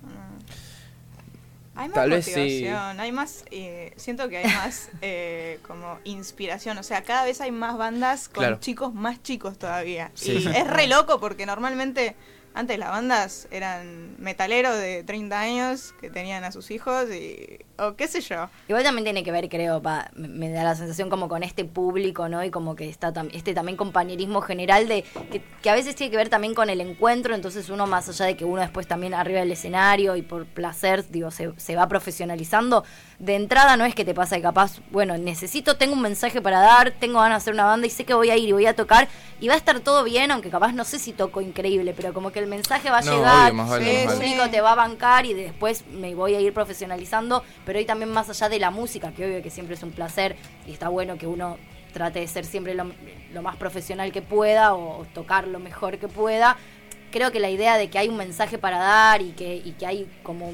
[1.76, 2.30] Hay más Tal vez sí.
[2.32, 7.40] motivación, hay más, eh, siento que hay más eh, como inspiración, o sea, cada vez
[7.40, 8.58] hay más bandas con Claro.
[8.60, 10.10] chicos más chicos todavía.
[10.14, 12.14] Sí, y es re loco porque normalmente
[12.54, 17.96] antes las bandas eran metaleros de 30 años que tenían a sus hijos y, o
[17.96, 18.48] qué sé yo.
[18.68, 22.28] Igual también tiene que ver, creo, pa, me- da la sensación como con este público,
[22.28, 22.44] ¿no?
[22.44, 25.02] Y como que está tam- este también compañerismo general de
[25.32, 28.26] que, que a veces tiene que ver también con el encuentro, entonces uno más allá
[28.26, 31.88] de que uno después también arriba del escenario y por placer, digo, se, se va
[31.88, 32.84] profesionalizando,
[33.18, 36.60] de entrada no es que te pasa que capaz, bueno, necesito, tengo un mensaje para
[36.60, 38.66] dar, tengo ganas de hacer una banda y sé que voy a ir y voy
[38.66, 39.08] a tocar
[39.40, 42.32] y va a estar todo bien, aunque capaz no sé si toco increíble, pero como
[42.32, 44.18] que el mensaje va a No, llegar, obvio, vale, el vale.
[44.18, 48.10] público te va a bancar y después me voy a ir profesionalizando, pero hoy también
[48.12, 50.36] más allá de la música, que obvio que siempre es un placer
[50.66, 51.56] y está bueno que uno
[51.92, 52.90] trate de ser siempre lo,
[53.32, 56.56] lo más profesional que pueda o tocar lo mejor que pueda,
[57.12, 59.86] creo que la idea de que hay un mensaje para dar y que, y que
[59.86, 60.52] hay como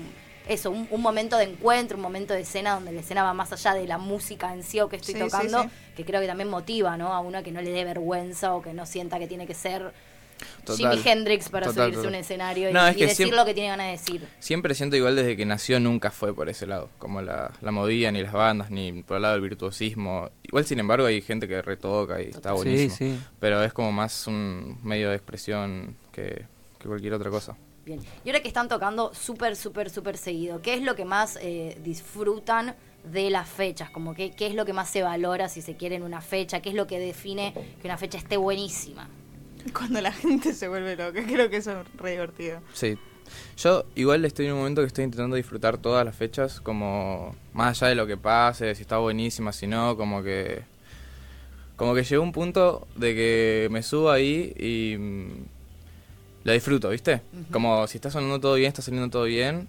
[0.51, 3.53] eso, un, un momento de encuentro, un momento de escena donde la escena va más
[3.53, 5.69] allá de la música en sí o que estoy Sí, tocando, sí.
[5.97, 7.13] que creo que también motiva, ¿no?
[7.15, 9.93] A uno que no le dé vergüenza o que no sienta que tiene que ser
[10.65, 10.99] Total.
[10.99, 13.87] Jimi Hendrix para Total, subirse a un escenario y, decir siempre- lo que tiene ganas
[13.87, 14.27] de decir.
[14.39, 18.11] Siempre siento igual desde que nació nunca fue por ese lado, como la, la movida,
[18.11, 20.31] ni las bandas, ni por el lado del virtuosismo.
[20.43, 22.97] Igual, sin embargo, hay gente que retoca y está Sí, buenísimo.
[22.97, 23.21] sí.
[23.39, 26.47] Pero es como más un medio de expresión que,
[26.79, 27.55] que cualquier otra cosa.
[27.85, 28.01] Bien.
[28.25, 31.79] Y ahora que están tocando súper, súper, súper seguido, ¿qué es lo que más eh,
[31.83, 33.91] disfrutan de las fechas?
[33.91, 36.61] Como que, ¿Qué es lo que más se valora si se quiere en una fecha?
[36.61, 39.09] ¿Qué es lo que define que una fecha esté buenísima?
[39.73, 42.61] Cuando la gente se vuelve loca, creo que eso es re divertido.
[42.73, 42.99] Sí.
[43.57, 47.81] Yo igual estoy en un momento que estoy intentando disfrutar todas las fechas, como más
[47.81, 50.63] allá de lo que pase, si está buenísima, si no, como que...
[51.77, 54.97] Como que llegó un punto de que me subo ahí y
[56.45, 57.23] la disfruto, ¿viste?
[57.51, 59.69] Como si está sonando todo bien, está saliendo todo bien,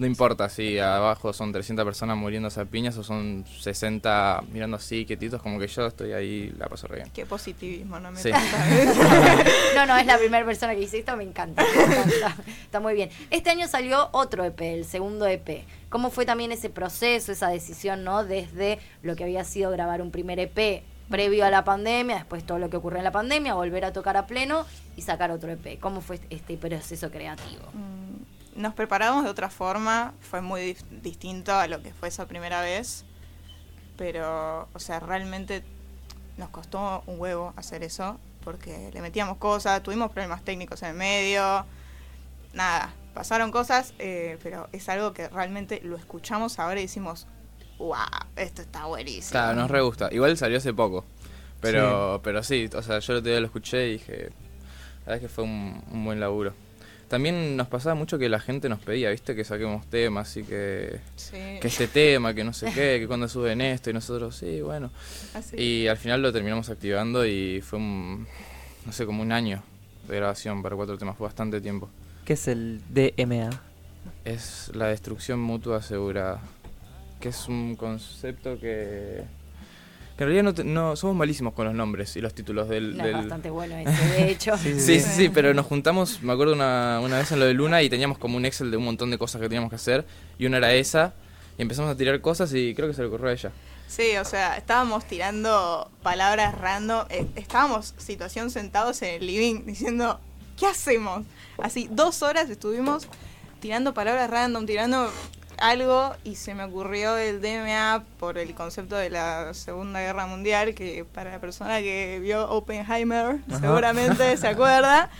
[0.00, 5.04] no importa si abajo son 300 personas muriéndose a piñas o son 60 mirando así,
[5.04, 7.10] quietitos, como que yo estoy ahí, la paso re bien.
[7.12, 8.30] Qué positivismo, no me Sí.
[9.74, 11.62] No, no, es la primera persona que dice esto, me encanta.
[11.62, 12.36] me encanta.
[12.64, 13.10] Está muy bien.
[13.28, 15.64] Este año salió otro EP, el segundo EP.
[15.90, 18.24] ¿Cómo fue también ese proceso, esa decisión, ¿no?
[18.24, 22.58] Desde lo que había sido grabar un primer EP previo a la pandemia, después todo
[22.58, 24.64] lo que ocurrió en la pandemia, volver a tocar a pleno
[24.96, 25.78] y sacar otro EP.
[25.80, 27.64] ¿Cómo fue este proceso creativo?
[27.74, 32.62] Mm, Nos preparamos de otra forma, fue muy distinto a lo que fue esa primera
[32.62, 33.04] vez,
[33.96, 35.62] pero, o sea, realmente
[36.36, 40.94] nos costó un huevo hacer eso, porque le metíamos cosas, tuvimos problemas técnicos en el
[40.94, 41.66] medio,
[42.54, 47.26] nada, pasaron cosas, eh, pero es algo que realmente lo escuchamos ahora y decimos,
[47.80, 47.96] wow,
[48.36, 49.30] esto está buenísimo.
[49.32, 50.08] Claro, nos re gusta.
[50.12, 51.04] Igual salió hace poco.
[51.60, 54.30] Pero, pero sí, o sea, yo el otro día lo escuché y dije,
[55.00, 56.54] la verdad es que fue un, un buen laburo.
[57.08, 61.00] También nos pasaba mucho que la gente nos pedía, viste, que saquemos temas y que,
[61.16, 61.36] Sí.
[61.60, 64.90] que este tema, que no sé qué, que cuando suben esto y nosotros, sí, bueno.
[65.34, 65.56] Así.
[65.60, 68.26] Y al final lo terminamos activando y fue un,
[68.86, 69.62] no sé, como un año
[70.08, 71.90] de grabación para cuatro temas, fue bastante tiempo.
[72.24, 73.50] ¿Qué es el DMA?
[74.24, 76.40] Es la destrucción mutua asegurada,
[77.20, 79.22] que es un concepto que...
[80.16, 82.96] que en realidad no, te- no somos malísimos con los nombres y los títulos del...
[82.96, 84.56] No, es del- bastante bueno ese, de hecho.
[84.58, 87.54] Sí, Sí, sí, sí, pero nos juntamos, me acuerdo una, una vez en lo de
[87.54, 90.04] Luna y teníamos como un Excel de un montón de cosas que teníamos que hacer
[90.38, 91.12] y una era esa
[91.58, 93.52] y empezamos a tirar cosas y creo que se le ocurrió a ella.
[93.86, 97.06] Sí, o sea, estábamos tirando palabras random.
[97.10, 100.20] eh, estábamos, situación, sentados en el living diciendo,
[100.58, 101.24] ¿qué hacemos?
[101.58, 103.08] Así, dos horas estuvimos
[103.60, 105.10] tirando palabras random, tirando
[105.60, 110.74] algo y se me ocurrió el DMA por el concepto de la Segunda Guerra Mundial,
[110.74, 113.60] que para la persona que vio Oppenheimer Ajá.
[113.60, 115.10] seguramente se acuerda.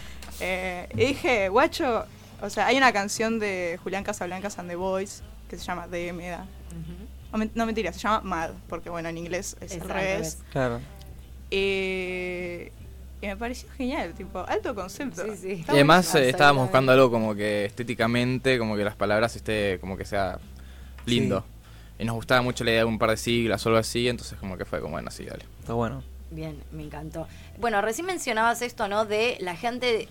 [0.40, 2.06] Eh, y dije, guacho,
[2.42, 6.46] o sea, hay una canción de Julián Casablancas and the Boys que se llama DMA.
[7.32, 10.12] O men- No, mentira, se llama Mad, porque bueno, en inglés es, Es al revés.
[10.14, 10.38] revés.
[10.50, 10.80] Claro.
[11.50, 12.72] Eh,
[13.22, 15.22] y me pareció genial, tipo, alto concepto.
[15.24, 15.52] Sí, sí.
[15.60, 19.78] Está Y además eh, estábamos buscando algo como que estéticamente, como que las palabras esté,
[19.80, 20.38] como que sea
[21.06, 21.44] lindo.
[21.98, 24.38] Y nos gustaba mucho la idea de un par de siglas o algo así, entonces
[24.38, 25.44] como que fue como, bueno, sí, dale.
[25.60, 26.02] Está bueno.
[26.30, 27.26] Bien, me encantó.
[27.58, 29.04] Bueno, recién mencionabas esto, ¿no?
[29.04, 30.08] De la gente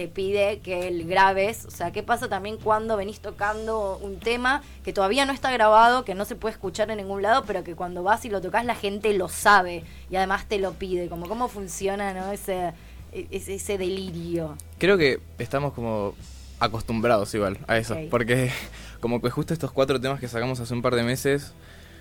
[0.00, 1.66] te pide que el grabes.
[1.66, 6.06] O sea, ¿qué pasa también cuando venís tocando un tema que todavía no está grabado,
[6.06, 8.64] que no se puede escuchar en ningún lado, pero que cuando vas y lo tocas
[8.64, 11.10] la gente lo sabe y además te lo pide?
[11.10, 12.32] Como cómo funciona, ¿no?
[12.32, 12.72] Ese,
[13.12, 14.56] ese, ese delirio.
[14.78, 16.14] Creo que estamos como
[16.60, 18.50] acostumbrados igual a eso, porque
[19.00, 21.52] como que justo estos cuatro temas que sacamos hace un par de meses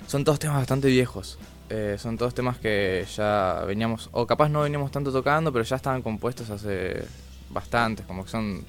[0.07, 1.37] son todos temas bastante viejos.
[1.69, 5.75] Eh, son todos temas que ya veníamos, o capaz no veníamos tanto tocando, pero ya
[5.75, 7.03] estaban compuestos hace
[7.49, 8.65] bastantes, como que son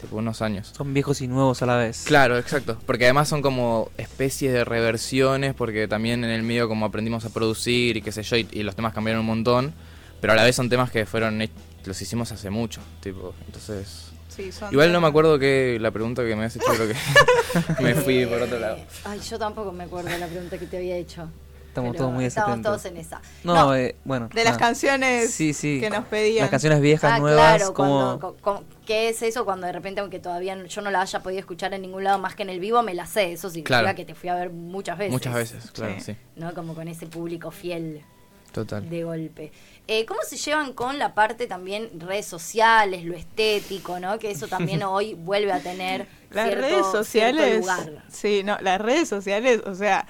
[0.00, 0.72] tipo unos años.
[0.76, 2.04] Son viejos y nuevos a la vez.
[2.06, 2.78] Claro, exacto.
[2.86, 7.30] Porque además son como especies de reversiones, porque también en el medio como aprendimos a
[7.30, 9.74] producir y qué sé yo, y, y los temas cambiaron un montón,
[10.20, 11.38] pero a la vez son temas que fueron
[11.84, 14.06] los hicimos hace mucho, tipo, entonces...
[14.28, 17.82] Sí, son Igual no me acuerdo que la pregunta que me has hecho, creo que
[17.82, 18.78] me fui por otro lado.
[19.04, 21.28] Ay, yo tampoco me acuerdo de la pregunta que te había hecho.
[21.70, 22.82] Estamos Pero todos muy Estamos desatentos.
[22.82, 23.22] todos en esa.
[23.44, 23.74] No, No.
[23.76, 24.28] eh, bueno.
[24.28, 24.58] De las nada.
[24.58, 25.78] canciones Sí, sí.
[25.80, 26.42] que nos pedían.
[26.42, 28.18] Las canciones viejas, Ah, nuevas, claro, como...
[28.40, 31.72] cuando, ¿qué es eso cuando de repente, aunque todavía yo no la haya podido escuchar
[31.72, 33.32] en ningún lado más que en el vivo, me la sé?
[33.32, 33.96] Eso significa Claro.
[33.96, 35.12] que te fui a ver muchas veces.
[35.12, 36.12] Muchas veces, claro, Sí.
[36.12, 36.16] sí.
[36.34, 36.52] ¿No?
[36.54, 38.02] Como con ese público fiel
[38.50, 38.90] Total.
[38.90, 39.52] de golpe.
[39.86, 44.18] Eh, ¿Cómo se llevan con la parte también redes sociales, lo estético, ¿no?
[44.18, 47.60] Que eso también hoy vuelve a tener Las cierto- redes cierto sociales.
[47.60, 48.04] lugar.
[48.08, 50.06] Sí, no, las redes sociales, o sea,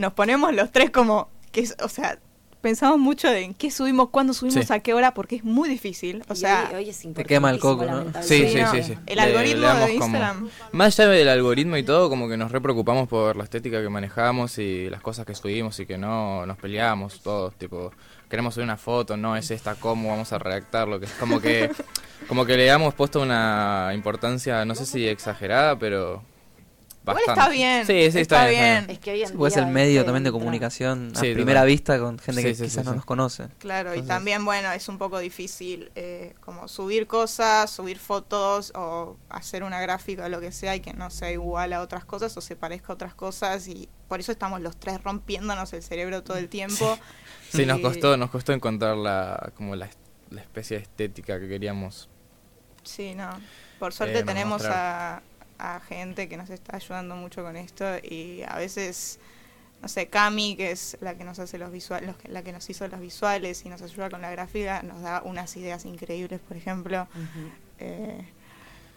[0.00, 2.18] nos ponemos los tres como que o sea,
[2.60, 4.72] pensamos mucho en qué subimos, cuándo subimos, Sí.
[4.72, 6.22] a qué hora, porque es muy difícil.
[6.28, 8.04] O Y sea, hoy, hoy es te quema el coco, ¿no?
[8.22, 8.94] Sí, sí, sí, sí.
[9.06, 10.50] El Le- algoritmo le de como- Instagram.
[10.72, 13.88] Más allá del algoritmo y todo, como que nos re preocupamos por la estética que
[13.88, 17.92] manejamos y las cosas que subimos y que no nos peleamos todos, tipo,
[18.28, 21.70] queremos subir una foto, no es esta, cómo vamos a redactarlo, que es como que,
[22.28, 26.22] como que le damos puesto una importancia, no sé si exagerada, pero
[27.10, 27.40] Igual bastante.
[27.40, 27.86] está bien.
[27.86, 28.90] Sí, sí, está, bien.
[28.90, 31.98] Es que hoy en es día, el medio también de comunicación a Sí, primera vista
[31.98, 32.96] con gente Sí, que sí, quizás sí, no sí.
[32.96, 33.48] nos conoce.
[33.58, 39.16] Claro, y también, bueno, es un poco difícil eh, como subir cosas, subir fotos o
[39.28, 42.36] hacer una gráfica o lo que sea y que no sea igual a otras cosas
[42.36, 46.22] o se parezca a otras cosas y por eso estamos los tres rompiéndonos el cerebro
[46.22, 46.98] todo el tiempo.
[47.50, 49.88] Sí, nos Y- costó, nos costó encontrar la, como la,
[50.30, 52.08] la especie de estética que queríamos.
[52.82, 53.28] Sí, no.
[53.78, 55.22] Por suerte Eh, tenemos a.
[55.60, 59.18] a gente que nos está ayudando mucho con esto y a veces,
[59.82, 62.88] no sé, Cami, que es la que nos hace los visuales, la que nos hizo
[62.88, 67.06] los visuales y nos ayuda con la gráfica, nos da unas ideas increíbles, por ejemplo.
[67.78, 68.24] Eh,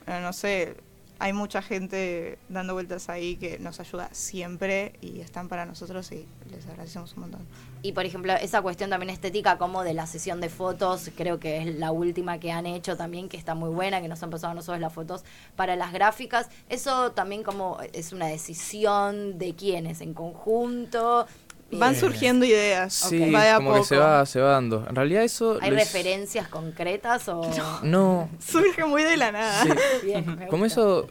[0.05, 0.75] bueno, no sé,
[1.19, 6.25] hay mucha gente dando vueltas ahí que nos ayuda siempre y están para nosotros y
[6.49, 7.47] les agradecemos un montón.
[7.83, 11.57] Y por ejemplo, esa cuestión también estética como de la sesión de fotos, creo que
[11.57, 14.51] es la última que han hecho también, que está muy buena, que nos han pasado
[14.51, 15.25] a nosotros las fotos
[15.57, 16.49] para las gráficas.
[16.69, 21.27] Eso también como es una decisión de quiénes en conjunto.
[21.71, 22.93] Van surgiendo ideas.
[22.93, 23.81] Sí, va de a como poco.
[23.81, 24.85] que se va, se va dando.
[24.87, 25.57] En realidad eso...
[25.59, 27.41] ¿Hay referencias concretas o...?
[27.83, 29.63] No, Surge muy de la nada.
[29.63, 29.69] sí.
[30.05, 30.65] Bien, Como gusta.
[30.67, 31.07] eso...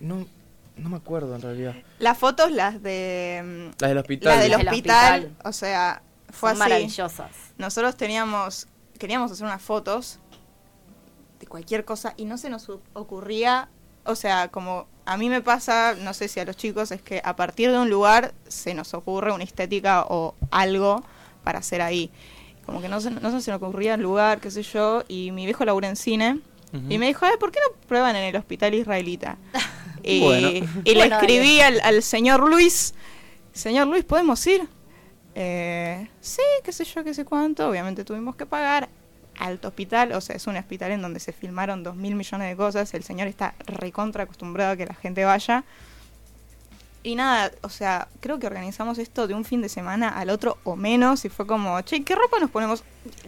[0.00, 0.26] No,
[0.76, 1.74] no me acuerdo en realidad.
[1.98, 3.42] Las fotos, las de.
[3.44, 4.38] mm, Las del hospital.
[4.40, 5.48] Del Las del hospital, hospital.
[5.48, 6.70] o sea, fue Son así.
[6.70, 7.30] maravillosas.
[7.58, 8.66] Nosotros teníamos,
[8.98, 10.18] queríamos hacer unas fotos
[11.40, 13.68] de cualquier cosa y no se nos ocurría,
[14.04, 17.20] o sea, como a mí me pasa, no sé si a los chicos, es que
[17.24, 21.04] a partir de un lugar se nos ocurre una estética o algo
[21.44, 22.10] para hacer ahí.
[22.64, 25.44] Como que no se, no se nos ocurría el lugar, qué sé yo, y mi
[25.44, 26.40] viejo labura en cine.
[26.88, 29.36] Y me dijo, "Ay, ¿por qué no prueban en el hospital israelita?
[30.04, 30.48] Y, Bueno.
[30.48, 32.94] y le Bueno, escribí al, al señor Luis,
[33.52, 34.68] señor Luis, ¿podemos ir?
[35.34, 37.68] Eh, sí, qué sé yo, qué sé cuánto.
[37.68, 38.88] Obviamente tuvimos que pagar
[39.38, 42.56] alto hospital, o sea, es un hospital en donde se filmaron dos mil millones de
[42.56, 42.94] cosas.
[42.94, 45.64] El señor está recontra acostumbrado a que la gente vaya.
[47.06, 50.56] Y nada, o sea, creo que organizamos esto de un fin de semana al otro
[50.64, 52.82] o menos y fue como, che, ¿qué ropa nos ponemos?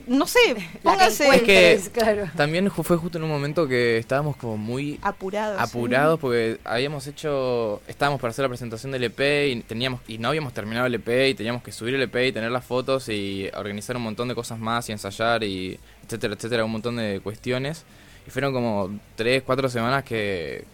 [0.07, 0.39] No sé,
[0.83, 2.25] encuentres, Es que- claro.
[2.37, 5.59] También fue justo en un momento que estábamos como muy apurados.
[5.59, 5.63] ¿sí?
[5.63, 10.29] apurados porque habíamos hecho, estábamos para hacer la presentación del EP y teníamos y no
[10.29, 13.51] habíamos terminado el EP y teníamos que subir el EP y tener las fotos y
[13.55, 17.85] organizar un montón de cosas más y ensayar y etcétera, etcétera, un montón de cuestiones
[18.27, 20.65] y fueron como tres, cuatro semanas que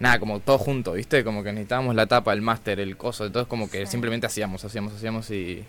[0.00, 1.22] nada, como todo junto, ¿viste?
[1.22, 3.92] Como que necesitábamos la tapa, el máster, el coso, entonces como que Sí.
[3.92, 5.64] simplemente hacíamos, hacíamos, hacíamos y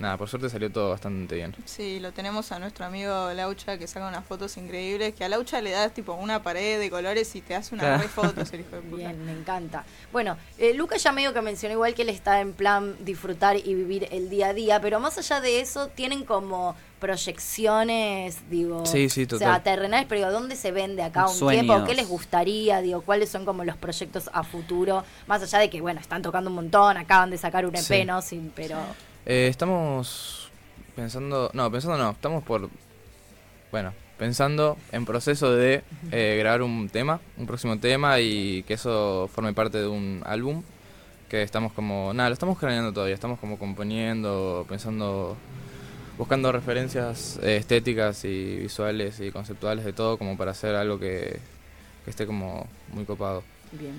[0.00, 1.54] nada, por suerte salió todo bastante bien.
[1.64, 5.60] Sí, lo tenemos a nuestro amigo Laucha que saca unas fotos increíbles, que a Laucha
[5.60, 8.02] le das tipo una pared de colores y te hace una Claro.
[8.02, 8.96] re foto, el hijo de puta.
[8.96, 9.84] Bien, me encanta.
[10.12, 13.74] Bueno, eh, Lucas ya medio que mencionó igual que él está en plan disfrutar y
[13.74, 19.08] vivir el día a día, pero más allá de eso tienen como proyecciones, digo, Sí,
[19.08, 19.62] sí, o sea, total.
[19.62, 21.64] terrenales, pero digo, ¿dónde se vende acá un Sueños.
[21.64, 21.84] tiempo?
[21.86, 22.80] ¿Qué les gustaría?
[22.82, 25.04] Digo, ¿cuáles son como los proyectos a futuro?
[25.26, 28.04] Más allá de que, bueno, están tocando un montón, acaban de sacar un EP, Sí.
[28.04, 28.20] ¿no?
[28.22, 28.76] Sí, pero
[29.26, 30.50] Eh, estamos
[30.96, 32.68] pensando, no, pensando no, estamos por,
[33.70, 39.28] bueno, pensando en proceso de eh, grabar un tema, un próximo tema y que eso
[39.32, 40.62] forme parte de un álbum
[41.28, 45.36] que estamos como, nada, lo estamos craneando todavía, estamos como componiendo, pensando,
[46.18, 51.38] buscando referencias eh, estéticas y visuales y conceptuales de todo como para hacer algo que,
[52.04, 53.44] que esté como muy copado.
[53.72, 53.94] bien.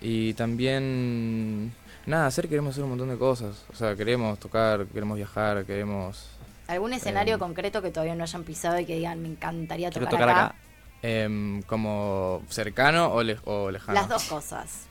[0.00, 1.72] Y también,
[2.06, 3.64] nada, hacer queremos hacer un montón de cosas.
[3.72, 6.30] O sea, queremos tocar, queremos viajar, queremos...
[6.68, 10.08] ¿Algún escenario Eh, concreto que todavía no hayan pisado y que digan, me encantaría tocar,
[10.10, 10.44] tocar acá?
[10.46, 10.54] acá.
[11.02, 13.94] em, como cercano o, le- o lejano.
[13.98, 14.86] Las dos cosas.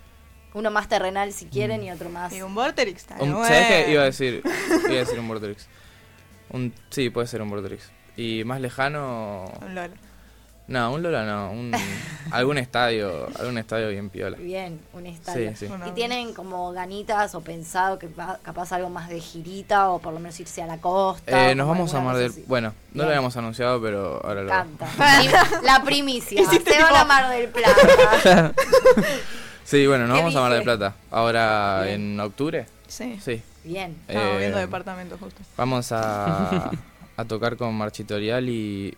[0.53, 2.31] Uno más terrenal si quieren y otro más...
[2.31, 3.33] Y un Vorterix está Un-.
[3.43, 3.91] ¿Sabes qué?
[3.91, 4.41] Iba a decir,
[4.87, 5.67] iba a decir un Vorterix.
[6.51, 7.91] Un, sí, puede ser un Vorterix.
[8.15, 9.51] Y más lejano...
[9.61, 9.89] Un Lola.
[10.67, 11.51] No, un Lola no.
[11.51, 11.71] Un,
[12.31, 14.35] algún estadio, algún estadio bien piola.
[14.37, 15.55] Bien, un estadio.
[15.55, 19.99] Sí, ¿Y tienen como ganitas o pensado que va- capaz algo más de girita o
[19.99, 21.51] por lo menos irse a la costa?
[21.51, 22.31] Eh, nos vamos a Mar del...
[22.31, 22.43] así?
[22.47, 23.05] Bueno, no Bien.
[23.05, 24.53] lo habíamos anunciado, pero ahora Me lo...
[24.53, 24.87] encanta.
[24.87, 26.37] Prim- la primicia.
[26.41, 28.53] Se Hiciste van tipo- a Mar del Plata.
[29.63, 30.63] Sí, bueno, nos ¿Qué vamos a Mar del?
[30.63, 30.95] Plata.
[31.11, 32.13] Ahora, Bien.
[32.13, 32.65] en octubre.
[32.87, 33.19] Sí.
[33.23, 33.41] Sí.
[33.63, 33.95] Bien.
[34.07, 35.41] Estamos Eh, viendo departamento justo.
[35.57, 36.71] Vamos a,
[37.17, 38.95] a tocar con Marchitorial y.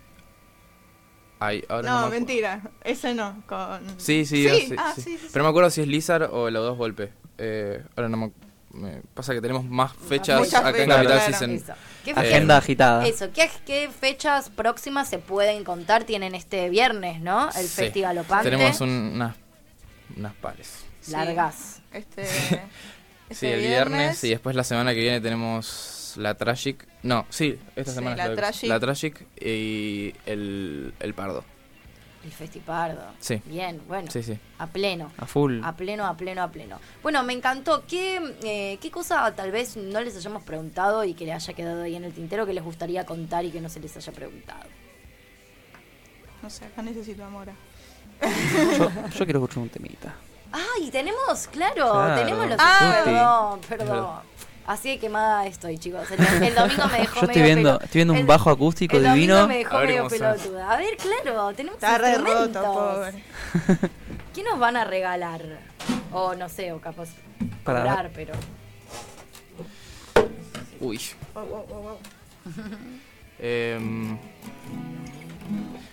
[1.40, 2.62] Ay, ahora No, me mentira.
[2.84, 3.44] Ese no.
[3.48, 3.82] Con...
[4.00, 5.02] Sí, sí, Sí, sí, ah, sí.
[5.02, 5.28] sí, sí.
[5.32, 7.12] Pero me acuerdo si es Lizard o los dos golpes.
[7.38, 8.32] Eh, ahora no me,
[8.72, 11.22] me pasa que tenemos más fechas Muchas acá en Capital claro.
[11.38, 11.64] Season.
[12.04, 13.08] ¿Qué, Agenda qué- agitada.
[13.08, 16.04] Eso, ¿qué, qué fechas próximas se pueden contar?
[16.06, 17.50] Tienen este viernes, ¿no?
[17.50, 17.84] El Sí.
[17.84, 18.50] Festival Opante.
[18.50, 19.36] Tenemos un- unas,
[20.16, 20.86] unas pares.
[21.02, 21.12] Sí.
[21.12, 21.82] Largas.
[21.94, 22.26] Este,
[23.30, 26.88] Sí, este el viernes y después la semana que viene tenemos la Tragic.
[27.08, 28.70] No, sí, esta Sí, semana la Tragic.
[28.70, 31.44] la Tragic y el, el Pardo.
[32.26, 33.02] El Festipardo.
[33.20, 33.42] Sí.
[33.46, 34.12] Bien, bueno.
[34.12, 34.38] Sí, sí.
[34.58, 35.12] A pleno.
[35.18, 35.62] A full.
[35.64, 36.80] A pleno, a pleno, a pleno.
[37.02, 37.86] Bueno, me encantó.
[37.88, 41.84] ¿Qué, eh, ¿Qué cosa tal vez no les hayamos preguntado y que le haya quedado
[41.84, 44.64] ahí en el tintero que les gustaría contar y que no se les haya preguntado?
[46.44, 47.48] No sé, acá necesito amor.
[48.78, 50.14] Yo, yo quiero escuchar un temita.
[50.52, 51.48] ¡Ay, tenemos!
[51.52, 52.16] Claro, Claro.
[52.22, 52.58] tenemos los...
[52.60, 53.02] Ah.
[53.06, 54.20] perdón, perdón.
[54.68, 56.12] Así de quemada estoy, chicos.
[56.12, 58.50] El, el domingo me dejó Yo estoy medio viendo, pelo- estoy viendo un el- bajo
[58.50, 59.48] acústico el domingo divino.
[59.48, 60.72] me dejó A ver medio pelotuda.
[60.74, 63.24] A ver, claro, tenemos Está re roto, pobre.
[64.36, 65.42] ¿Qué nos van a regalar?
[66.12, 67.10] O no sé, o capaz
[67.64, 68.34] Para- pero...
[70.80, 71.00] Uy.
[73.40, 74.18] Em,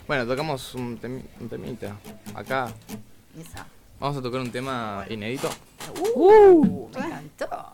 [0.06, 1.94] bueno, tocamos un, temi- un temita.
[2.34, 2.72] Acá.
[3.38, 3.66] Esa.
[4.00, 5.50] Vamos a tocar un tema inédito.
[6.14, 7.72] Uh, me encantó.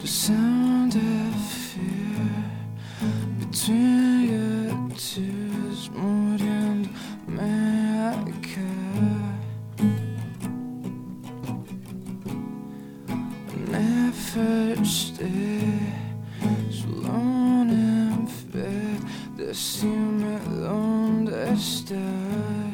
[0.00, 1.82] the sound of fear
[3.40, 4.17] between
[15.18, 15.60] stay
[16.70, 18.96] so long and fair
[19.36, 20.38] dass ihr me
[20.70, 22.68] und estás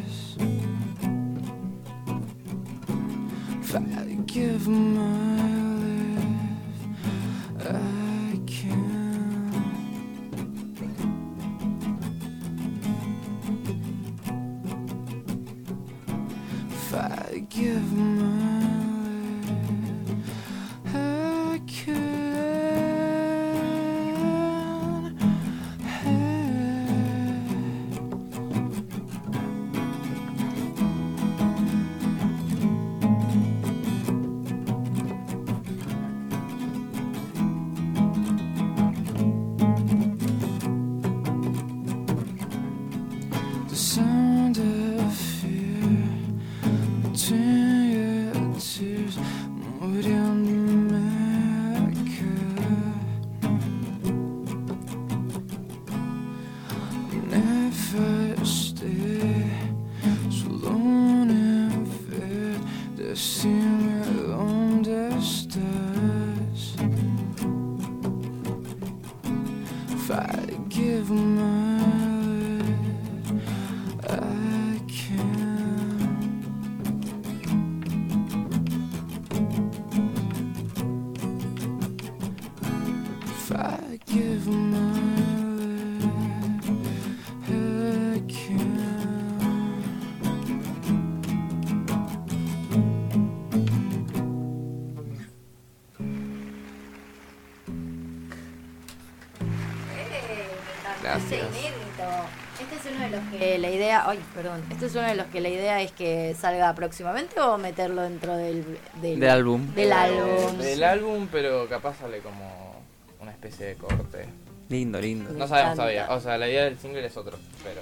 [104.45, 108.03] perdón, este es uno de los que la idea es que salga próximamente o meterlo
[108.03, 108.62] dentro del
[109.01, 109.75] del, Del álbum.
[109.75, 110.59] Del álbum.
[110.59, 112.83] Del álbum, pero capaz sale como
[113.21, 114.27] una especie de corte.
[114.69, 115.31] Lindo, lindo.
[115.31, 115.75] No sabemos encanta.
[115.77, 116.07] todavía.
[116.11, 117.81] O sea, la idea del single es otro, pero.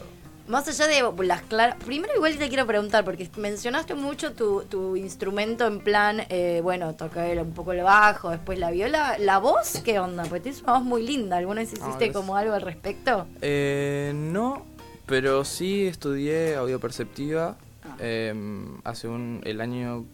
[0.49, 1.77] Más allá de las claras.
[1.85, 6.95] Primero, igual te quiero preguntar, porque mencionaste mucho tu, tu instrumento en plan, eh, bueno,
[6.95, 9.17] tocar el- un poco el bajo, después la viola.
[9.19, 10.25] ¿La voz qué onda?
[10.25, 11.37] Porque tienes una voz muy linda.
[11.37, 12.13] ¿Alguna vez hiciste gracias.
[12.17, 13.27] como algo al respecto?
[13.41, 14.67] Eh, no,
[15.07, 17.97] pero sí estudié audio perceptiva Ah.
[17.99, 20.05] em, hace un el año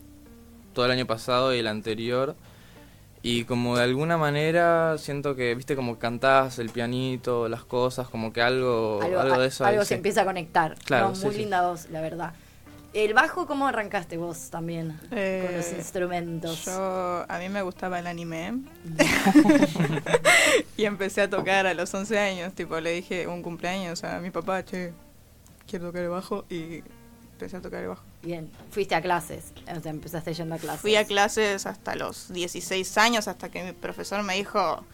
[0.73, 2.35] todo el año pasado y el anterior
[3.23, 8.33] y como de alguna manera siento que viste como cantás el pianito las cosas como
[8.33, 9.95] que algo algo, de eso ahí, algo se sí.
[9.95, 10.77] empieza a conectar.
[10.85, 11.41] Claro, No, sí, muy sí.
[11.41, 12.33] linda voz, la verdad.
[12.95, 16.65] ¿El bajo cómo arrancaste vos también con los Eh, instrumentos?
[16.65, 18.55] Yo, a mí me gustaba el anime.
[20.77, 22.55] y empecé a tocar a los 11 años.
[22.55, 24.93] Tipo, le dije un cumpleaños a mi papá, che,
[25.69, 26.45] quiero tocar el bajo.
[26.49, 26.83] Y
[27.33, 28.03] empecé a tocar el bajo.
[28.23, 30.81] Bien, fuiste a clases, o sea, empezaste yendo a clases.
[30.81, 34.85] Fui a clases hasta los 16 años, hasta que mi profesor me dijo,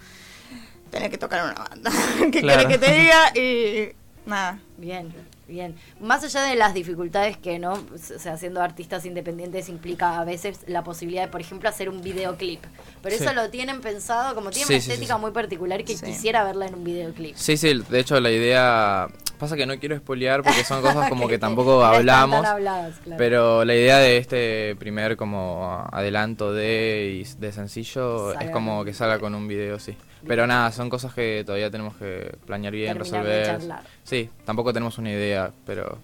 [0.91, 1.91] tenés que tocar una banda.
[2.33, 2.69] ¿Qué Claro.
[2.69, 3.39] querés que te diga?
[3.39, 4.59] Y nada.
[4.77, 5.15] Bien,
[5.47, 5.75] bien.
[6.01, 7.73] Más allá de las dificultades que, ¿no?
[7.73, 12.03] O sea, siendo artistas independientes implica a veces la posibilidad de, por ejemplo, hacer un
[12.03, 12.63] videoclip.
[13.03, 13.23] Pero Sí.
[13.25, 15.21] eso lo tienen pensado, como tiene Sí, una sí, sí, estética sí.
[15.21, 16.05] muy particular que Sí.
[16.05, 17.37] quisiera verla en un videoclip.
[17.37, 19.09] Sí, sí, de hecho la idea
[19.39, 22.45] pasa que no quiero espolear porque son cosas como que tampoco hablamos.
[22.45, 23.19] habladas, claro.
[23.19, 28.93] Pero la idea de este primer como adelanto de, de sencillo Salga es como que
[28.95, 29.97] salga con un video, sí.
[30.27, 33.83] Pero nada, son cosas que todavía tenemos que planear bien, Terminar resolver.
[34.05, 35.99] Sí, tampoco tenemos una idea, pero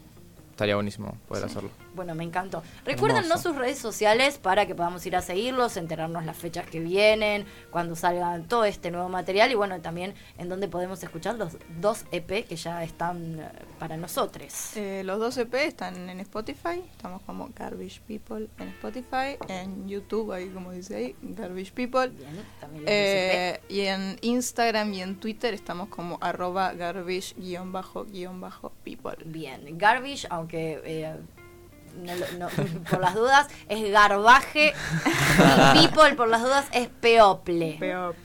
[0.51, 1.71] estaría buenísimo poder hacerlo.
[2.01, 2.63] Bueno, me encantó.
[2.87, 3.51] Recuérdenos Hermoso.
[3.51, 7.95] sus redes sociales para que podamos ir a seguirlos, enterarnos las fechas que vienen, cuando
[7.95, 12.47] salga todo este nuevo material y bueno, también en donde podemos escuchar los dos EP
[12.47, 13.49] que ya están eh,
[13.79, 14.77] para nosotros.
[14.77, 16.83] Eh, los dos EP están en Spotify.
[16.91, 19.37] Estamos como Garbage People en Spotify.
[19.49, 22.09] En YouTube, ahí como dice ahí, Garbage People.
[22.09, 22.89] Bien, también EP.
[22.89, 29.17] Eh, y en Instagram y en Twitter estamos como arroba garbage-people.
[29.27, 31.17] Bien, garbage, aunque eh,
[32.03, 32.49] no lo- no,
[32.91, 34.73] por las dudas es garbaje
[35.75, 37.79] y people por las dudas es people.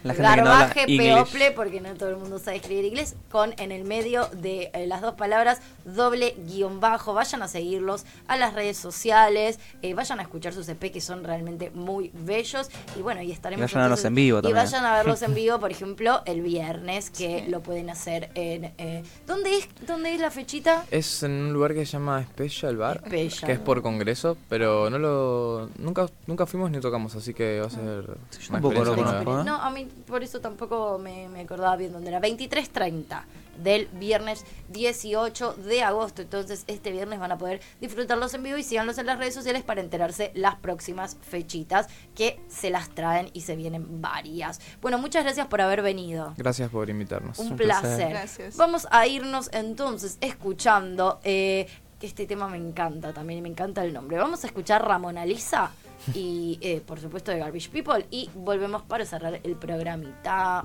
[0.03, 1.31] La no Garbaje, English.
[1.31, 4.87] people, porque no todo el mundo sabe escribir inglés, con en el medio de eh,
[4.87, 7.13] las dos palabras doble guion bajo.
[7.13, 11.23] Vayan a seguirlos a las redes sociales, eh, vayan a escuchar sus EP que son
[11.23, 12.69] realmente muy bellos.
[12.97, 13.61] Y bueno, y estaremos.
[13.71, 14.65] Y vayan a verlos en vivo Y también.
[14.65, 18.73] vayan a verlos en vivo, por ejemplo, el viernes, que lo pueden hacer en.
[18.77, 20.85] eh, ¿dónde, es, ¿Dónde es la fechita?
[20.91, 23.47] Es en un lugar que se llama Special Bar, Special.
[23.47, 27.67] que es por congreso, pero no lo nunca nunca fuimos ni tocamos, así que va
[27.67, 28.13] a ser yo
[28.49, 29.41] una tampoco lo conozco.
[29.41, 29.43] ¿eh?
[29.43, 32.21] No, a mí por eso tampoco me, me acordaba bien dónde era.
[32.21, 33.23] 23.30.
[33.63, 36.21] del viernes 18 de agosto.
[36.21, 39.63] Entonces, este viernes van a poder disfrutarlos en vivo y síganlos en las redes sociales
[39.63, 44.59] para enterarse las próximas fechitas que se las traen y se vienen varias.
[44.81, 46.33] Bueno, muchas gracias por haber venido.
[46.35, 47.39] Gracias por invitarnos.
[47.39, 47.81] Un Un placer.
[47.81, 48.09] placer.
[48.09, 48.57] Gracias.
[48.57, 51.67] Vamos a irnos entonces escuchando, eh,
[52.05, 54.17] que este tema me encanta también y me encanta el nombre.
[54.17, 55.71] Vamos a escuchar Ramona Lisa
[56.13, 60.63] y eh, por supuesto de Garbage People y volvemos para cerrar el programita.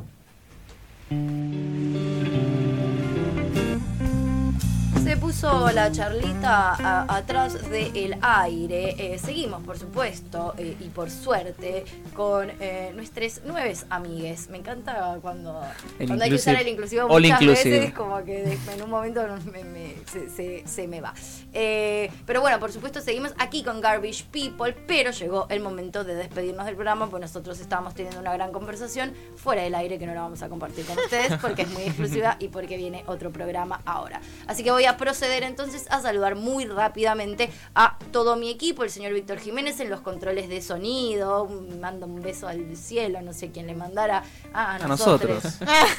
[5.02, 8.94] Se puso la charlita a- atrás del aire.
[9.14, 14.48] Eh, seguimos, por supuesto, eh, y por suerte, con eh, nuestros nueve amigues.
[14.50, 15.60] Me encanta cuando,
[15.98, 17.78] hay que usar el inclusivo muchas inclusive.
[17.80, 21.14] veces, como que en un momento no- me- me- se, se- se me va.
[21.52, 26.14] Eh, pero bueno, por supuesto, seguimos aquí con Garbage People, pero llegó el momento de
[26.14, 30.14] despedirnos del programa, pues nosotros estábamos teniendo una gran conversación fuera del aire que no
[30.14, 33.80] la vamos a compartir con ustedes porque es muy exclusiva y porque viene otro programa
[33.86, 34.20] ahora.
[34.46, 38.90] Así que voy a proceder entonces a saludar muy rápidamente a todo mi equipo, el
[38.90, 41.48] señor Víctor Jiménez en los controles de sonido,
[41.80, 44.22] mando un beso al cielo, no sé quién le mandara
[44.52, 45.42] a, A nosotros.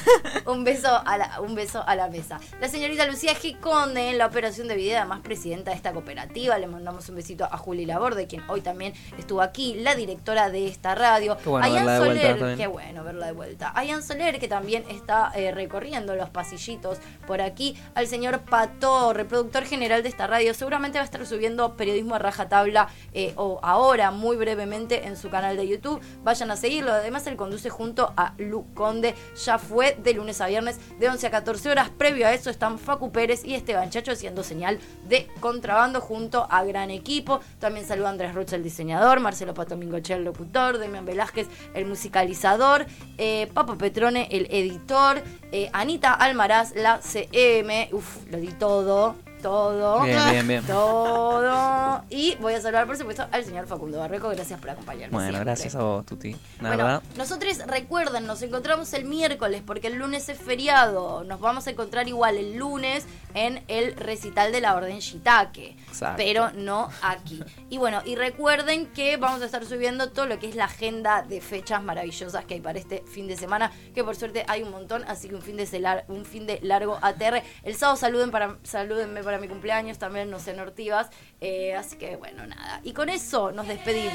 [0.46, 2.40] un beso a la, un beso a la mesa.
[2.60, 3.58] La señorita Lucía G.
[3.60, 6.58] Conde en la operación de video, además presidenta de esta cooperativa.
[6.58, 10.66] Le mandamos un besito a Juli Laborde, quien hoy también estuvo aquí, la directora de
[10.66, 11.36] esta radio.
[11.42, 13.72] Qué bueno a Ian verla de vuelta Soler, qué bueno verla de vuelta.
[13.74, 17.76] A Ian Soler, que también está eh, recorriendo los pasillitos por aquí.
[17.94, 18.40] Al señor
[18.82, 20.54] Reproductor general de esta radio.
[20.54, 25.30] Seguramente va a estar subiendo periodismo a rajatabla eh, o ahora, muy brevemente, en su
[25.30, 26.00] canal de YouTube.
[26.24, 26.90] Vayan a seguirlo.
[26.90, 29.14] Además, él conduce junto a Lu Conde.
[29.44, 31.90] Ya fue de lunes a viernes de 11 a 14 horas.
[31.90, 36.64] Previo a eso están Facu Pérez y Esteban Chacho haciendo señal de contrabando junto a
[36.64, 37.38] gran equipo.
[37.60, 42.86] También saluda Andrés Rutz, el diseñador, Marcelo Pato Mingoche, el locutor, Demian Velázquez, el musicalizador,
[43.16, 45.22] eh, Papo Petrone, el editor,
[45.52, 50.02] eh, Anita Almaraz, la CM, uff, lo di todo, todo.
[50.02, 50.64] Bien, bien, bien.
[50.64, 52.02] Todo.
[52.08, 54.28] Y voy a saludar, por supuesto, al señor Facundo Barreco.
[54.30, 55.12] Gracias por acompañarme.
[55.12, 55.44] Bueno, siempre.
[55.44, 56.36] gracias a vos, Tuti.
[56.60, 61.24] La Bueno, nosotros recuerden, nos encontramos el miércoles porque el lunes es feriado.
[61.24, 63.04] Nos vamos a encontrar igual el lunes
[63.34, 65.76] en el recital de la Orden Shitake.
[65.88, 66.16] Exacto.
[66.16, 67.42] Pero no aquí.
[67.68, 71.22] Y bueno, y recuerden que vamos a estar subiendo todo lo que es la agenda
[71.22, 73.72] de fechas maravillosas que hay para este fin de semana.
[73.94, 76.98] Que por suerte hay un montón, así que un fin de, un fin de largo
[77.02, 77.42] ATR.
[77.64, 81.08] El sábado saluden para, salúdenme para mi cumpleaños, también no sé, Nortivas.
[81.40, 82.80] Eh, así que bueno, nada.
[82.84, 84.12] Y con eso nos despedimos.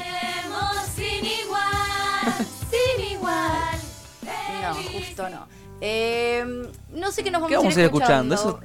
[0.94, 2.34] sin igual,
[2.70, 3.78] sin igual.
[4.62, 5.46] No, justo no.
[5.80, 6.44] Eh,
[6.90, 8.60] no sé qué nos vamos, ¿Qué vamos a ir escuchando?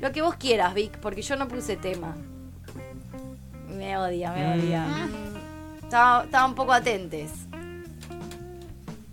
[0.00, 2.16] Lo que vos quieras, Vic, porque yo no puse tema.
[3.68, 4.60] Me odia, me Mm.
[4.60, 4.82] odia.
[4.86, 7.30] Mm, Estaba, estaba un poco atentes.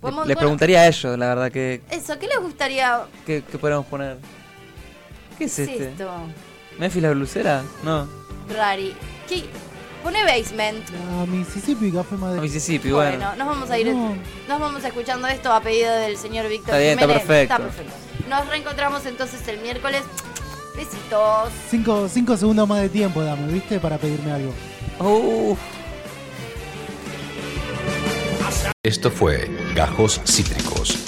[0.14, 3.00] bueno, preguntaría a ellos, la verdad, que, Eso, ¿qué les gustaría?
[3.26, 4.16] que, que podemos poner.
[5.38, 5.88] ¿Qué es ¿Qué es este?
[5.90, 6.10] esto?
[6.78, 7.62] ¿Memphis la blusera?
[7.84, 8.08] No.
[8.54, 8.94] Rari.
[9.28, 9.44] ¿Qué?
[10.02, 10.84] Pone basement.
[11.20, 12.38] A Mississippi, Café Madrid.
[12.38, 13.16] A Mississippi, bueno.
[13.18, 13.86] Bueno, nos vamos a ir.
[13.88, 14.16] No.
[14.48, 17.54] Nos vamos escuchando esto a pedido del señor Víctor Está bien, está perfecto.
[17.54, 17.92] Está perfecto.
[18.28, 20.02] Nos reencontramos entonces el miércoles.
[20.76, 21.52] Besitos.
[21.70, 23.80] Cinco, cinco segundos más de tiempo dame, ¿viste?
[23.80, 24.52] Para pedirme algo.
[25.00, 25.58] Uf.
[28.84, 31.07] Esto fue Gajos Cítricos.